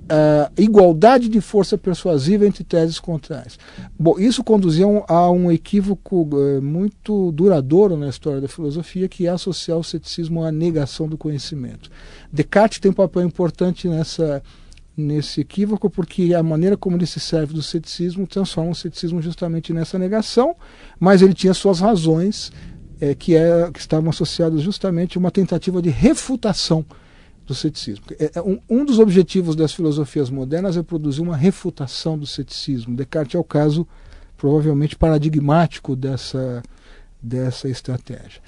uh, 0.05 0.51
igualdade 0.57 1.29
de 1.29 1.39
força 1.39 1.77
persuasiva 1.77 2.47
entre 2.47 2.63
teses 2.63 2.99
contrárias. 2.99 3.59
Bom, 3.97 4.17
isso 4.17 4.43
conduzia 4.43 4.85
a 5.07 5.29
um 5.29 5.51
equívoco 5.51 6.23
uh, 6.23 6.59
muito 6.59 7.31
duradouro 7.33 7.95
na 7.95 8.09
história 8.09 8.41
da 8.41 8.47
filosofia, 8.47 9.07
que 9.07 9.27
é 9.27 9.29
associar 9.29 9.77
o 9.77 9.83
ceticismo 9.83 10.43
à 10.43 10.51
negação 10.51 11.07
do 11.07 11.15
conhecimento. 11.15 11.91
Descartes 12.33 12.79
tem 12.79 12.89
um 12.89 12.95
papel 12.95 13.21
importante 13.21 13.87
nessa 13.87 14.41
nesse 14.99 15.41
equívoco, 15.41 15.91
porque 15.91 16.33
a 16.33 16.41
maneira 16.41 16.75
como 16.75 16.97
ele 16.97 17.05
se 17.05 17.19
serve 17.19 17.53
do 17.53 17.61
ceticismo 17.61 18.25
transforma 18.25 18.71
o 18.71 18.75
ceticismo 18.75 19.21
justamente 19.21 19.71
nessa 19.71 19.99
negação, 19.99 20.55
mas 20.99 21.21
ele 21.21 21.35
tinha 21.35 21.53
suas 21.53 21.79
razões 21.79 22.51
é, 22.99 23.15
que, 23.15 23.35
é, 23.35 23.69
que 23.71 23.79
estavam 23.79 24.09
associadas 24.09 24.61
justamente 24.61 25.17
a 25.17 25.19
uma 25.19 25.31
tentativa 25.31 25.81
de 25.81 25.89
refutação 25.89 26.85
do 27.45 27.55
ceticismo. 27.55 28.05
É, 28.19 28.31
é, 28.35 28.41
um, 28.41 28.59
um, 28.69 28.85
dos 28.85 28.99
objetivos 28.99 29.55
das 29.55 29.73
filosofias 29.73 30.29
modernas 30.29 30.75
é 30.75 30.83
produzir 30.83 31.21
uma 31.21 31.37
refutação 31.37 32.17
do 32.17 32.27
ceticismo. 32.27 32.95
Descartes 32.95 33.35
é 33.35 33.39
o 33.39 33.43
caso 33.43 33.87
provavelmente 34.37 34.95
paradigmático 34.95 35.95
dessa, 35.95 36.61
dessa 37.21 37.69
estratégia. 37.69 38.41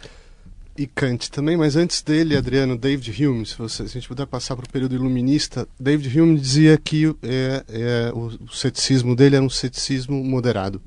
E 0.77 0.87
Kant 0.87 1.29
também, 1.29 1.57
mas 1.57 1.75
antes 1.75 2.01
dele, 2.01 2.37
Adriano, 2.37 2.77
David 2.77 3.25
Hume, 3.25 3.45
se, 3.45 3.57
você, 3.57 3.85
se 3.85 3.97
a 3.97 3.99
gente 3.99 4.07
puder 4.07 4.25
passar 4.25 4.55
para 4.55 4.65
o 4.65 4.69
período 4.69 4.95
iluminista, 4.95 5.67
David 5.77 6.21
Hume 6.21 6.39
dizia 6.39 6.77
que 6.77 7.13
é, 7.21 7.63
é, 7.67 8.11
o, 8.13 8.27
o 8.45 8.49
ceticismo 8.49 9.13
dele 9.13 9.35
era 9.35 9.43
um 9.43 9.49
ceticismo 9.49 10.23
moderado. 10.23 10.81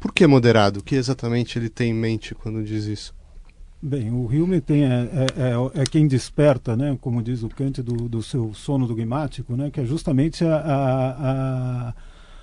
Por 0.00 0.14
que 0.14 0.26
moderado? 0.26 0.80
O 0.80 0.82
que 0.82 0.94
exatamente 0.94 1.58
ele 1.58 1.68
tem 1.68 1.90
em 1.90 1.94
mente 1.94 2.34
quando 2.34 2.64
diz 2.64 2.86
isso? 2.86 3.14
Bem, 3.82 4.10
o 4.10 4.26
Hume 4.26 4.60
tem, 4.60 4.84
é, 4.84 4.88
é, 4.88 5.78
é, 5.78 5.82
é 5.82 5.84
quem 5.86 6.06
desperta, 6.06 6.76
né, 6.76 6.98
como 7.00 7.22
diz 7.22 7.42
o 7.42 7.48
Kant, 7.48 7.82
do, 7.82 8.08
do 8.08 8.22
seu 8.22 8.52
sono 8.52 8.86
dogmático, 8.86 9.56
né, 9.56 9.70
que 9.70 9.80
é 9.80 9.86
justamente 9.86 10.44
a, 10.44 10.56
a, 10.56 11.94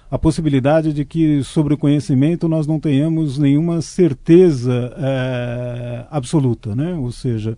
a, 0.09 0.17
possibilidade 0.17 0.91
de 0.91 1.05
que 1.05 1.43
sobre 1.43 1.75
o 1.75 1.77
conhecimento 1.77 2.47
nós 2.47 2.65
não 2.65 2.79
tenhamos 2.79 3.37
nenhuma 3.37 3.83
certeza 3.83 4.91
é, 4.97 6.05
absoluta, 6.09 6.75
né, 6.75 6.95
ou 6.95 7.11
seja, 7.11 7.55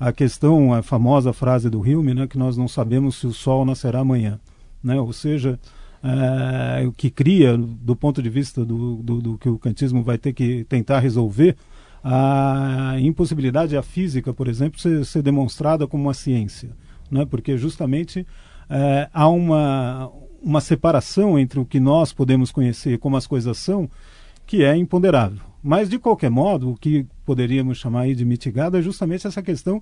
a 0.00 0.12
questão, 0.12 0.74
a 0.74 0.82
famosa 0.82 1.32
frase 1.32 1.70
do 1.70 1.80
Hume, 1.80 2.14
né, 2.14 2.26
que 2.26 2.36
nós 2.38 2.56
não 2.56 2.66
sabemos 2.66 3.20
se 3.20 3.26
o 3.28 3.32
sol 3.32 3.64
nascerá 3.64 4.00
amanhã, 4.00 4.40
né, 4.82 5.00
ou 5.00 5.12
seja, 5.12 5.60
é, 6.02 6.90
que 6.96 7.10
cria, 7.10 7.56
do 7.56 7.94
ponto 7.94 8.22
de 8.22 8.28
vista 8.28 8.64
do, 8.64 8.96
do, 8.96 9.20
do, 9.20 9.38
que 9.38 9.48
o 9.48 9.58
kantismo 9.58 10.02
vai 10.02 10.18
ter 10.18 10.32
que 10.32 10.64
tentar 10.64 10.98
resolver, 10.98 11.56
a 12.04 12.96
impossibilidade 12.98 13.76
a 13.76 13.82
física, 13.82 14.34
por 14.34 14.48
exemplo, 14.48 14.80
ser, 14.80 15.04
ser 15.04 15.22
demonstrada 15.22 15.86
como 15.86 16.04
uma 16.04 16.14
ciência, 16.14 16.70
né? 17.10 17.24
porque 17.24 17.56
justamente 17.56 18.26
é, 18.68 19.08
há 19.12 19.28
uma, 19.28 20.10
uma 20.42 20.60
separação 20.60 21.38
entre 21.38 21.60
o 21.60 21.64
que 21.64 21.78
nós 21.78 22.12
podemos 22.12 22.50
conhecer 22.50 22.98
como 22.98 23.16
as 23.16 23.26
coisas 23.26 23.56
são, 23.58 23.88
que 24.44 24.64
é 24.64 24.76
imponderável. 24.76 25.40
Mas, 25.62 25.88
de 25.88 25.96
qualquer 25.96 26.30
modo, 26.30 26.70
o 26.70 26.76
que 26.76 27.06
poderíamos 27.24 27.78
chamar 27.78 28.12
de 28.12 28.24
mitigado 28.24 28.76
é 28.76 28.82
justamente 28.82 29.28
essa 29.28 29.40
questão 29.40 29.80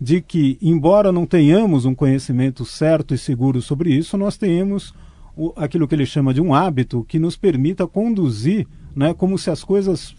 de 0.00 0.22
que, 0.22 0.56
embora 0.62 1.12
não 1.12 1.26
tenhamos 1.26 1.84
um 1.84 1.94
conhecimento 1.94 2.64
certo 2.64 3.12
e 3.12 3.18
seguro 3.18 3.60
sobre 3.60 3.92
isso, 3.92 4.16
nós 4.16 4.38
tenhamos 4.38 4.94
o, 5.38 5.52
aquilo 5.56 5.86
que 5.86 5.94
ele 5.94 6.04
chama 6.04 6.34
de 6.34 6.40
um 6.40 6.52
hábito 6.52 7.04
que 7.08 7.18
nos 7.18 7.36
permita 7.36 7.86
conduzir 7.86 8.66
né, 8.94 9.14
como 9.14 9.38
se 9.38 9.48
as 9.48 9.62
coisas 9.62 10.14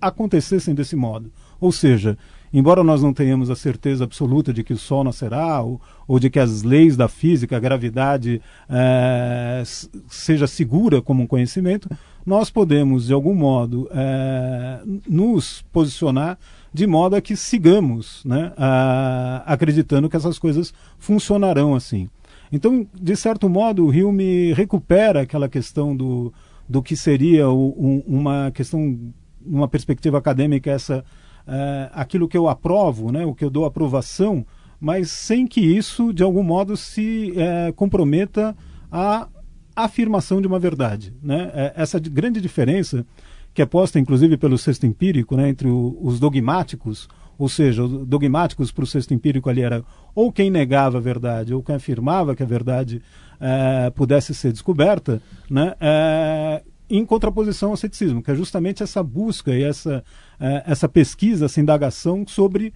acontecessem 0.00 0.74
desse 0.74 0.96
modo. 0.96 1.30
Ou 1.60 1.70
seja, 1.70 2.16
embora 2.52 2.82
nós 2.82 3.02
não 3.02 3.12
tenhamos 3.12 3.50
a 3.50 3.54
certeza 3.54 4.04
absoluta 4.04 4.54
de 4.54 4.64
que 4.64 4.72
o 4.72 4.78
Sol 4.78 5.04
nascerá, 5.04 5.60
ou, 5.60 5.78
ou 6.08 6.18
de 6.18 6.30
que 6.30 6.38
as 6.38 6.62
leis 6.62 6.96
da 6.96 7.08
física, 7.08 7.58
a 7.58 7.60
gravidade, 7.60 8.40
é, 8.68 9.62
seja 10.08 10.46
segura 10.46 11.02
como 11.02 11.22
um 11.22 11.26
conhecimento, 11.26 11.88
nós 12.24 12.48
podemos, 12.48 13.06
de 13.06 13.12
algum 13.12 13.34
modo, 13.34 13.86
é, 13.92 14.80
nos 15.06 15.62
posicionar 15.70 16.38
de 16.72 16.86
modo 16.86 17.16
a 17.16 17.20
que 17.20 17.36
sigamos 17.36 18.22
né, 18.24 18.52
a, 18.56 19.42
acreditando 19.46 20.08
que 20.08 20.16
essas 20.16 20.38
coisas 20.38 20.72
funcionarão 20.98 21.74
assim. 21.74 22.08
Então, 22.54 22.86
de 22.94 23.16
certo 23.16 23.48
modo, 23.48 23.84
o 23.84 23.88
Hume 23.88 24.52
recupera 24.52 25.22
aquela 25.22 25.48
questão 25.48 25.96
do, 25.96 26.32
do 26.68 26.80
que 26.80 26.94
seria 26.94 27.50
um, 27.50 28.00
uma 28.06 28.52
questão, 28.52 28.96
numa 29.44 29.66
perspectiva 29.66 30.18
acadêmica, 30.18 30.70
essa, 30.70 31.04
é, 31.48 31.90
aquilo 31.92 32.28
que 32.28 32.38
eu 32.38 32.48
aprovo, 32.48 33.10
né, 33.10 33.26
o 33.26 33.34
que 33.34 33.44
eu 33.44 33.50
dou 33.50 33.64
aprovação, 33.64 34.46
mas 34.80 35.10
sem 35.10 35.48
que 35.48 35.60
isso, 35.60 36.12
de 36.12 36.22
algum 36.22 36.44
modo, 36.44 36.76
se 36.76 37.32
é, 37.36 37.72
comprometa 37.72 38.56
a 38.88 39.26
afirmação 39.74 40.40
de 40.40 40.46
uma 40.46 40.60
verdade. 40.60 41.12
Né? 41.20 41.50
É, 41.54 41.72
essa 41.74 41.98
grande 41.98 42.40
diferença 42.40 43.04
que 43.52 43.62
é 43.62 43.66
posta, 43.66 43.98
inclusive, 43.98 44.36
pelo 44.36 44.56
sexto 44.56 44.86
empírico, 44.86 45.36
né, 45.36 45.48
entre 45.48 45.66
o, 45.66 45.98
os 46.00 46.20
dogmáticos, 46.20 47.08
ou 47.36 47.48
seja, 47.48 47.84
dogmáticos 47.88 48.70
para 48.70 48.84
o 48.84 48.86
sexto 48.86 49.12
empírico 49.12 49.50
ali 49.50 49.62
era 49.62 49.82
ou 50.14 50.32
quem 50.32 50.50
negava 50.50 50.98
a 50.98 51.00
verdade 51.00 51.52
ou 51.52 51.62
quem 51.62 51.74
afirmava 51.74 52.36
que 52.36 52.42
a 52.42 52.46
verdade 52.46 53.02
é, 53.40 53.90
pudesse 53.90 54.34
ser 54.34 54.52
descoberta, 54.52 55.20
né, 55.50 55.74
é, 55.80 56.62
em 56.88 57.04
contraposição 57.04 57.70
ao 57.70 57.76
ceticismo, 57.76 58.22
que 58.22 58.30
é 58.30 58.34
justamente 58.34 58.82
essa 58.82 59.02
busca 59.02 59.52
e 59.54 59.62
essa, 59.62 60.04
é, 60.38 60.62
essa 60.66 60.88
pesquisa, 60.88 61.46
essa 61.46 61.60
indagação 61.60 62.24
sobre 62.26 62.72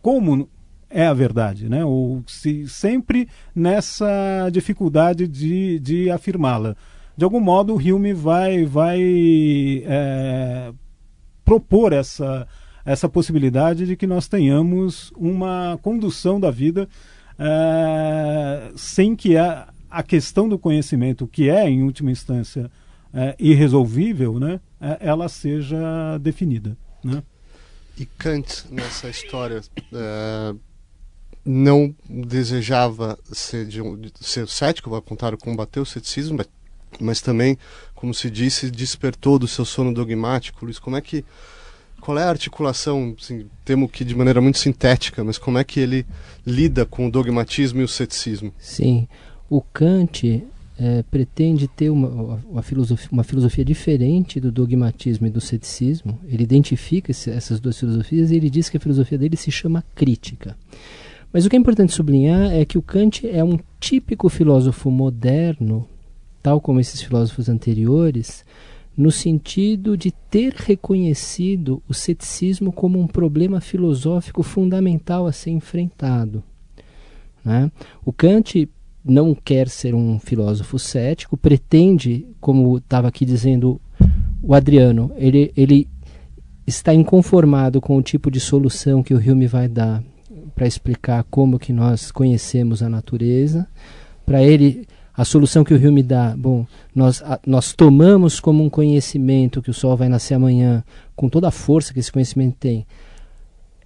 como 0.00 0.48
é 0.88 1.06
a 1.06 1.12
verdade, 1.12 1.68
né, 1.68 1.84
ou 1.84 2.22
se 2.26 2.68
sempre 2.68 3.28
nessa 3.54 4.48
dificuldade 4.50 5.26
de, 5.26 5.78
de 5.80 6.10
afirmá-la. 6.10 6.76
De 7.16 7.24
algum 7.24 7.40
modo, 7.40 7.74
o 7.74 7.78
Hume 7.78 8.12
vai, 8.12 8.64
vai 8.64 9.00
propor 11.44 11.92
essa 11.92 12.46
essa 12.84 13.08
possibilidade 13.08 13.86
de 13.86 13.96
que 13.96 14.06
nós 14.06 14.28
tenhamos 14.28 15.10
uma 15.16 15.78
condução 15.82 16.38
da 16.38 16.50
vida 16.50 16.88
é, 17.38 18.72
sem 18.76 19.16
que 19.16 19.36
a, 19.36 19.72
a 19.90 20.02
questão 20.02 20.48
do 20.48 20.58
conhecimento, 20.58 21.26
que 21.26 21.48
é, 21.48 21.68
em 21.68 21.82
última 21.82 22.10
instância, 22.10 22.70
é, 23.12 23.34
irresolvível, 23.38 24.38
né, 24.38 24.60
é, 24.80 24.98
ela 25.00 25.28
seja 25.28 26.18
definida. 26.20 26.76
Né? 27.02 27.22
E 27.96 28.04
Kant, 28.04 28.66
nessa 28.70 29.08
história, 29.08 29.62
não 31.44 31.94
desejava 32.08 33.18
ser, 33.30 33.66
de 33.66 33.80
um, 33.80 34.00
ser 34.20 34.48
cético, 34.48 34.94
ao 34.94 35.02
contrário, 35.02 35.38
combater 35.38 35.78
o 35.78 35.86
ceticismo, 35.86 36.38
mas, 36.38 36.48
mas 37.00 37.20
também, 37.20 37.56
como 37.94 38.12
se 38.14 38.30
disse, 38.30 38.70
despertou 38.70 39.38
do 39.38 39.46
seu 39.46 39.64
sono 39.64 39.92
dogmático. 39.92 40.64
Luiz, 40.64 40.78
como 40.78 40.96
é 40.96 41.00
que 41.00 41.24
qual 42.04 42.18
é 42.18 42.22
a 42.22 42.28
articulação, 42.28 43.16
assim, 43.18 43.46
temo 43.64 43.88
que 43.88 44.04
de 44.04 44.14
maneira 44.14 44.38
muito 44.38 44.58
sintética, 44.58 45.24
mas 45.24 45.38
como 45.38 45.56
é 45.56 45.64
que 45.64 45.80
ele 45.80 46.04
lida 46.46 46.84
com 46.84 47.06
o 47.06 47.10
dogmatismo 47.10 47.80
e 47.80 47.84
o 47.84 47.88
ceticismo? 47.88 48.52
Sim, 48.58 49.08
o 49.48 49.62
Kant 49.62 50.44
é, 50.78 51.02
pretende 51.10 51.66
ter 51.66 51.88
uma, 51.88 52.38
uma, 52.46 52.62
filosofia, 52.62 53.08
uma 53.10 53.24
filosofia 53.24 53.64
diferente 53.64 54.38
do 54.38 54.52
dogmatismo 54.52 55.26
e 55.26 55.30
do 55.30 55.40
ceticismo. 55.40 56.20
Ele 56.28 56.42
identifica 56.42 57.10
esse, 57.10 57.30
essas 57.30 57.58
duas 57.58 57.78
filosofias 57.78 58.30
e 58.30 58.36
ele 58.36 58.50
diz 58.50 58.68
que 58.68 58.76
a 58.76 58.80
filosofia 58.80 59.16
dele 59.16 59.38
se 59.38 59.50
chama 59.50 59.82
crítica. 59.94 60.58
Mas 61.32 61.46
o 61.46 61.48
que 61.48 61.56
é 61.56 61.58
importante 61.58 61.94
sublinhar 61.94 62.52
é 62.52 62.66
que 62.66 62.76
o 62.76 62.82
Kant 62.82 63.26
é 63.26 63.42
um 63.42 63.58
típico 63.80 64.28
filósofo 64.28 64.90
moderno, 64.90 65.88
tal 66.42 66.60
como 66.60 66.80
esses 66.80 67.00
filósofos 67.00 67.48
anteriores, 67.48 68.44
no 68.96 69.10
sentido 69.10 69.96
de 69.96 70.12
ter 70.30 70.52
reconhecido 70.52 71.82
o 71.88 71.94
ceticismo 71.94 72.72
como 72.72 73.00
um 73.00 73.06
problema 73.06 73.60
filosófico 73.60 74.42
fundamental 74.42 75.26
a 75.26 75.32
ser 75.32 75.50
enfrentado. 75.50 76.42
Né? 77.44 77.70
O 78.04 78.12
Kant 78.12 78.68
não 79.04 79.34
quer 79.34 79.68
ser 79.68 79.94
um 79.94 80.18
filósofo 80.18 80.78
cético, 80.78 81.36
pretende, 81.36 82.26
como 82.40 82.78
estava 82.78 83.08
aqui 83.08 83.24
dizendo 83.24 83.80
o 84.42 84.54
Adriano, 84.54 85.12
ele, 85.16 85.52
ele 85.56 85.88
está 86.66 86.94
inconformado 86.94 87.80
com 87.80 87.96
o 87.96 88.02
tipo 88.02 88.30
de 88.30 88.40
solução 88.40 89.02
que 89.02 89.12
o 89.12 89.18
Hume 89.18 89.46
vai 89.46 89.68
dar 89.68 90.02
para 90.54 90.66
explicar 90.66 91.24
como 91.24 91.58
que 91.58 91.72
nós 91.72 92.10
conhecemos 92.10 92.82
a 92.82 92.88
natureza. 92.88 93.66
Para 94.24 94.42
ele, 94.42 94.86
a 95.16 95.24
solução 95.24 95.62
que 95.62 95.72
o 95.72 95.78
Rio 95.78 95.92
me 95.92 96.02
dá, 96.02 96.34
bom, 96.36 96.66
nós, 96.94 97.22
a, 97.22 97.38
nós 97.46 97.72
tomamos 97.72 98.40
como 98.40 98.64
um 98.64 98.68
conhecimento 98.68 99.62
que 99.62 99.70
o 99.70 99.74
Sol 99.74 99.96
vai 99.96 100.08
nascer 100.08 100.34
amanhã, 100.34 100.82
com 101.14 101.28
toda 101.28 101.48
a 101.48 101.52
força 101.52 101.94
que 101.94 102.00
esse 102.00 102.10
conhecimento 102.10 102.56
tem, 102.58 102.84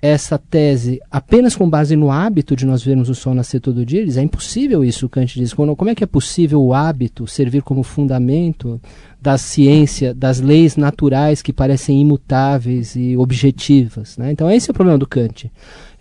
essa 0.01 0.39
tese 0.39 1.01
apenas 1.11 1.57
com 1.57 1.69
base 1.69 1.97
no 1.97 2.11
hábito 2.11 2.55
de 2.55 2.65
nós 2.65 2.83
vermos 2.83 3.09
o 3.09 3.15
Sol 3.15 3.35
nascer 3.35 3.61
todo 3.61 3.85
dia, 3.85 4.01
eles, 4.01 4.17
é 4.17 4.23
impossível 4.23 4.85
isso, 4.85 5.09
Kant 5.09 5.39
diz. 5.39 5.53
Como, 5.53 5.75
como 5.75 5.91
é 5.91 5.95
que 5.95 6.05
é 6.05 6.07
possível 6.07 6.63
o 6.63 6.73
hábito 6.73 7.27
servir 7.27 7.63
como 7.63 7.83
fundamento 7.83 8.81
da 9.21 9.37
ciência, 9.37 10.15
das 10.15 10.41
leis 10.41 10.77
naturais 10.77 11.43
que 11.43 11.53
parecem 11.53 12.01
imutáveis 12.01 12.95
e 12.95 13.17
objetivas? 13.17 14.17
Né? 14.17 14.31
Então 14.31 14.51
esse 14.51 14.71
é 14.71 14.73
o 14.73 14.75
problema 14.75 14.99
do 14.99 15.07
Kant. 15.07 15.51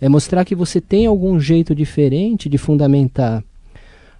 É 0.00 0.08
mostrar 0.08 0.44
que 0.44 0.54
você 0.54 0.80
tem 0.80 1.06
algum 1.06 1.38
jeito 1.40 1.74
diferente 1.74 2.48
de 2.48 2.56
fundamentar 2.56 3.42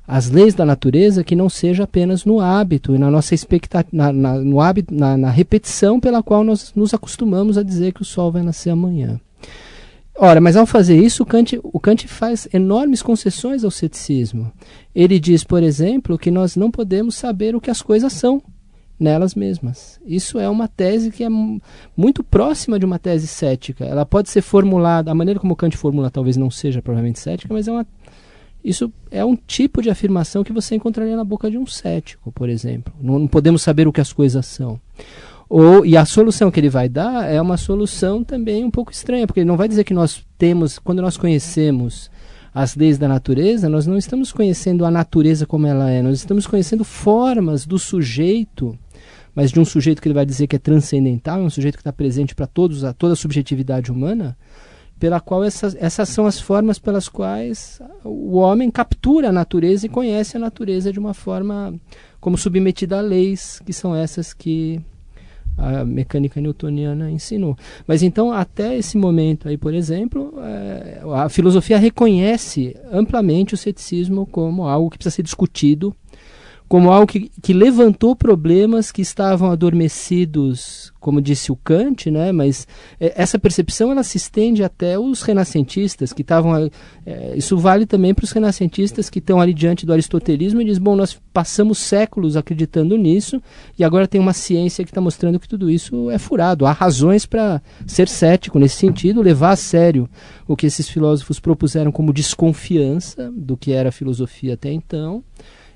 as 0.09 0.31
leis 0.31 0.55
da 0.55 0.65
natureza 0.65 1.23
que 1.23 1.37
não 1.37 1.51
seja 1.51 1.85
apenas 1.85 2.25
no 2.25 2.41
hábito 2.41 2.95
e 2.95 2.99
na 2.99 3.11
nossa 3.11 3.35
expectativa, 3.35 3.95
na, 3.95 4.11
na, 4.11 4.35
no 4.39 4.59
hábito, 4.59 4.95
na, 4.95 5.19
na 5.19 5.31
repetição 5.31 6.01
pela 6.01 6.23
qual 6.23 6.43
nós 6.43 6.73
nos 6.75 6.95
acostumamos 6.95 7.59
a 7.59 7.63
dizer 7.63 7.93
que 7.93 8.01
o 8.01 8.07
sol 8.07 8.33
vai 8.33 8.43
nascer 8.43 8.71
amanhã. 8.71 9.21
Ora, 10.17 10.41
mas 10.41 10.57
ao 10.57 10.65
fazer 10.65 10.97
isso, 10.97 11.23
o 11.23 11.27
Kant, 11.27 11.61
o 11.63 11.79
Kant 11.79 12.09
faz 12.09 12.49
enormes 12.55 13.03
concessões 13.03 13.63
ao 13.63 13.71
ceticismo. 13.71 14.51
Ele 14.95 15.21
diz, 15.21 15.45
por 15.45 15.63
exemplo, 15.63 16.19
que 16.19 16.31
nós 16.31 16.57
não 16.57 16.71
podemos 16.71 17.15
saber 17.15 17.55
o 17.55 17.61
que 17.61 17.71
as 17.71 17.83
coisas 17.83 18.13
são 18.15 18.43
nelas 18.99 19.35
mesmas. 19.35 20.01
Isso 20.05 20.39
é 20.41 20.49
uma 20.49 20.67
tese 20.67 21.11
que 21.11 21.23
é 21.23 21.29
muito 21.97 22.25
próxima 22.25 22.79
de 22.79 22.87
uma 22.87 22.99
tese 22.99 23.27
cética. 23.27 23.85
Ela 23.85 24.07
pode 24.07 24.31
ser 24.31 24.41
formulada, 24.41 25.11
a 25.11 25.15
maneira 25.15 25.39
como 25.39 25.55
Kant 25.55 25.77
formula 25.77 26.11
talvez 26.11 26.37
não 26.37 26.51
seja 26.51 26.83
provavelmente 26.83 27.21
cética, 27.21 27.53
mas 27.53 27.69
é 27.69 27.73
uma 27.73 27.87
isso 28.65 28.93
é 29.11 29.25
um 29.25 29.37
tipo 29.37 29.81
de 29.81 29.91
afirmação 29.91 30.45
que 30.45 30.53
você 30.53 30.75
encontraria 30.75 31.17
na 31.17 31.25
boca 31.25 31.51
de 31.51 31.57
um 31.57 31.67
cético, 31.67 32.33
por 32.33 32.49
exemplo. 32.49 32.93
Não, 33.01 33.19
não, 33.19 33.29
podemos 33.29 33.63
saber 33.63 33.87
o 33.87 33.93
que 33.93 34.01
as 34.01 34.13
coisas 34.13 34.47
são. 34.47 34.81
Ou, 35.49 35.87
e 35.87 35.97
a 35.97 36.05
solução 36.05 36.51
que 36.51 36.61
ele 36.61 36.69
vai 36.69 36.89
dar 36.89 37.25
é 37.25 37.41
uma 37.41 37.57
solução 37.57 38.23
também 38.23 38.65
um 38.65 38.71
pouco 38.71 38.93
estranha, 38.93 39.27
porque 39.27 39.41
ele 39.41 39.49
não 39.49 39.57
vai 39.57 39.69
dizer 39.69 39.85
que 39.85 39.95
nós 39.95 40.27
temos, 40.37 40.79
quando 40.79 41.01
nós 41.01 41.17
conhecemos 41.17 42.11
as 42.53 42.75
leis 42.77 42.99
da 42.99 43.09
natureza, 43.09 43.69
nós 43.69 43.87
não 43.87 43.97
estamos 43.97 44.33
conhecendo 44.33 44.85
a 44.85 44.91
natureza 44.91 45.47
como 45.47 45.67
ela 45.67 45.91
é, 45.91 46.03
nós 46.03 46.19
estamos 46.19 46.47
conhecendo 46.47 46.85
formas 46.85 47.65
do 47.65 47.79
sujeito, 47.79 48.77
mas 49.35 49.53
de 49.53 49.61
um 49.61 49.65
sujeito 49.65 50.03
que 50.03 50.09
ele 50.09 50.15
vai 50.15 50.27
dizer 50.27 50.47
que 50.47 50.57
é 50.57 50.59
transcendental, 50.59 51.41
um 51.41 51.51
sujeito 51.51 51.77
que 51.77 51.81
está 51.81 51.93
presente 51.93 52.35
para 52.35 52.47
todos, 52.47 52.85
a 52.85 52.93
toda 52.93 53.13
a 53.13 53.17
subjetividade 53.17 53.93
humana, 53.93 54.37
pela 54.99 55.21
qual 55.21 55.45
essas, 55.45 55.77
essas 55.79 56.09
são 56.09 56.27
as 56.27 56.41
formas 56.41 56.79
pelas 56.79 57.09
quais 57.09 57.81
o 58.05 58.37
homem 58.37 58.71
captura 58.71 59.29
a 59.29 59.33
natureza 59.33 59.87
e 59.87 59.89
conhece 59.89 60.37
a 60.37 60.41
natureza 60.41 60.93
de 60.93 60.99
uma 60.99 61.15
forma 61.15 61.75
como 62.21 62.37
submetida 62.37 62.99
a 62.99 63.01
leis, 63.01 63.61
que 63.65 63.73
são 63.73 63.95
essas 63.95 64.35
que 64.35 64.81
a 65.57 65.85
mecânica 65.85 66.41
newtoniana 66.41 67.11
ensinou. 67.11 67.57
Mas 67.87 68.03
então, 68.03 68.33
até 68.33 68.77
esse 68.77 68.97
momento 68.97 69.49
aí, 69.49 69.57
por 69.57 69.75
exemplo, 69.75 70.35
é, 70.39 71.01
a 71.15 71.29
filosofia 71.29 71.79
reconhece 71.79 72.77
amplamente 72.93 73.55
o 73.55 73.57
ceticismo 73.57 74.25
como 74.27 74.67
algo 74.67 74.89
que 74.89 74.99
precisa 74.99 75.17
ser 75.17 75.23
discutido 75.23 75.95
como 76.69 76.91
algo 76.91 77.07
que, 77.07 77.31
que 77.43 77.55
levantou 77.55 78.15
problemas 78.15 78.93
que 78.93 79.01
estavam 79.01 79.51
adormecidos, 79.51 80.93
como 81.01 81.23
disse 81.23 81.51
o 81.51 81.57
Kant, 81.57 82.11
né? 82.11 82.31
mas 82.31 82.69
é, 83.01 83.15
essa 83.17 83.39
percepção 83.39 83.91
ela 83.91 84.03
se 84.03 84.19
estende 84.19 84.63
até 84.63 84.99
os 84.99 85.23
renascentistas, 85.23 86.13
que 86.13 86.21
estavam. 86.21 86.71
É, 87.07 87.35
isso 87.35 87.57
vale 87.57 87.87
também 87.87 88.13
para 88.13 88.25
os 88.25 88.33
renascentistas 88.33 89.09
que 89.09 89.19
estão 89.19 89.41
ali 89.41 89.55
diante 89.55 89.87
do 89.87 89.93
aristotelismo 89.95 90.61
e 90.61 90.65
diz: 90.67 90.77
bom, 90.77 90.95
nós 90.95 91.19
passamos 91.33 91.79
séculos 91.79 92.37
acreditando 92.37 92.99
nisso 92.99 93.43
e 93.79 93.83
agora 93.83 94.07
tem 94.07 94.21
uma 94.21 94.35
ciência 94.35 94.85
que 94.85 94.91
está 94.91 95.01
mostrando 95.01 95.41
que 95.41 95.49
tudo 95.49 95.71
isso 95.71 96.11
é 96.11 96.19
furado. 96.19 96.67
Há 96.67 96.73
razões 96.73 97.25
para 97.25 97.63
ser 97.87 98.09
cético 98.09 98.59
nesse 98.59 98.77
sentido, 98.77 99.23
levar 99.23 99.53
a 99.53 99.57
sério 99.57 100.09
o 100.47 100.55
que 100.55 100.67
esses 100.67 100.87
filósofos 100.87 101.41
propuseram 101.41 101.91
como 101.91 102.13
desconfiança 102.13 103.33
do 103.35 103.57
que 103.57 103.73
era 103.73 103.89
a 103.89 103.93
filosofia 103.93 104.53
até 104.53 104.71
então 104.71 105.25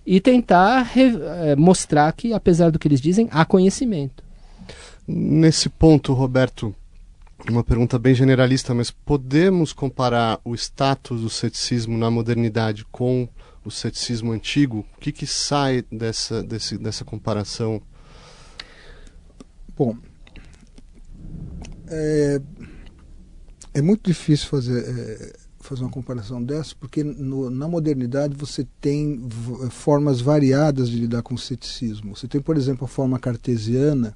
e 0.04 0.20
tentar 0.20 0.92
eh, 0.96 1.56
mostrar 1.56 2.12
que, 2.12 2.32
apesar 2.32 2.70
do 2.70 2.78
que 2.78 2.88
eles 2.88 3.00
dizem, 3.00 3.28
há 3.30 3.44
conhecimento. 3.44 4.22
Nesse 5.06 5.68
ponto, 5.68 6.12
Roberto, 6.12 6.74
uma 7.50 7.64
pergunta 7.64 7.98
bem 7.98 8.14
generalista, 8.14 8.72
mas 8.74 8.90
podemos 8.90 9.72
comparar 9.72 10.40
o 10.44 10.54
status 10.54 11.20
do 11.20 11.30
ceticismo 11.30 11.96
na 11.98 12.10
modernidade 12.10 12.84
com 12.90 13.28
o 13.64 13.70
ceticismo 13.70 14.32
antigo? 14.32 14.86
O 14.96 15.00
que, 15.00 15.12
que 15.12 15.26
sai 15.26 15.84
dessa, 15.90 16.42
desse, 16.42 16.78
dessa 16.78 17.04
comparação? 17.04 17.82
Bom, 19.76 19.96
é, 21.88 22.40
é 23.74 23.82
muito 23.82 24.08
difícil 24.08 24.48
fazer. 24.48 25.36
Fazer 25.72 25.84
uma 25.84 25.90
comparação 25.90 26.42
dessa, 26.42 26.74
porque 26.78 27.02
no, 27.02 27.48
na 27.48 27.66
modernidade 27.66 28.36
você 28.36 28.66
tem 28.78 29.18
formas 29.70 30.20
variadas 30.20 30.90
de 30.90 30.98
lidar 30.98 31.22
com 31.22 31.34
o 31.34 31.38
ceticismo. 31.38 32.14
Você 32.14 32.28
tem, 32.28 32.42
por 32.42 32.58
exemplo, 32.58 32.84
a 32.84 32.88
forma 32.88 33.18
cartesiana, 33.18 34.14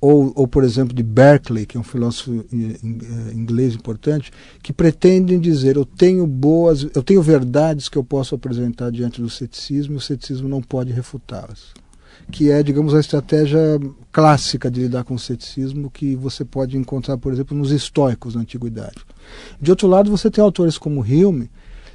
ou, 0.00 0.32
ou 0.32 0.46
por 0.46 0.62
exemplo, 0.62 0.94
de 0.94 1.02
Berkeley, 1.02 1.66
que 1.66 1.76
é 1.76 1.80
um 1.80 1.82
filósofo 1.82 2.44
eh, 2.52 3.32
inglês 3.34 3.74
importante, 3.74 4.30
que 4.62 4.72
pretendem 4.72 5.40
dizer 5.40 5.74
eu 5.74 5.84
tenho 5.84 6.24
boas, 6.24 6.86
eu 6.94 7.02
tenho 7.02 7.20
verdades 7.20 7.88
que 7.88 7.98
eu 7.98 8.04
posso 8.04 8.36
apresentar 8.36 8.92
diante 8.92 9.20
do 9.20 9.28
ceticismo 9.28 9.94
e 9.94 9.96
o 9.96 10.00
ceticismo 10.00 10.48
não 10.48 10.62
pode 10.62 10.92
refutá-las 10.92 11.74
que 12.30 12.50
é, 12.50 12.62
digamos, 12.62 12.94
a 12.94 13.00
estratégia 13.00 13.58
clássica 14.12 14.70
de 14.70 14.82
lidar 14.82 15.04
com 15.04 15.14
o 15.14 15.18
ceticismo 15.18 15.90
que 15.90 16.16
você 16.16 16.44
pode 16.44 16.76
encontrar, 16.76 17.16
por 17.18 17.32
exemplo, 17.32 17.56
nos 17.56 17.70
estoicos 17.70 18.34
na 18.34 18.42
antiguidade. 18.42 18.98
De 19.60 19.70
outro 19.70 19.86
lado, 19.88 20.10
você 20.10 20.30
tem 20.30 20.42
autores 20.42 20.78
como 20.78 21.00
Hume, 21.00 21.50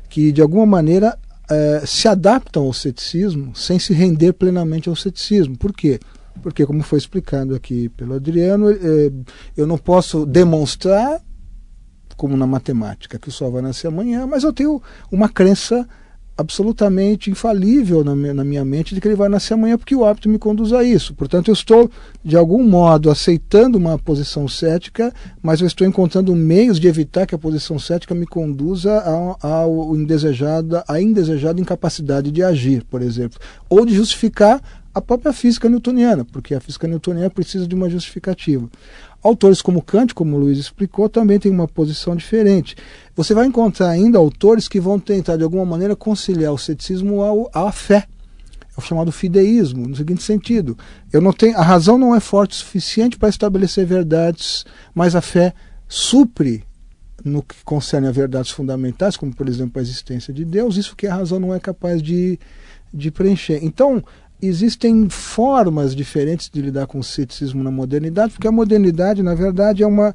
que 0.10 0.32
de 0.32 0.42
alguma 0.42 0.66
maneira 0.66 1.18
eh, 1.50 1.84
se 1.86 2.08
adaptam 2.08 2.64
ao 2.64 2.74
ceticismo 2.74 3.56
sem 3.56 3.78
se 3.78 3.94
render 3.94 4.34
plenamente 4.34 4.90
ao 4.90 4.96
ceticismo. 4.96 5.58
Por 5.58 5.74
quê? 5.74 6.00
Porque, 6.42 6.66
como 6.66 6.84
foi 6.84 7.00
explicado 7.00 7.56
aqui 7.56 7.90
pelo 7.90 8.16
Adriano, 8.16 8.70
eh, 8.70 9.12
eu 9.56 9.68
não 9.68 9.78
posso 9.78 10.26
demonstrar, 10.26 11.22
como 12.18 12.36
na 12.36 12.48
matemática, 12.48 13.20
que 13.20 13.30
o 13.30 13.32
sol 13.32 13.52
vai 13.52 13.62
nascer 13.62 13.88
amanhã, 13.88 14.26
mas 14.26 14.44
eu 14.44 14.54
tenho 14.54 14.82
uma 15.12 15.30
crença 15.30 15.88
absolutamente 16.38 17.32
infalível 17.32 18.04
na 18.04 18.16
minha, 18.16 18.34
na 18.34 18.44
minha 18.44 18.66
mente 18.66 18.94
de 18.94 19.00
que 19.00 19.08
ele 19.08 19.16
vai 19.16 19.30
nascer 19.30 19.54
amanhã 19.54 19.78
porque 19.78 19.96
o 19.96 20.04
hábito 20.04 20.28
me 20.28 20.38
conduz 20.38 20.74
a 20.74 20.84
isso. 20.84 21.14
Portanto, 21.14 21.50
eu 21.50 21.54
estou, 21.54 21.90
de 22.24 22.36
algum 22.36 22.64
modo, 22.64 23.10
aceitando 23.10 23.78
uma 23.78 23.98
posição 23.98 24.48
cética, 24.48 25.14
mas 25.42 25.62
eu 25.62 25.68
estou 25.68 25.88
encontrando 25.88 26.36
meios 26.36 26.80
de 26.80 26.88
evitar 26.88 27.26
que 27.26 27.36
a 27.36 27.38
posição 27.38 27.80
cética 27.80 28.14
me 28.14 28.26
conduza 28.26 29.00
ao 29.42 29.96
indesejada, 29.96 30.84
à 30.88 31.02
indesejada 31.02 31.62
incapacidade 31.62 32.32
de 32.32 32.44
agir, 32.44 32.84
por 32.84 33.02
exemplo, 33.02 33.40
ou 33.70 33.86
de 33.86 33.94
justificar 33.94 34.62
a 34.94 35.02
própria 35.02 35.34
física 35.34 35.68
newtoniana, 35.68 36.24
porque 36.24 36.56
a 36.56 36.60
física 36.62 36.88
newtoniana 36.88 37.30
precisa 37.30 37.68
de 37.68 37.76
uma 37.76 37.90
justificativa. 37.90 38.70
Autores 39.26 39.60
como 39.60 39.82
Kant, 39.82 40.14
como 40.14 40.36
o 40.36 40.40
Luiz 40.40 40.60
explicou, 40.60 41.10
também 41.10 41.40
têm 41.40 41.52
uma 41.52 41.68
posição 41.68 42.16
diferente. 42.16 42.76
Você 43.16 43.34
vai 43.34 43.48
encontrar 43.48 43.90
ainda 43.90 44.20
autores 44.20 44.68
que 44.68 44.80
vão 44.80 45.00
tentar, 45.00 45.36
de 45.36 45.44
alguma 45.44 45.66
maneira, 45.66 45.96
conciliar 45.96 46.54
o 46.54 46.60
ceticismo 46.60 47.24
ao, 47.24 47.50
à 47.52 47.72
fé. 47.72 48.06
É 48.62 48.80
o 48.80 48.82
chamado 48.82 49.12
fideísmo, 49.12 49.88
no 49.88 49.96
seguinte 49.96 50.22
sentido. 50.22 50.78
Eu 51.12 51.22
não 51.22 51.34
tenho, 51.34 51.58
a 51.58 51.64
razão 51.64 51.98
não 51.98 52.14
é 52.14 52.20
forte 52.20 52.52
o 52.52 52.56
suficiente 52.56 53.18
para 53.18 53.30
estabelecer 53.30 53.84
verdades, 53.84 54.64
mas 54.94 55.16
a 55.16 55.22
fé 55.22 55.56
supre 55.88 56.64
no 57.24 57.42
que 57.42 57.56
concerne 57.66 58.08
a 58.08 58.12
verdades 58.12 58.52
fundamentais, 58.52 59.18
como 59.18 59.36
por 59.36 59.50
exemplo 59.50 59.80
a 59.80 59.82
existência 59.82 60.32
de 60.32 60.46
Deus, 60.46 60.78
isso 60.78 60.96
que 60.96 61.08
a 61.08 61.16
razão 61.16 61.40
não 61.40 61.52
é 61.52 61.60
capaz 61.60 62.00
de, 62.00 62.38
de 62.94 63.10
preencher. 63.10 63.58
Então, 63.64 64.04
existem 64.42 65.10
formas 65.10 65.96
diferentes 65.96 66.50
de 66.50 66.62
lidar 66.62 66.88
com 66.88 67.00
o 67.00 67.04
ceticismo 67.04 67.64
na 67.64 67.72
modernidade, 67.72 68.34
porque 68.34 68.48
a 68.48 68.52
modernidade, 68.52 69.24
na 69.24 69.34
verdade, 69.34 69.84
é 69.84 69.88
uma 69.88 70.14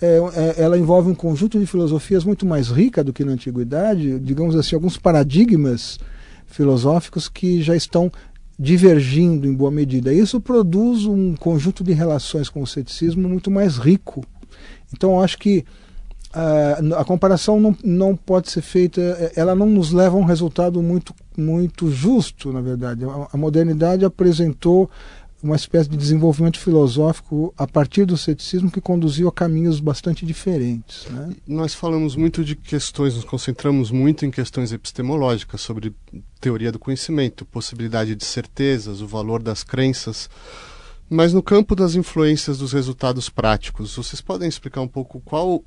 é, 0.00 0.16
é, 0.16 0.62
ela 0.62 0.78
envolve 0.78 1.10
um 1.10 1.14
conjunto 1.14 1.58
de 1.58 1.66
filosofias 1.66 2.24
muito 2.24 2.46
mais 2.46 2.68
rica 2.68 3.02
do 3.02 3.12
que 3.12 3.24
na 3.24 3.32
antiguidade, 3.32 4.18
digamos 4.20 4.54
assim, 4.54 4.74
alguns 4.74 4.96
paradigmas 4.96 5.98
filosóficos 6.46 7.28
que 7.28 7.60
já 7.62 7.74
estão 7.74 8.10
divergindo 8.58 9.46
em 9.46 9.54
boa 9.54 9.70
medida. 9.70 10.12
Isso 10.12 10.40
produz 10.40 11.04
um 11.04 11.34
conjunto 11.34 11.82
de 11.82 11.92
relações 11.92 12.48
com 12.48 12.62
o 12.62 12.66
ceticismo 12.66 13.28
muito 13.28 13.50
mais 13.50 13.76
rico. 13.76 14.24
Então, 14.92 15.20
acho 15.20 15.38
que 15.38 15.64
uh, 16.34 16.94
a 16.96 17.04
comparação 17.04 17.60
não, 17.60 17.76
não 17.84 18.16
pode 18.16 18.50
ser 18.50 18.62
feita, 18.62 19.00
ela 19.34 19.54
não 19.54 19.66
nos 19.66 19.92
leva 19.92 20.16
a 20.16 20.20
um 20.20 20.24
resultado 20.24 20.82
muito, 20.82 21.14
muito 21.36 21.90
justo, 21.90 22.52
na 22.52 22.60
verdade. 22.60 23.04
A, 23.04 23.28
a 23.32 23.36
modernidade 23.36 24.04
apresentou 24.04 24.90
uma 25.42 25.54
espécie 25.54 25.88
de 25.88 25.96
desenvolvimento 25.96 26.58
filosófico 26.58 27.54
a 27.56 27.66
partir 27.66 28.04
do 28.04 28.16
ceticismo 28.16 28.70
que 28.70 28.80
conduziu 28.80 29.28
a 29.28 29.32
caminhos 29.32 29.78
bastante 29.78 30.26
diferentes. 30.26 31.06
Né? 31.10 31.36
Nós 31.46 31.74
falamos 31.74 32.16
muito 32.16 32.44
de 32.44 32.56
questões, 32.56 33.14
nos 33.14 33.24
concentramos 33.24 33.90
muito 33.90 34.26
em 34.26 34.30
questões 34.30 34.72
epistemológicas 34.72 35.60
sobre 35.60 35.94
teoria 36.40 36.72
do 36.72 36.78
conhecimento, 36.78 37.44
possibilidade 37.44 38.16
de 38.16 38.24
certezas, 38.24 39.00
o 39.00 39.06
valor 39.06 39.40
das 39.40 39.62
crenças. 39.62 40.28
Mas 41.08 41.32
no 41.32 41.42
campo 41.42 41.76
das 41.76 41.94
influências 41.94 42.58
dos 42.58 42.72
resultados 42.72 43.28
práticos, 43.30 43.94
vocês 43.94 44.20
podem 44.20 44.48
explicar 44.48 44.80
um 44.80 44.88
pouco 44.88 45.20
qual 45.24 45.62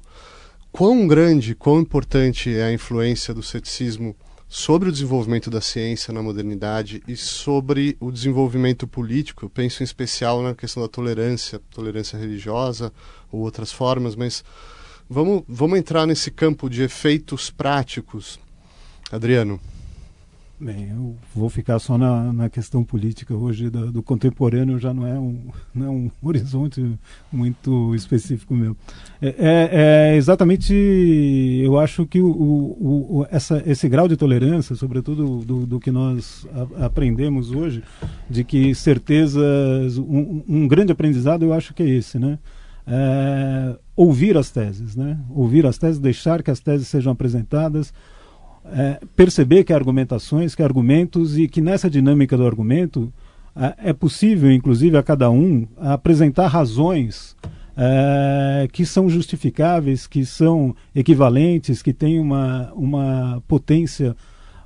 quão 0.71 1.07
grande, 1.07 1.53
quão 1.53 1.81
importante 1.81 2.55
é 2.55 2.63
a 2.63 2.73
influência 2.73 3.33
do 3.33 3.43
ceticismo 3.43 4.15
sobre 4.47 4.89
o 4.89 4.91
desenvolvimento 4.91 5.49
da 5.49 5.61
ciência 5.61 6.13
na 6.13 6.21
modernidade 6.21 7.01
e 7.07 7.15
sobre 7.15 7.95
o 7.99 8.11
desenvolvimento 8.11 8.87
político. 8.87 9.45
Eu 9.45 9.49
penso 9.49 9.81
em 9.81 9.85
especial 9.85 10.41
na 10.41 10.53
questão 10.53 10.83
da 10.83 10.89
tolerância, 10.89 11.59
tolerância 11.69 12.17
religiosa 12.17 12.91
ou 13.31 13.41
outras 13.41 13.71
formas, 13.71 14.15
mas 14.15 14.43
vamos, 15.09 15.43
vamos 15.47 15.79
entrar 15.79 16.05
nesse 16.05 16.29
campo 16.29 16.69
de 16.69 16.83
efeitos 16.83 17.49
práticos. 17.49 18.39
Adriano. 19.11 19.59
Bem, 20.63 20.89
eu 20.91 21.15
vou 21.33 21.49
ficar 21.49 21.79
só 21.79 21.97
na, 21.97 22.31
na 22.31 22.47
questão 22.47 22.83
política 22.83 23.33
hoje 23.33 23.67
do, 23.67 23.91
do 23.91 24.03
contemporâneo, 24.03 24.77
já 24.77 24.93
não 24.93 25.07
é, 25.07 25.17
um, 25.17 25.49
não 25.73 25.85
é 25.87 25.89
um 25.89 26.11
horizonte 26.21 26.99
muito 27.31 27.95
específico 27.95 28.53
meu. 28.53 28.77
É, 29.19 29.29
é, 29.29 29.69
é 30.11 30.15
exatamente, 30.15 30.71
eu 31.63 31.79
acho 31.79 32.05
que 32.05 32.21
o, 32.21 32.27
o, 32.27 33.21
o, 33.21 33.27
essa, 33.31 33.63
esse 33.65 33.89
grau 33.89 34.07
de 34.07 34.15
tolerância, 34.15 34.75
sobretudo 34.75 35.39
do, 35.43 35.65
do 35.65 35.79
que 35.79 35.89
nós 35.89 36.45
a, 36.53 36.85
aprendemos 36.85 37.49
hoje, 37.49 37.83
de 38.29 38.43
que 38.43 38.75
certezas, 38.75 39.97
um, 39.97 40.43
um, 40.47 40.67
grande 40.67 40.91
aprendizado 40.91 41.41
eu 41.43 41.53
acho 41.53 41.73
que 41.73 41.81
é 41.81 41.89
esse, 41.89 42.19
né? 42.19 42.37
É, 42.85 43.75
ouvir 43.95 44.37
as 44.37 44.51
teses, 44.51 44.95
né? 44.95 45.17
Ouvir 45.31 45.65
as 45.65 45.79
teses, 45.79 45.99
deixar 45.99 46.43
que 46.43 46.51
as 46.51 46.59
teses 46.59 46.87
sejam 46.87 47.11
apresentadas, 47.11 47.91
é, 48.71 48.99
perceber 49.15 49.63
que 49.63 49.73
há 49.73 49.75
argumentações, 49.75 50.55
que 50.55 50.61
há 50.61 50.65
argumentos 50.65 51.37
e 51.37 51.47
que 51.47 51.61
nessa 51.61 51.89
dinâmica 51.89 52.37
do 52.37 52.45
argumento 52.45 53.11
é, 53.55 53.89
é 53.89 53.93
possível, 53.93 54.51
inclusive, 54.51 54.97
a 54.97 55.03
cada 55.03 55.29
um 55.29 55.67
apresentar 55.77 56.47
razões 56.47 57.35
é, 57.75 58.67
que 58.71 58.85
são 58.85 59.09
justificáveis, 59.09 60.07
que 60.07 60.25
são 60.25 60.75
equivalentes, 60.95 61.81
que 61.81 61.93
têm 61.93 62.19
uma, 62.19 62.71
uma 62.73 63.43
potência 63.47 64.15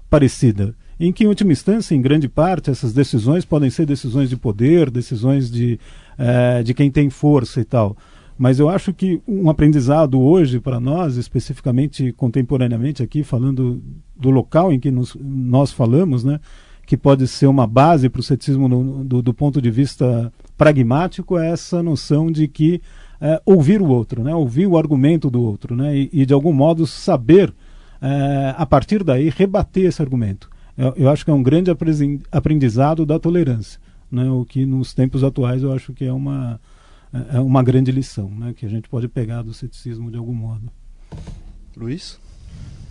parecida. 0.09 0.75
Em 0.99 1.11
que, 1.11 1.23
em 1.23 1.27
última 1.27 1.51
instância, 1.51 1.93
em 1.93 2.01
grande 2.01 2.29
parte, 2.29 2.69
essas 2.69 2.93
decisões 2.93 3.43
podem 3.43 3.69
ser 3.69 3.85
decisões 3.85 4.29
de 4.29 4.37
poder, 4.37 4.89
decisões 4.89 5.51
de, 5.51 5.79
é, 6.17 6.63
de 6.63 6.73
quem 6.73 6.89
tem 6.89 7.09
força 7.09 7.59
e 7.59 7.65
tal. 7.65 7.97
Mas 8.37 8.59
eu 8.59 8.69
acho 8.69 8.93
que 8.93 9.21
um 9.27 9.49
aprendizado 9.49 10.19
hoje 10.19 10.59
para 10.59 10.79
nós, 10.79 11.15
especificamente 11.15 12.11
contemporaneamente 12.13 13.01
aqui, 13.01 13.23
falando 13.23 13.81
do 14.15 14.29
local 14.29 14.73
em 14.73 14.79
que 14.79 14.91
nos, 14.91 15.15
nós 15.19 15.71
falamos, 15.71 16.23
né, 16.23 16.39
que 16.85 16.97
pode 16.97 17.27
ser 17.27 17.47
uma 17.47 17.65
base 17.65 18.09
para 18.09 18.19
o 18.19 18.23
ceticismo 18.23 18.67
no, 18.67 19.03
do, 19.03 19.21
do, 19.21 19.33
ponto 19.33 19.61
de 19.61 19.71
vista 19.71 20.31
pragmático, 20.57 21.37
é 21.37 21.49
essa 21.49 21.81
noção 21.81 22.29
de 22.29 22.47
que 22.47 22.81
é, 23.21 23.41
ouvir 23.45 23.81
o 23.81 23.87
outro, 23.87 24.21
né, 24.21 24.35
ouvir 24.35 24.67
o 24.67 24.77
argumento 24.77 25.29
do 25.29 25.41
outro, 25.41 25.75
né, 25.75 25.95
e, 25.97 26.09
e 26.11 26.25
de 26.25 26.33
algum 26.33 26.53
modo 26.53 26.85
saber, 26.85 27.53
é, 28.01 28.53
a 28.57 28.65
partir 28.65 29.03
daí, 29.03 29.29
rebater 29.29 29.85
esse 29.85 30.01
argumento. 30.01 30.49
Eu, 30.77 30.93
eu 30.97 31.09
acho 31.09 31.23
que 31.23 31.31
é 31.31 31.33
um 31.33 31.41
grande 31.41 31.71
aprendizado 32.31 33.05
da 33.05 33.17
tolerância, 33.17 33.79
né, 34.11 34.29
o 34.29 34.43
que 34.43 34.65
nos 34.65 34.93
tempos 34.93 35.23
atuais 35.23 35.63
eu 35.63 35.71
acho 35.71 35.93
que 35.93 36.03
é 36.03 36.11
uma 36.11 36.59
é, 37.15 37.37
é 37.37 37.39
uma 37.39 37.63
grande 37.63 37.91
lição, 37.91 38.29
né, 38.29 38.53
que 38.53 38.65
a 38.65 38.69
gente 38.69 38.89
pode 38.89 39.07
pegar 39.07 39.41
do 39.41 39.53
ceticismo 39.53 40.11
de 40.11 40.17
algum 40.17 40.33
modo. 40.33 40.69
Luiz? 41.75 42.19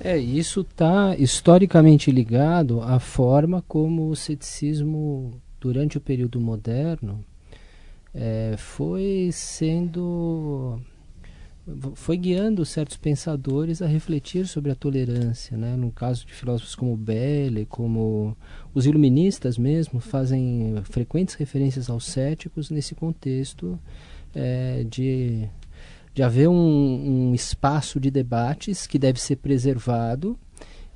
É, 0.00 0.16
isso 0.16 0.62
está 0.62 1.14
historicamente 1.16 2.10
ligado 2.10 2.80
à 2.80 2.98
forma 2.98 3.62
como 3.68 4.08
o 4.08 4.16
ceticismo, 4.16 5.40
durante 5.60 5.96
o 5.96 6.00
período 6.00 6.40
moderno, 6.40 7.24
é, 8.12 8.54
foi 8.56 9.30
sendo 9.32 10.80
foi 11.94 12.18
guiando 12.18 12.62
certos 12.62 12.98
pensadores 12.98 13.80
a 13.80 13.86
refletir 13.86 14.46
sobre 14.46 14.70
a 14.70 14.74
tolerância, 14.74 15.56
né? 15.56 15.74
No 15.76 15.90
caso 15.90 16.26
de 16.26 16.34
filósofos 16.34 16.74
como 16.74 16.94
Belle, 16.94 17.64
como 17.64 18.36
os 18.74 18.84
iluministas 18.84 19.56
mesmo, 19.56 19.98
fazem 19.98 20.74
frequentes 20.84 21.34
referências 21.36 21.88
aos 21.88 22.04
céticos 22.04 22.68
nesse 22.68 22.94
contexto 22.94 23.78
é, 24.34 24.84
de, 24.88 25.48
de 26.12 26.22
haver 26.22 26.48
um, 26.48 27.30
um 27.30 27.34
espaço 27.34 28.00
de 28.00 28.10
debates 28.10 28.86
que 28.86 28.98
deve 28.98 29.20
ser 29.20 29.36
preservado 29.36 30.38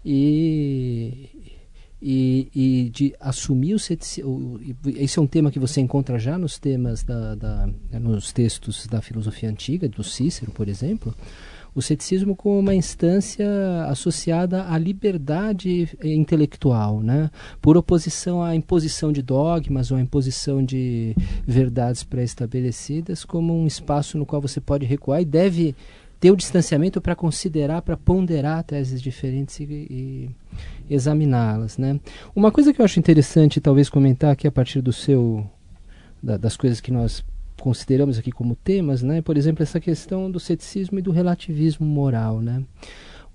e, 0.05 1.55
e, 2.01 2.49
e, 2.55 2.91
de 2.91 3.15
assumir 3.21 3.75
o 3.75 3.79
ceticismo. 3.79 4.61
Esse 4.87 5.19
é 5.19 5.23
um 5.23 5.27
tema 5.27 5.51
que 5.51 5.59
você 5.59 5.81
encontra 5.81 6.19
já 6.19 6.39
nos 6.39 6.59
temas 6.59 7.03
da, 7.03 7.35
da, 7.35 7.69
nos 7.93 8.33
textos 8.33 8.87
da 8.87 9.01
filosofia 9.01 9.49
antiga, 9.49 9.89
do 9.89 10.05
Cícero, 10.05 10.51
por 10.53 10.69
exemplo 10.69 11.15
o 11.79 11.83
ceticismo 11.83 12.35
como 12.35 12.59
uma 12.59 12.75
instância 12.75 13.47
associada 13.85 14.67
à 14.69 14.77
liberdade 14.77 15.89
intelectual, 16.03 17.01
né? 17.01 17.31
por 17.63 17.77
oposição 17.77 18.43
à 18.43 18.57
imposição 18.57 19.13
de 19.13 19.23
dogmas 19.23 19.93
ou 19.93 19.97
à 19.97 20.01
imposição 20.01 20.61
de 20.61 21.15
verdades 21.47 22.03
pré-estabelecidas, 22.03 23.25
como 23.25 23.57
um 23.57 23.65
espaço 23.65 24.19
no 24.19 24.27
qual 24.27 24.43
você 24.43 24.61
pode 24.61 24.85
recuar 24.87 25.23
e 25.23 25.25
deve 25.25 25.77
ter 26.19 26.33
o 26.33 26.37
distanciamento 26.37 27.01
para 27.01 27.15
considerar, 27.15 27.81
para 27.81 27.97
ponderar 27.97 28.65
teses 28.65 29.01
diferentes 29.01 29.61
e, 29.61 29.65
e 29.65 30.31
examiná-las. 30.91 31.79
Né? 31.79 32.01
Uma 32.35 32.51
coisa 32.51 32.75
que 32.75 32.81
eu 32.81 32.85
acho 32.85 32.99
interessante, 32.99 33.61
talvez 33.61 33.89
comentar 33.89 34.33
aqui 34.33 34.49
a 34.49 34.53
partir 34.53 34.81
do 34.81 34.93
seu 34.93 35.49
da, 36.21 36.37
das 36.37 36.57
coisas 36.57 36.81
que 36.81 36.91
nós 36.91 37.25
consideramos 37.63 38.19
aqui 38.19 38.31
como 38.31 38.57
temas, 38.57 39.03
né? 39.03 39.21
Por 39.21 39.37
exemplo, 39.37 39.63
essa 39.63 39.81
questão 39.81 40.31
do 40.31 40.41
ceticismo 40.41 40.99
e 40.99 41.03
do 41.03 41.11
relativismo 41.11 41.87
moral, 41.87 42.41
né? 42.41 42.63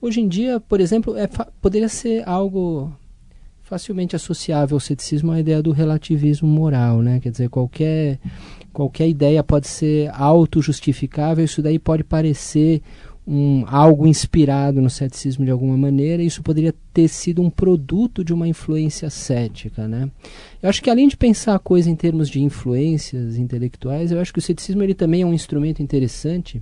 Hoje 0.01 0.19
em 0.19 0.27
dia, 0.27 0.59
por 0.59 0.81
exemplo, 0.81 1.17
é, 1.17 1.27
poderia 1.61 1.87
ser 1.87 2.27
algo 2.27 2.93
facilmente 3.61 4.15
associável 4.15 4.75
ao 4.75 4.79
ceticismo 4.79 5.31
à 5.31 5.39
ideia 5.39 5.61
do 5.61 5.71
relativismo 5.71 6.47
moral, 6.47 7.01
né? 7.01 7.19
Quer 7.19 7.31
dizer, 7.31 7.49
qualquer 7.49 8.19
qualquer 8.71 9.07
ideia 9.07 9.43
pode 9.43 9.67
ser 9.67 10.09
auto-justificável, 10.13 11.45
isso 11.45 11.61
daí 11.61 11.77
pode 11.77 12.03
parecer 12.03 12.81
um, 13.25 13.63
algo 13.67 14.05
inspirado 14.05 14.81
no 14.81 14.89
ceticismo 14.89 15.45
de 15.45 15.51
alguma 15.51 15.77
maneira, 15.77 16.21
isso 16.21 16.43
poderia 16.43 16.73
ter 16.93 17.07
sido 17.07 17.41
um 17.41 17.49
produto 17.49 18.23
de 18.23 18.33
uma 18.33 18.47
influência 18.47 19.09
cética. 19.09 19.87
Né? 19.87 20.09
Eu 20.61 20.69
acho 20.69 20.81
que 20.81 20.89
além 20.89 21.07
de 21.07 21.17
pensar 21.17 21.55
a 21.55 21.59
coisa 21.59 21.89
em 21.89 21.95
termos 21.95 22.29
de 22.29 22.41
influências 22.41 23.37
intelectuais, 23.37 24.11
eu 24.11 24.19
acho 24.19 24.33
que 24.33 24.39
o 24.39 24.41
ceticismo 24.41 24.83
ele 24.83 24.93
também 24.93 25.21
é 25.21 25.25
um 25.25 25.33
instrumento 25.33 25.81
interessante 25.81 26.61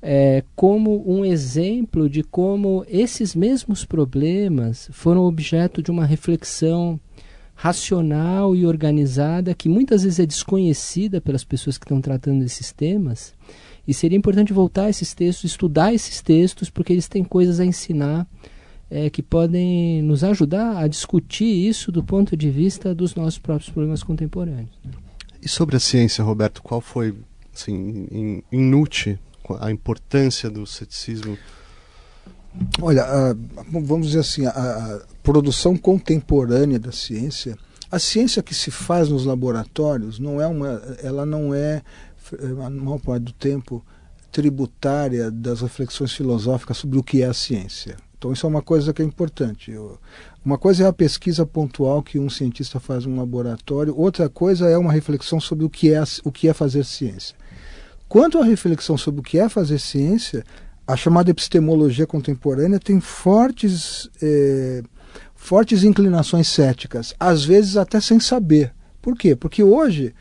é, 0.00 0.44
como 0.54 1.02
um 1.10 1.24
exemplo 1.24 2.08
de 2.08 2.22
como 2.22 2.84
esses 2.88 3.34
mesmos 3.34 3.84
problemas 3.84 4.88
foram 4.92 5.24
objeto 5.24 5.82
de 5.82 5.90
uma 5.90 6.04
reflexão 6.04 7.00
racional 7.54 8.54
e 8.54 8.64
organizada 8.64 9.54
que 9.54 9.68
muitas 9.68 10.04
vezes 10.04 10.20
é 10.20 10.26
desconhecida 10.26 11.20
pelas 11.20 11.42
pessoas 11.42 11.76
que 11.76 11.84
estão 11.84 12.00
tratando 12.00 12.40
desses 12.40 12.72
temas. 12.72 13.34
E 13.88 13.94
seria 13.94 14.18
importante 14.18 14.52
voltar 14.52 14.84
a 14.84 14.90
esses 14.90 15.14
textos, 15.14 15.50
estudar 15.50 15.94
esses 15.94 16.20
textos, 16.20 16.68
porque 16.68 16.92
eles 16.92 17.08
têm 17.08 17.24
coisas 17.24 17.58
a 17.58 17.64
ensinar 17.64 18.28
é, 18.90 19.08
que 19.08 19.22
podem 19.22 20.02
nos 20.02 20.22
ajudar 20.22 20.76
a 20.76 20.86
discutir 20.86 21.46
isso 21.46 21.90
do 21.90 22.04
ponto 22.04 22.36
de 22.36 22.50
vista 22.50 22.94
dos 22.94 23.14
nossos 23.14 23.38
próprios 23.38 23.70
problemas 23.70 24.02
contemporâneos. 24.02 24.78
Né? 24.84 24.92
E 25.40 25.48
sobre 25.48 25.76
a 25.76 25.80
ciência, 25.80 26.22
Roberto, 26.22 26.62
qual 26.62 26.82
foi, 26.82 27.14
assim, 27.54 28.42
Nutt, 28.52 29.18
a 29.58 29.70
importância 29.70 30.50
do 30.50 30.66
ceticismo? 30.66 31.38
Olha, 32.82 33.04
a, 33.04 33.36
vamos 33.70 34.08
dizer 34.08 34.20
assim, 34.20 34.44
a, 34.44 34.50
a, 34.50 35.00
produção 35.22 35.78
contemporânea 35.78 36.78
da 36.78 36.92
ciência, 36.92 37.56
a 37.90 37.98
ciência 37.98 38.42
que 38.42 38.54
se 38.54 38.70
faz 38.70 39.08
nos 39.08 39.24
laboratórios 39.24 40.18
não 40.18 40.40
é 40.40 40.46
uma, 40.46 40.82
ela 41.02 41.24
não 41.24 41.54
é 41.54 41.82
a 42.64 42.70
maior 42.70 42.98
parte 42.98 43.24
do 43.24 43.32
tempo 43.32 43.84
tributária 44.30 45.30
das 45.30 45.62
reflexões 45.62 46.12
filosóficas 46.12 46.76
sobre 46.76 46.98
o 46.98 47.02
que 47.02 47.22
é 47.22 47.26
a 47.26 47.34
ciência. 47.34 47.96
Então 48.18 48.32
isso 48.32 48.44
é 48.44 48.48
uma 48.48 48.62
coisa 48.62 48.92
que 48.92 49.00
é 49.00 49.04
importante. 49.04 49.72
Uma 50.44 50.58
coisa 50.58 50.84
é 50.84 50.86
a 50.86 50.92
pesquisa 50.92 51.46
pontual 51.46 52.02
que 52.02 52.18
um 52.18 52.28
cientista 52.28 52.80
faz 52.80 53.06
no 53.06 53.16
laboratório, 53.16 53.96
outra 53.96 54.28
coisa 54.28 54.68
é 54.68 54.76
uma 54.76 54.92
reflexão 54.92 55.40
sobre 55.40 55.64
o 55.64 55.70
que 55.70 55.92
é, 55.92 56.02
o 56.24 56.32
que 56.32 56.48
é 56.48 56.52
fazer 56.52 56.84
ciência. 56.84 57.36
Quanto 58.08 58.38
à 58.38 58.44
reflexão 58.44 58.96
sobre 58.96 59.20
o 59.20 59.22
que 59.22 59.38
é 59.38 59.48
fazer 59.48 59.78
ciência, 59.78 60.44
a 60.86 60.96
chamada 60.96 61.30
epistemologia 61.30 62.06
contemporânea 62.06 62.80
tem 62.80 62.98
fortes, 62.98 64.08
eh, 64.22 64.82
fortes 65.34 65.84
inclinações 65.84 66.48
céticas, 66.48 67.14
às 67.20 67.44
vezes 67.44 67.76
até 67.76 68.00
sem 68.00 68.18
saber. 68.18 68.72
Por 69.02 69.14
quê? 69.14 69.36
Porque 69.36 69.62
hoje 69.62 70.14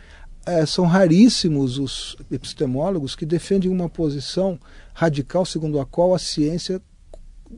eh, 0.48 0.66
são 0.66 0.86
raríssimos 0.86 1.78
os 1.78 2.18
epistemólogos 2.32 3.16
que 3.16 3.26
defendem 3.26 3.70
uma 3.70 3.90
posição 3.90 4.60
radical 4.94 5.46
segundo 5.46 5.80
a 5.80 5.86
qual 5.86 6.16
a 6.16 6.20
ciência 6.20 6.82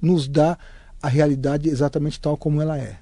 nos 0.01 0.27
dá 0.27 0.57
a 1.01 1.07
realidade 1.07 1.69
exatamente 1.69 2.19
tal 2.19 2.35
como 2.35 2.61
ela 2.61 2.77
é. 2.77 2.97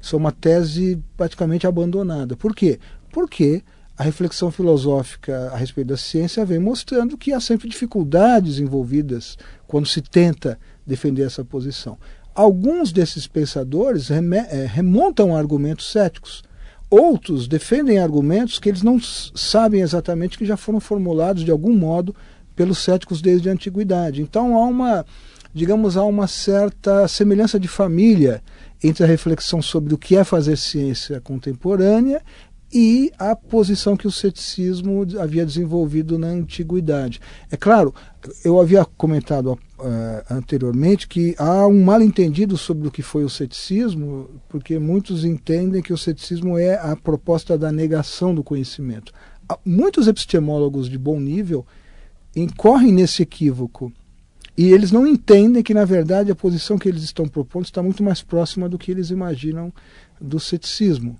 Isso 0.00 0.14
é 0.14 0.18
uma 0.18 0.32
tese 0.32 1.02
praticamente 1.16 1.66
abandonada. 1.66 2.36
Por 2.36 2.54
quê? 2.54 2.78
Porque 3.12 3.62
a 3.96 4.04
reflexão 4.04 4.50
filosófica 4.50 5.50
a 5.52 5.56
respeito 5.56 5.88
da 5.88 5.96
ciência 5.96 6.44
vem 6.44 6.60
mostrando 6.60 7.18
que 7.18 7.32
há 7.32 7.40
sempre 7.40 7.68
dificuldades 7.68 8.60
envolvidas 8.60 9.36
quando 9.66 9.88
se 9.88 10.00
tenta 10.00 10.58
defender 10.86 11.24
essa 11.24 11.44
posição. 11.44 11.98
Alguns 12.34 12.92
desses 12.92 13.26
pensadores 13.26 14.08
eh, 14.10 14.20
remontam 14.66 15.34
a 15.34 15.38
argumentos 15.38 15.90
céticos. 15.90 16.44
Outros 16.90 17.46
defendem 17.46 17.98
argumentos 17.98 18.58
que 18.58 18.68
eles 18.68 18.82
não 18.82 18.98
sabem 19.00 19.82
exatamente 19.82 20.38
que 20.38 20.46
já 20.46 20.56
foram 20.56 20.80
formulados 20.80 21.44
de 21.44 21.50
algum 21.50 21.74
modo 21.74 22.14
pelos 22.56 22.78
céticos 22.78 23.20
desde 23.20 23.48
a 23.48 23.52
antiguidade. 23.52 24.22
Então 24.22 24.56
há 24.56 24.66
uma, 24.66 25.06
digamos, 25.52 25.96
há 25.96 26.04
uma 26.04 26.26
certa 26.26 27.06
semelhança 27.06 27.60
de 27.60 27.68
família 27.68 28.42
entre 28.82 29.04
a 29.04 29.06
reflexão 29.06 29.60
sobre 29.60 29.92
o 29.92 29.98
que 29.98 30.16
é 30.16 30.24
fazer 30.24 30.56
ciência 30.56 31.20
contemporânea 31.20 32.22
e 32.72 33.10
a 33.18 33.34
posição 33.34 33.96
que 33.96 34.06
o 34.06 34.12
ceticismo 34.12 35.06
havia 35.18 35.44
desenvolvido 35.44 36.18
na 36.18 36.28
antiguidade. 36.28 37.20
É 37.50 37.56
claro, 37.56 37.94
eu 38.44 38.60
havia 38.60 38.84
comentado 38.84 39.52
uh, 39.52 40.34
anteriormente 40.34 41.08
que 41.08 41.34
há 41.38 41.66
um 41.66 41.82
mal 41.82 42.02
entendido 42.02 42.58
sobre 42.58 42.88
o 42.88 42.90
que 42.90 43.00
foi 43.00 43.24
o 43.24 43.30
ceticismo, 43.30 44.28
porque 44.48 44.78
muitos 44.78 45.24
entendem 45.24 45.82
que 45.82 45.92
o 45.92 45.98
ceticismo 45.98 46.58
é 46.58 46.74
a 46.74 46.94
proposta 46.94 47.56
da 47.56 47.72
negação 47.72 48.34
do 48.34 48.44
conhecimento. 48.44 49.12
Muitos 49.64 50.06
epistemólogos 50.06 50.90
de 50.90 50.98
bom 50.98 51.18
nível 51.18 51.66
incorrem 52.36 52.92
nesse 52.92 53.22
equívoco. 53.22 53.90
E 54.58 54.72
eles 54.72 54.90
não 54.90 55.06
entendem 55.06 55.62
que, 55.62 55.72
na 55.72 55.84
verdade, 55.84 56.32
a 56.32 56.34
posição 56.34 56.76
que 56.76 56.88
eles 56.88 57.04
estão 57.04 57.28
propondo 57.28 57.64
está 57.64 57.82
muito 57.82 58.02
mais 58.02 58.22
próxima 58.22 58.68
do 58.68 58.76
que 58.76 58.90
eles 58.90 59.08
imaginam 59.08 59.72
do 60.20 60.40
ceticismo. 60.40 61.16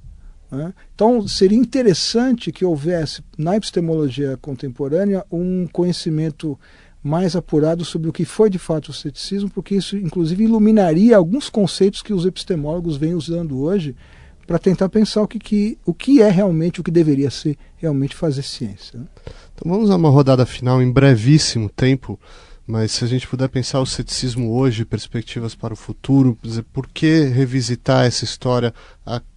Né? 0.50 0.72
Então, 0.94 1.26
seria 1.28 1.58
interessante 1.58 2.50
que 2.50 2.64
houvesse, 2.64 3.22
na 3.36 3.56
epistemologia 3.56 4.36
contemporânea, 4.38 5.24
um 5.30 5.66
conhecimento 5.66 6.58
mais 7.02 7.36
apurado 7.36 7.84
sobre 7.84 8.08
o 8.08 8.12
que 8.12 8.24
foi 8.24 8.50
de 8.50 8.58
fato 8.58 8.88
o 8.88 8.92
ceticismo, 8.92 9.48
porque 9.48 9.76
isso, 9.76 9.96
inclusive, 9.96 10.44
iluminaria 10.44 11.16
alguns 11.16 11.48
conceitos 11.48 12.02
que 12.02 12.12
os 12.12 12.26
epistemólogos 12.26 12.96
vêm 12.96 13.14
usando 13.14 13.60
hoje 13.60 13.94
para 14.46 14.58
tentar 14.58 14.88
pensar 14.88 15.22
o 15.22 15.28
que, 15.28 15.38
que, 15.38 15.78
o 15.84 15.92
que 15.92 16.22
é 16.22 16.30
realmente, 16.30 16.80
o 16.80 16.84
que 16.84 16.90
deveria 16.90 17.30
ser 17.30 17.56
realmente 17.76 18.16
fazer 18.16 18.42
ciência. 18.42 18.98
Né? 18.98 19.06
Então, 19.54 19.70
vamos 19.70 19.90
a 19.90 19.96
uma 19.96 20.08
rodada 20.08 20.46
final 20.46 20.80
em 20.80 20.90
brevíssimo 20.90 21.68
tempo 21.68 22.18
mas 22.68 22.92
se 22.92 23.02
a 23.02 23.08
gente 23.08 23.26
puder 23.26 23.48
pensar 23.48 23.80
o 23.80 23.86
ceticismo 23.86 24.52
hoje, 24.52 24.84
perspectivas 24.84 25.54
para 25.54 25.72
o 25.72 25.76
futuro, 25.76 26.36
dizer, 26.42 26.62
por 26.64 26.86
que 26.86 27.22
revisitar 27.22 28.04
essa 28.04 28.24
história? 28.24 28.74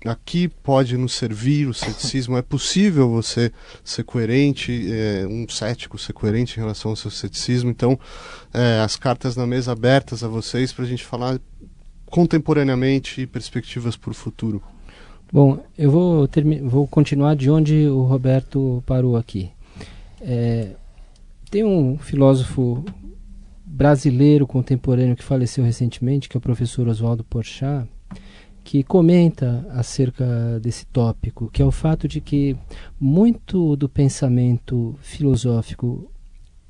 Aqui 0.05 0.49
pode 0.49 0.97
nos 0.97 1.13
servir 1.13 1.65
o 1.65 1.73
ceticismo? 1.73 2.35
É 2.35 2.41
possível 2.41 3.09
você 3.09 3.49
ser 3.85 4.03
coerente, 4.03 4.85
é, 4.91 5.25
um 5.25 5.47
cético 5.47 5.97
ser 5.97 6.11
coerente 6.11 6.57
em 6.57 6.61
relação 6.61 6.91
ao 6.91 6.97
seu 6.97 7.09
ceticismo? 7.09 7.69
Então, 7.69 7.97
é, 8.53 8.81
as 8.81 8.97
cartas 8.97 9.37
na 9.37 9.47
mesa 9.47 9.71
abertas 9.71 10.25
a 10.25 10.27
vocês 10.27 10.73
para 10.73 10.83
a 10.83 10.87
gente 10.87 11.05
falar 11.05 11.39
contemporaneamente 12.07 13.25
perspectivas 13.27 13.95
para 13.95 14.11
o 14.11 14.13
futuro. 14.13 14.61
Bom, 15.31 15.63
eu 15.77 15.89
vou, 15.89 16.29
vou 16.63 16.85
continuar 16.85 17.37
de 17.37 17.49
onde 17.49 17.87
o 17.87 18.01
Roberto 18.03 18.83
parou 18.85 19.15
aqui. 19.15 19.49
É, 20.19 20.71
tem 21.49 21.63
um 21.63 21.97
filósofo 21.97 22.83
brasileiro 23.71 24.45
contemporâneo 24.45 25.15
que 25.15 25.23
faleceu 25.23 25.63
recentemente, 25.63 26.27
que 26.27 26.35
é 26.35 26.39
o 26.39 26.41
professor 26.41 26.87
Oswaldo 26.87 27.23
Porchat, 27.23 27.87
que 28.63 28.83
comenta 28.83 29.65
acerca 29.71 30.59
desse 30.59 30.85
tópico, 30.87 31.49
que 31.49 31.61
é 31.61 31.65
o 31.65 31.71
fato 31.71 32.07
de 32.07 32.19
que 32.19 32.55
muito 32.99 33.75
do 33.75 33.87
pensamento 33.87 34.95
filosófico 35.01 36.11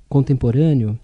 contemporâneo 0.08 0.98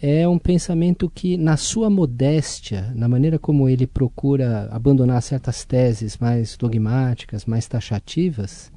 é 0.00 0.26
um 0.26 0.38
pensamento 0.38 1.08
que, 1.08 1.36
na 1.36 1.56
sua 1.56 1.88
modéstia, 1.88 2.92
na 2.96 3.06
maneira 3.06 3.38
como 3.38 3.68
ele 3.68 3.86
procura 3.86 4.68
abandonar 4.72 5.22
certas 5.22 5.64
teses 5.64 6.18
mais 6.18 6.56
dogmáticas, 6.56 7.46
mais 7.46 7.68
taxativas, 7.68 8.72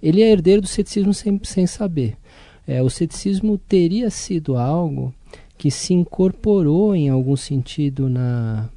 ele 0.00 0.22
é 0.22 0.30
herdeiro 0.30 0.62
do 0.62 0.68
ceticismo 0.68 1.12
sem, 1.12 1.40
sem 1.42 1.66
saber. 1.66 2.16
É, 2.64 2.80
o 2.80 2.88
ceticismo 2.90 3.58
teria 3.58 4.10
sido 4.10 4.56
algo 4.56 5.12
que 5.58 5.70
se 5.70 5.92
incorporou 5.92 6.94
em 6.94 7.08
algum 7.08 7.36
sentido 7.36 8.08
na, 8.08 8.70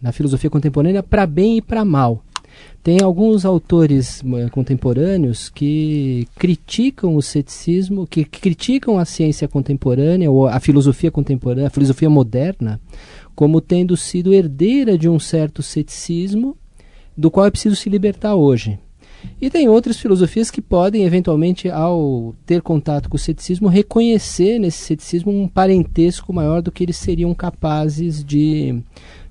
na 0.00 0.12
filosofia 0.12 0.50
contemporânea 0.50 1.02
para 1.02 1.26
bem 1.26 1.56
e 1.56 1.62
para 1.62 1.84
mal. 1.84 2.22
Tem 2.82 3.02
alguns 3.02 3.44
autores 3.44 4.22
eh, 4.22 4.48
contemporâneos 4.50 5.48
que 5.48 6.28
criticam 6.36 7.16
o 7.16 7.22
ceticismo, 7.22 8.06
que 8.06 8.24
criticam 8.24 8.98
a 8.98 9.04
ciência 9.04 9.48
contemporânea 9.48 10.30
ou 10.30 10.46
a 10.46 10.60
filosofia 10.60 11.10
contemporânea, 11.10 11.66
a 11.66 11.70
filosofia 11.70 12.08
moderna, 12.08 12.80
como 13.34 13.60
tendo 13.60 13.96
sido 13.96 14.32
herdeira 14.32 14.96
de 14.96 15.08
um 15.08 15.18
certo 15.18 15.62
ceticismo 15.62 16.56
do 17.16 17.30
qual 17.30 17.46
é 17.46 17.50
preciso 17.50 17.76
se 17.76 17.90
libertar 17.90 18.34
hoje. 18.36 18.78
E 19.40 19.50
tem 19.50 19.68
outras 19.68 19.98
filosofias 19.98 20.50
que 20.50 20.62
podem, 20.62 21.04
eventualmente, 21.04 21.68
ao 21.68 22.34
ter 22.46 22.62
contato 22.62 23.08
com 23.08 23.16
o 23.16 23.20
ceticismo, 23.20 23.68
reconhecer 23.68 24.58
nesse 24.58 24.78
ceticismo 24.78 25.30
um 25.30 25.46
parentesco 25.46 26.32
maior 26.32 26.62
do 26.62 26.72
que 26.72 26.84
eles 26.84 26.96
seriam 26.96 27.34
capazes 27.34 28.24
de, 28.24 28.82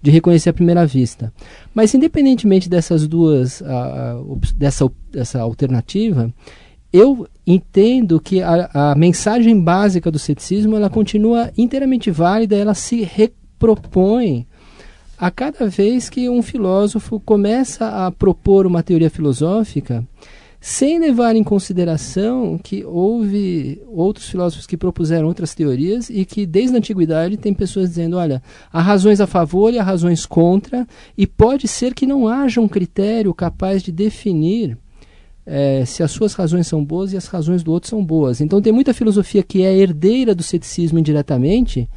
de 0.01 0.11
reconhecer 0.11 0.49
à 0.49 0.53
primeira 0.53 0.85
vista. 0.85 1.33
Mas, 1.73 1.93
independentemente 1.93 2.69
dessas 2.69 3.07
duas, 3.07 3.61
uh, 3.61 4.39
dessa, 4.55 4.89
dessa 5.11 5.41
alternativa, 5.41 6.31
eu 6.93 7.27
entendo 7.45 8.21
que 8.21 8.41
a, 8.41 8.69
a, 8.73 8.95
mensagem 8.95 9.59
básica 9.59 10.09
do 10.09 10.19
ceticismo 10.19 10.75
ela 10.75 10.89
continua 10.89 11.51
inteiramente 11.57 12.09
válida, 12.09 12.55
ela 12.55 12.73
se 12.73 13.01
repropõe 13.01 14.47
a 15.17 15.31
cada 15.31 15.67
vez 15.67 16.09
que 16.09 16.29
um 16.29 16.41
filósofo 16.41 17.19
começa 17.19 18.05
a 18.05 18.11
propor 18.11 18.65
uma 18.65 18.83
teoria 18.83 19.09
filosófica, 19.09 20.05
sem 20.59 20.99
levar 20.99 21.35
em 21.35 21.43
consideração 21.43 22.57
que 22.57 22.83
houve 22.83 23.79
outros 23.87 24.27
filósofos 24.27 24.65
que 24.65 24.75
propuseram 24.75 25.27
outras 25.27 25.53
teorias 25.53 26.09
e 26.09 26.25
que 26.25 26.45
desde 26.45 26.75
a 26.75 26.79
antiguidade 26.79 27.37
tem 27.37 27.53
pessoas 27.53 27.89
dizendo, 27.89 28.17
olha, 28.17 28.41
há 28.73 28.81
razões 28.81 29.21
a 29.21 29.27
favor 29.27 29.71
e 29.71 29.77
há 29.77 29.83
razões 29.83 30.25
contra, 30.25 30.87
e 31.15 31.27
pode 31.27 31.67
ser 31.67 31.93
que 31.93 32.07
não 32.07 32.27
haja 32.27 32.59
um 32.59 32.67
critério 32.67 33.31
capaz 33.33 33.83
de 33.83 33.91
definir 33.91 34.75
é, 35.45 35.85
se 35.85 36.01
as 36.01 36.09
suas 36.09 36.33
razões 36.33 36.65
são 36.65 36.83
boas 36.83 37.13
e 37.13 37.17
as 37.17 37.27
razões 37.27 37.61
do 37.61 37.71
outro 37.71 37.87
são 37.87 38.03
boas. 38.03 38.41
Então 38.41 38.59
tem 38.61 38.73
muita 38.73 38.93
filosofia 38.93 39.43
que 39.43 39.61
é 39.61 39.77
herdeira 39.77 40.33
do 40.33 40.41
ceticismo 40.41 40.97
indiretamente, 40.97 41.87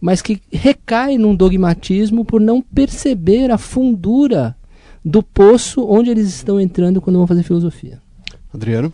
mas 0.00 0.22
que 0.22 0.40
recai 0.50 1.18
num 1.18 1.34
dogmatismo 1.34 2.24
por 2.24 2.40
não 2.40 2.62
perceber 2.62 3.50
a 3.50 3.58
fundura 3.58 4.56
do 5.04 5.22
poço 5.22 5.84
onde 5.86 6.10
eles 6.10 6.28
estão 6.28 6.60
entrando 6.60 7.00
quando 7.00 7.18
vão 7.18 7.26
fazer 7.26 7.42
filosofia. 7.42 8.00
Adriano? 8.52 8.92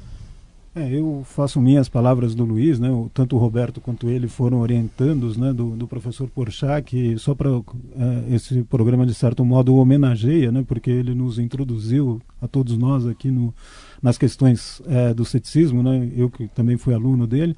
É, 0.77 0.95
eu 0.95 1.23
faço 1.25 1.59
minhas 1.59 1.89
palavras 1.89 2.35
do 2.35 2.45
Luiz, 2.45 2.79
né? 2.79 2.91
O, 2.91 3.11
tanto 3.15 3.35
o 3.35 3.39
Roberto 3.39 3.81
quanto 3.81 4.11
ele 4.11 4.29
foram 4.29 4.61
orientandos, 4.61 5.35
né? 5.39 5.51
Do, 5.51 5.71
do 5.71 5.89
professor 5.89 6.29
Porchat, 6.29 6.83
que 6.83 7.17
só 7.17 7.35
para 7.35 7.49
é, 7.49 8.35
esse 8.35 8.63
programa 8.65 9.07
de 9.07 9.15
certo 9.15 9.43
modo 9.43 9.75
o 9.75 9.79
homenageia, 9.79 10.53
né? 10.53 10.63
Porque 10.69 10.91
ele 10.91 11.15
nos 11.15 11.39
introduziu 11.39 12.21
a 12.43 12.47
todos 12.47 12.77
nós 12.77 13.07
aqui 13.07 13.31
no, 13.31 13.55
nas 14.03 14.19
questões 14.19 14.83
é, 14.87 15.15
do 15.15 15.25
ceticismo, 15.25 15.83
né? 15.83 16.11
Eu 16.15 16.29
que 16.29 16.47
também 16.49 16.77
fui 16.77 16.93
aluno 16.93 17.27
dele. 17.27 17.57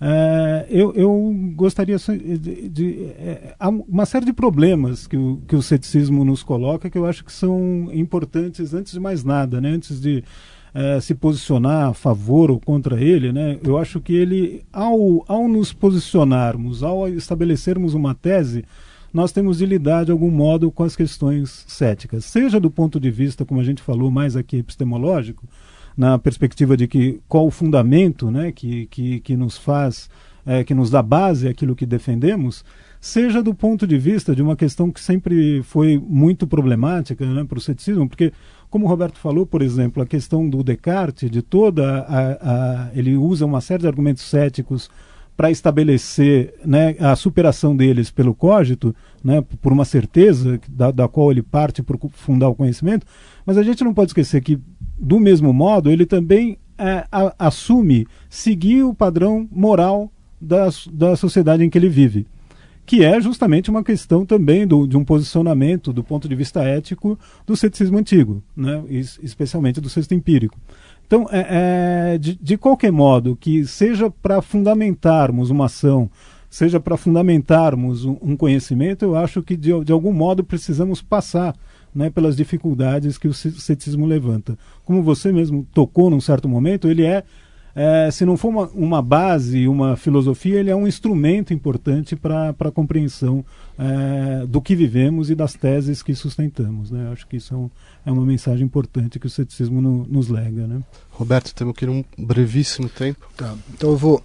É, 0.00 0.66
eu, 0.68 0.92
eu, 0.94 1.34
gostaria 1.54 1.96
de, 1.96 2.68
de 2.68 3.04
é, 3.18 3.54
há 3.58 3.68
uma 3.68 4.04
série 4.04 4.26
de 4.26 4.32
problemas 4.32 5.06
que 5.06 5.16
o, 5.16 5.40
que 5.48 5.56
o 5.56 5.62
ceticismo 5.62 6.24
nos 6.24 6.42
coloca 6.42 6.90
que 6.90 6.98
eu 6.98 7.06
acho 7.06 7.24
que 7.24 7.32
são 7.32 7.88
importantes 7.92 8.74
antes 8.74 8.92
de 8.92 9.00
mais 9.00 9.24
nada, 9.24 9.60
né? 9.60 9.70
Antes 9.70 10.00
de 10.00 10.22
é, 10.74 11.00
se 11.00 11.14
posicionar 11.14 11.88
a 11.88 11.94
favor 11.94 12.50
ou 12.50 12.60
contra 12.60 13.00
ele, 13.00 13.32
né? 13.32 13.58
Eu 13.64 13.78
acho 13.78 13.98
que 13.98 14.14
ele, 14.14 14.62
ao, 14.70 15.24
ao 15.26 15.48
nos 15.48 15.72
posicionarmos, 15.72 16.82
ao 16.82 17.08
estabelecermos 17.08 17.94
uma 17.94 18.14
tese, 18.14 18.64
nós 19.12 19.32
temos 19.32 19.56
de 19.56 19.64
lidar 19.64 20.04
de 20.04 20.12
algum 20.12 20.30
modo 20.30 20.70
com 20.70 20.82
as 20.82 20.94
questões 20.94 21.64
céticas, 21.66 22.26
seja 22.26 22.60
do 22.60 22.70
ponto 22.70 23.00
de 23.00 23.10
vista, 23.10 23.46
como 23.46 23.60
a 23.60 23.64
gente 23.64 23.80
falou, 23.80 24.10
mais 24.10 24.36
aqui 24.36 24.58
epistemológico, 24.58 25.48
na 25.96 26.18
perspectiva 26.18 26.76
de 26.76 26.86
que 26.86 27.20
qual 27.28 27.46
o 27.46 27.50
fundamento, 27.50 28.30
né, 28.30 28.52
que, 28.52 28.86
que, 28.86 29.20
que 29.20 29.36
nos 29.36 29.56
faz, 29.56 30.10
é, 30.44 30.62
que 30.62 30.74
nos 30.74 30.90
dá 30.90 31.02
base 31.02 31.48
àquilo 31.48 31.74
que 31.74 31.86
defendemos, 31.86 32.64
seja 33.00 33.42
do 33.42 33.54
ponto 33.54 33.86
de 33.86 33.96
vista 33.96 34.34
de 34.34 34.42
uma 34.42 34.56
questão 34.56 34.90
que 34.90 35.00
sempre 35.00 35.62
foi 35.62 35.98
muito 35.98 36.46
problemática 36.46 37.24
né, 37.24 37.44
para 37.44 37.58
o 37.58 37.60
ceticismo, 37.60 38.08
porque 38.08 38.32
como 38.68 38.84
o 38.84 38.88
Roberto 38.88 39.18
falou, 39.18 39.46
por 39.46 39.62
exemplo, 39.62 40.02
a 40.02 40.06
questão 40.06 40.48
do 40.48 40.62
Descartes, 40.62 41.30
de 41.30 41.40
toda 41.40 42.00
a, 42.00 42.88
a 42.88 42.90
ele 42.94 43.16
usa 43.16 43.46
uma 43.46 43.60
série 43.60 43.82
de 43.82 43.88
argumentos 43.88 44.24
céticos 44.24 44.90
para 45.36 45.50
estabelecer 45.50 46.54
né, 46.64 46.96
a 46.98 47.14
superação 47.14 47.76
deles 47.76 48.10
pelo 48.10 48.34
cógito, 48.34 48.94
né, 49.22 49.44
por 49.60 49.72
uma 49.72 49.84
certeza 49.84 50.58
da, 50.68 50.90
da 50.90 51.06
qual 51.06 51.30
ele 51.30 51.42
parte 51.42 51.82
para 51.82 51.98
fundar 52.12 52.48
o 52.48 52.54
conhecimento, 52.54 53.06
mas 53.44 53.58
a 53.58 53.62
gente 53.62 53.84
não 53.84 53.92
pode 53.92 54.10
esquecer 54.10 54.40
que, 54.40 54.58
do 54.98 55.18
mesmo 55.20 55.52
modo, 55.52 55.90
ele 55.90 56.06
também 56.06 56.58
é, 56.78 57.06
a, 57.10 57.34
assume 57.38 58.06
seguir 58.28 58.82
o 58.82 58.94
padrão 58.94 59.48
moral 59.50 60.10
da, 60.40 60.68
da 60.92 61.16
sociedade 61.16 61.64
em 61.64 61.70
que 61.70 61.78
ele 61.78 61.88
vive 61.88 62.26
que 62.86 63.04
é 63.04 63.20
justamente 63.20 63.68
uma 63.68 63.82
questão 63.82 64.24
também 64.24 64.64
do, 64.64 64.86
de 64.86 64.96
um 64.96 65.04
posicionamento 65.04 65.92
do 65.92 66.04
ponto 66.04 66.28
de 66.28 66.36
vista 66.36 66.62
ético 66.62 67.18
do 67.44 67.56
ceticismo 67.56 67.98
antigo, 67.98 68.42
né? 68.56 68.82
especialmente 68.88 69.80
do 69.80 69.90
sexto 69.90 70.14
empírico. 70.14 70.56
Então, 71.04 71.26
é, 71.30 72.14
é, 72.14 72.18
de, 72.18 72.38
de 72.40 72.56
qualquer 72.56 72.92
modo, 72.92 73.36
que 73.36 73.66
seja 73.66 74.08
para 74.08 74.40
fundamentarmos 74.40 75.50
uma 75.50 75.66
ação, 75.66 76.08
seja 76.48 76.78
para 76.78 76.96
fundamentarmos 76.96 78.04
um, 78.04 78.16
um, 78.22 78.36
conhecimento, 78.36 79.04
eu 79.04 79.16
acho 79.16 79.42
que 79.42 79.56
de, 79.56 79.84
de 79.84 79.92
algum 79.92 80.12
modo 80.12 80.44
precisamos 80.44 81.02
passar 81.02 81.54
né, 81.96 82.10
pelas 82.10 82.36
dificuldades 82.36 83.16
que 83.16 83.26
o 83.26 83.34
ceticismo 83.34 84.06
levanta. 84.06 84.56
Como 84.84 85.02
você 85.02 85.32
mesmo 85.32 85.66
tocou 85.72 86.10
num 86.10 86.20
certo 86.20 86.48
momento, 86.48 86.88
ele 86.88 87.04
é 87.04 87.24
é, 87.78 88.10
se 88.10 88.24
não 88.24 88.38
for 88.38 88.48
uma, 88.48 88.66
uma, 88.68 89.02
base, 89.02 89.68
uma 89.68 89.98
filosofia, 89.98 90.58
ele 90.58 90.70
é 90.70 90.74
um 90.74 90.88
instrumento 90.88 91.52
importante 91.52 92.16
para 92.16 92.54
a 92.58 92.70
compreensão 92.70 93.44
é, 93.78 94.46
do 94.46 94.62
que 94.62 94.74
vivemos 94.74 95.28
e 95.28 95.34
das 95.34 95.52
teses 95.52 96.02
que 96.02 96.14
sustentamos. 96.14 96.90
Né? 96.90 97.10
Acho 97.12 97.26
que 97.26 97.36
isso 97.36 97.52
é, 97.52 97.56
um, 97.58 97.70
é 98.06 98.10
uma 98.10 98.24
mensagem 98.24 98.64
importante 98.64 99.18
que 99.18 99.26
o 99.26 99.30
ceticismo 99.30 99.82
no, 99.82 100.06
nos 100.06 100.28
lega. 100.28 100.66
Né? 100.66 100.80
Roberto, 101.10 101.54
temos 101.54 101.76
que 101.76 101.84
ir 101.84 101.90
um 101.90 102.02
brevíssimo 102.16 102.88
tempo. 102.88 103.28
Tá, 103.36 103.54
então 103.74 103.90
eu 103.90 103.96
vou 103.98 104.24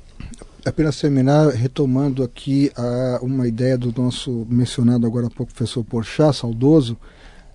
apenas 0.66 0.98
terminar 0.98 1.50
retomando 1.50 2.24
aqui 2.24 2.72
a, 2.74 3.20
uma 3.22 3.50
ideia 3.50 3.78
do 3.78 3.94
nosso 4.02 4.48
mencionado 4.50 5.06
agora 5.06 5.28
há 5.28 5.30
pouco 5.30 5.54
professor 5.54 5.84
Porchat, 5.84 6.38
saudoso. 6.38 6.98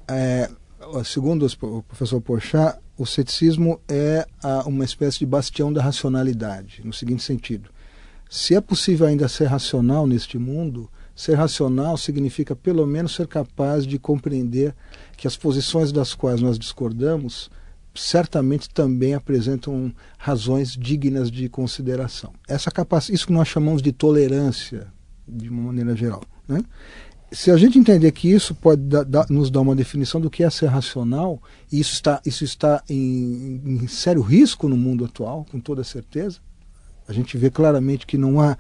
É, 0.08 0.48
segundo 1.04 1.46
o 1.46 1.82
professor 1.82 2.20
Porchat, 2.20 2.78
o 2.96 3.04
ceticismo 3.04 3.80
é 3.88 4.26
uma 4.64 4.84
espécie 4.84 5.18
de 5.18 5.26
bastião 5.26 5.72
da 5.72 5.82
racionalidade, 5.82 6.80
no 6.84 6.92
seguinte 6.92 7.22
sentido: 7.22 7.70
se 8.28 8.54
é 8.54 8.60
possível 8.60 9.06
ainda 9.06 9.28
ser 9.28 9.46
racional 9.46 10.06
neste 10.06 10.38
mundo, 10.38 10.90
ser 11.14 11.34
racional 11.34 11.96
significa 11.96 12.54
pelo 12.54 12.86
menos 12.86 13.14
ser 13.14 13.26
capaz 13.26 13.86
de 13.86 13.98
compreender 13.98 14.74
que 15.16 15.26
as 15.26 15.36
posições 15.36 15.90
das 15.90 16.14
quais 16.14 16.40
nós 16.40 16.58
discordamos 16.58 17.50
certamente 17.94 18.68
também 18.68 19.14
apresentam 19.14 19.90
razões 20.18 20.76
dignas 20.76 21.30
de 21.30 21.48
consideração. 21.48 22.32
Essa 22.46 22.70
capacidade, 22.70 23.16
isso 23.16 23.26
que 23.26 23.32
nós 23.32 23.48
chamamos 23.48 23.80
de 23.80 23.90
tolerância, 23.90 24.88
de 25.26 25.48
uma 25.48 25.62
maneira 25.62 25.96
geral, 25.96 26.22
né? 26.46 26.62
Se 27.30 27.50
a 27.50 27.56
gente 27.56 27.78
entender 27.78 28.12
que 28.12 28.30
isso 28.30 28.54
pode 28.54 28.82
da, 28.82 29.02
da, 29.02 29.26
nos 29.28 29.50
dar 29.50 29.60
uma 29.60 29.74
definição 29.74 30.20
do 30.20 30.30
que 30.30 30.44
é 30.44 30.50
ser 30.50 30.66
racional, 30.66 31.42
e 31.70 31.80
isso 31.80 31.92
está, 31.92 32.20
isso 32.24 32.44
está 32.44 32.82
em, 32.88 33.60
em, 33.64 33.88
sério 33.88 34.22
risco 34.22 34.68
no 34.68 34.76
mundo 34.76 35.04
atual, 35.04 35.44
com 35.50 35.58
toda 35.58 35.82
certeza, 35.82 36.38
a 37.08 37.12
gente 37.12 37.36
vê 37.36 37.50
claramente 37.50 38.06
que 38.06 38.16
não 38.16 38.40
há, 38.40 38.56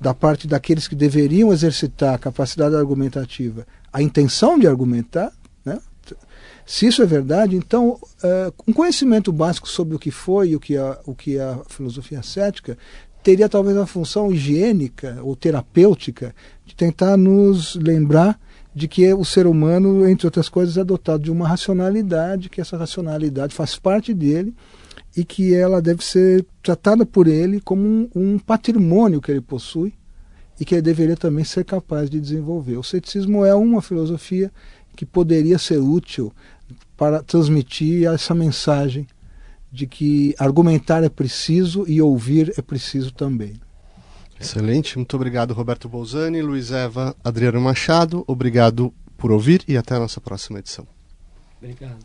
da 0.00 0.14
parte 0.14 0.46
daqueles 0.46 0.88
que 0.88 0.94
deveriam 0.94 1.52
exercitar 1.52 2.14
a 2.14 2.18
capacidade 2.18 2.74
argumentativa, 2.74 3.66
a 3.92 4.02
intenção 4.02 4.58
de 4.58 4.66
argumentar. 4.66 5.32
Né? 5.64 5.78
Se 6.66 6.86
isso 6.86 7.02
é 7.02 7.06
verdade, 7.06 7.56
então, 7.56 7.90
uh, 7.90 8.52
um 8.66 8.72
conhecimento 8.72 9.32
básico 9.32 9.68
sobre 9.68 9.96
o 9.96 9.98
que 9.98 10.10
foi 10.10 10.50
e 10.50 10.56
o 10.56 10.60
que, 10.60 10.76
a, 10.76 10.98
o 11.06 11.14
que 11.14 11.38
é 11.38 11.42
a 11.42 11.60
filosofia 11.68 12.22
cética 12.22 12.78
teria 13.28 13.46
talvez 13.46 13.76
a 13.76 13.84
função 13.84 14.32
higiênica 14.32 15.18
ou 15.22 15.36
terapêutica 15.36 16.34
de 16.64 16.74
tentar 16.74 17.14
nos 17.14 17.74
lembrar 17.74 18.40
de 18.74 18.88
que 18.88 19.12
o 19.12 19.22
ser 19.22 19.46
humano, 19.46 20.08
entre 20.08 20.26
outras 20.26 20.48
coisas, 20.48 20.78
é 20.78 20.82
dotado 20.82 21.24
de 21.24 21.30
uma 21.30 21.46
racionalidade, 21.46 22.48
que 22.48 22.58
essa 22.58 22.78
racionalidade 22.78 23.54
faz 23.54 23.78
parte 23.78 24.14
dele 24.14 24.54
e 25.14 25.26
que 25.26 25.54
ela 25.54 25.82
deve 25.82 26.02
ser 26.02 26.46
tratada 26.62 27.04
por 27.04 27.26
ele 27.28 27.60
como 27.60 27.82
um, 27.82 28.08
um 28.14 28.38
patrimônio 28.38 29.20
que 29.20 29.30
ele 29.30 29.42
possui 29.42 29.92
e 30.58 30.64
que 30.64 30.74
ele 30.74 30.80
deveria 30.80 31.14
também 31.14 31.44
ser 31.44 31.66
capaz 31.66 32.08
de 32.08 32.18
desenvolver. 32.18 32.78
O 32.78 32.82
ceticismo 32.82 33.44
é 33.44 33.54
uma 33.54 33.82
filosofia 33.82 34.50
que 34.96 35.04
poderia 35.04 35.58
ser 35.58 35.76
útil 35.76 36.32
para 36.96 37.22
transmitir 37.22 38.08
essa 38.08 38.34
mensagem 38.34 39.06
de 39.70 39.86
que 39.86 40.34
argumentar 40.38 41.04
é 41.04 41.08
preciso 41.08 41.84
e 41.86 42.00
ouvir 42.00 42.52
é 42.56 42.62
preciso 42.62 43.12
também. 43.12 43.60
Excelente, 44.40 44.96
muito 44.96 45.14
obrigado 45.16 45.52
Roberto 45.52 45.88
Bolzani, 45.88 46.40
Luiz 46.40 46.70
Eva, 46.70 47.14
Adriano 47.24 47.60
Machado, 47.60 48.24
obrigado 48.26 48.94
por 49.16 49.32
ouvir 49.32 49.64
e 49.66 49.76
até 49.76 49.96
a 49.96 49.98
nossa 49.98 50.20
próxima 50.20 50.60
edição. 50.60 50.86
Obrigado. 51.60 51.98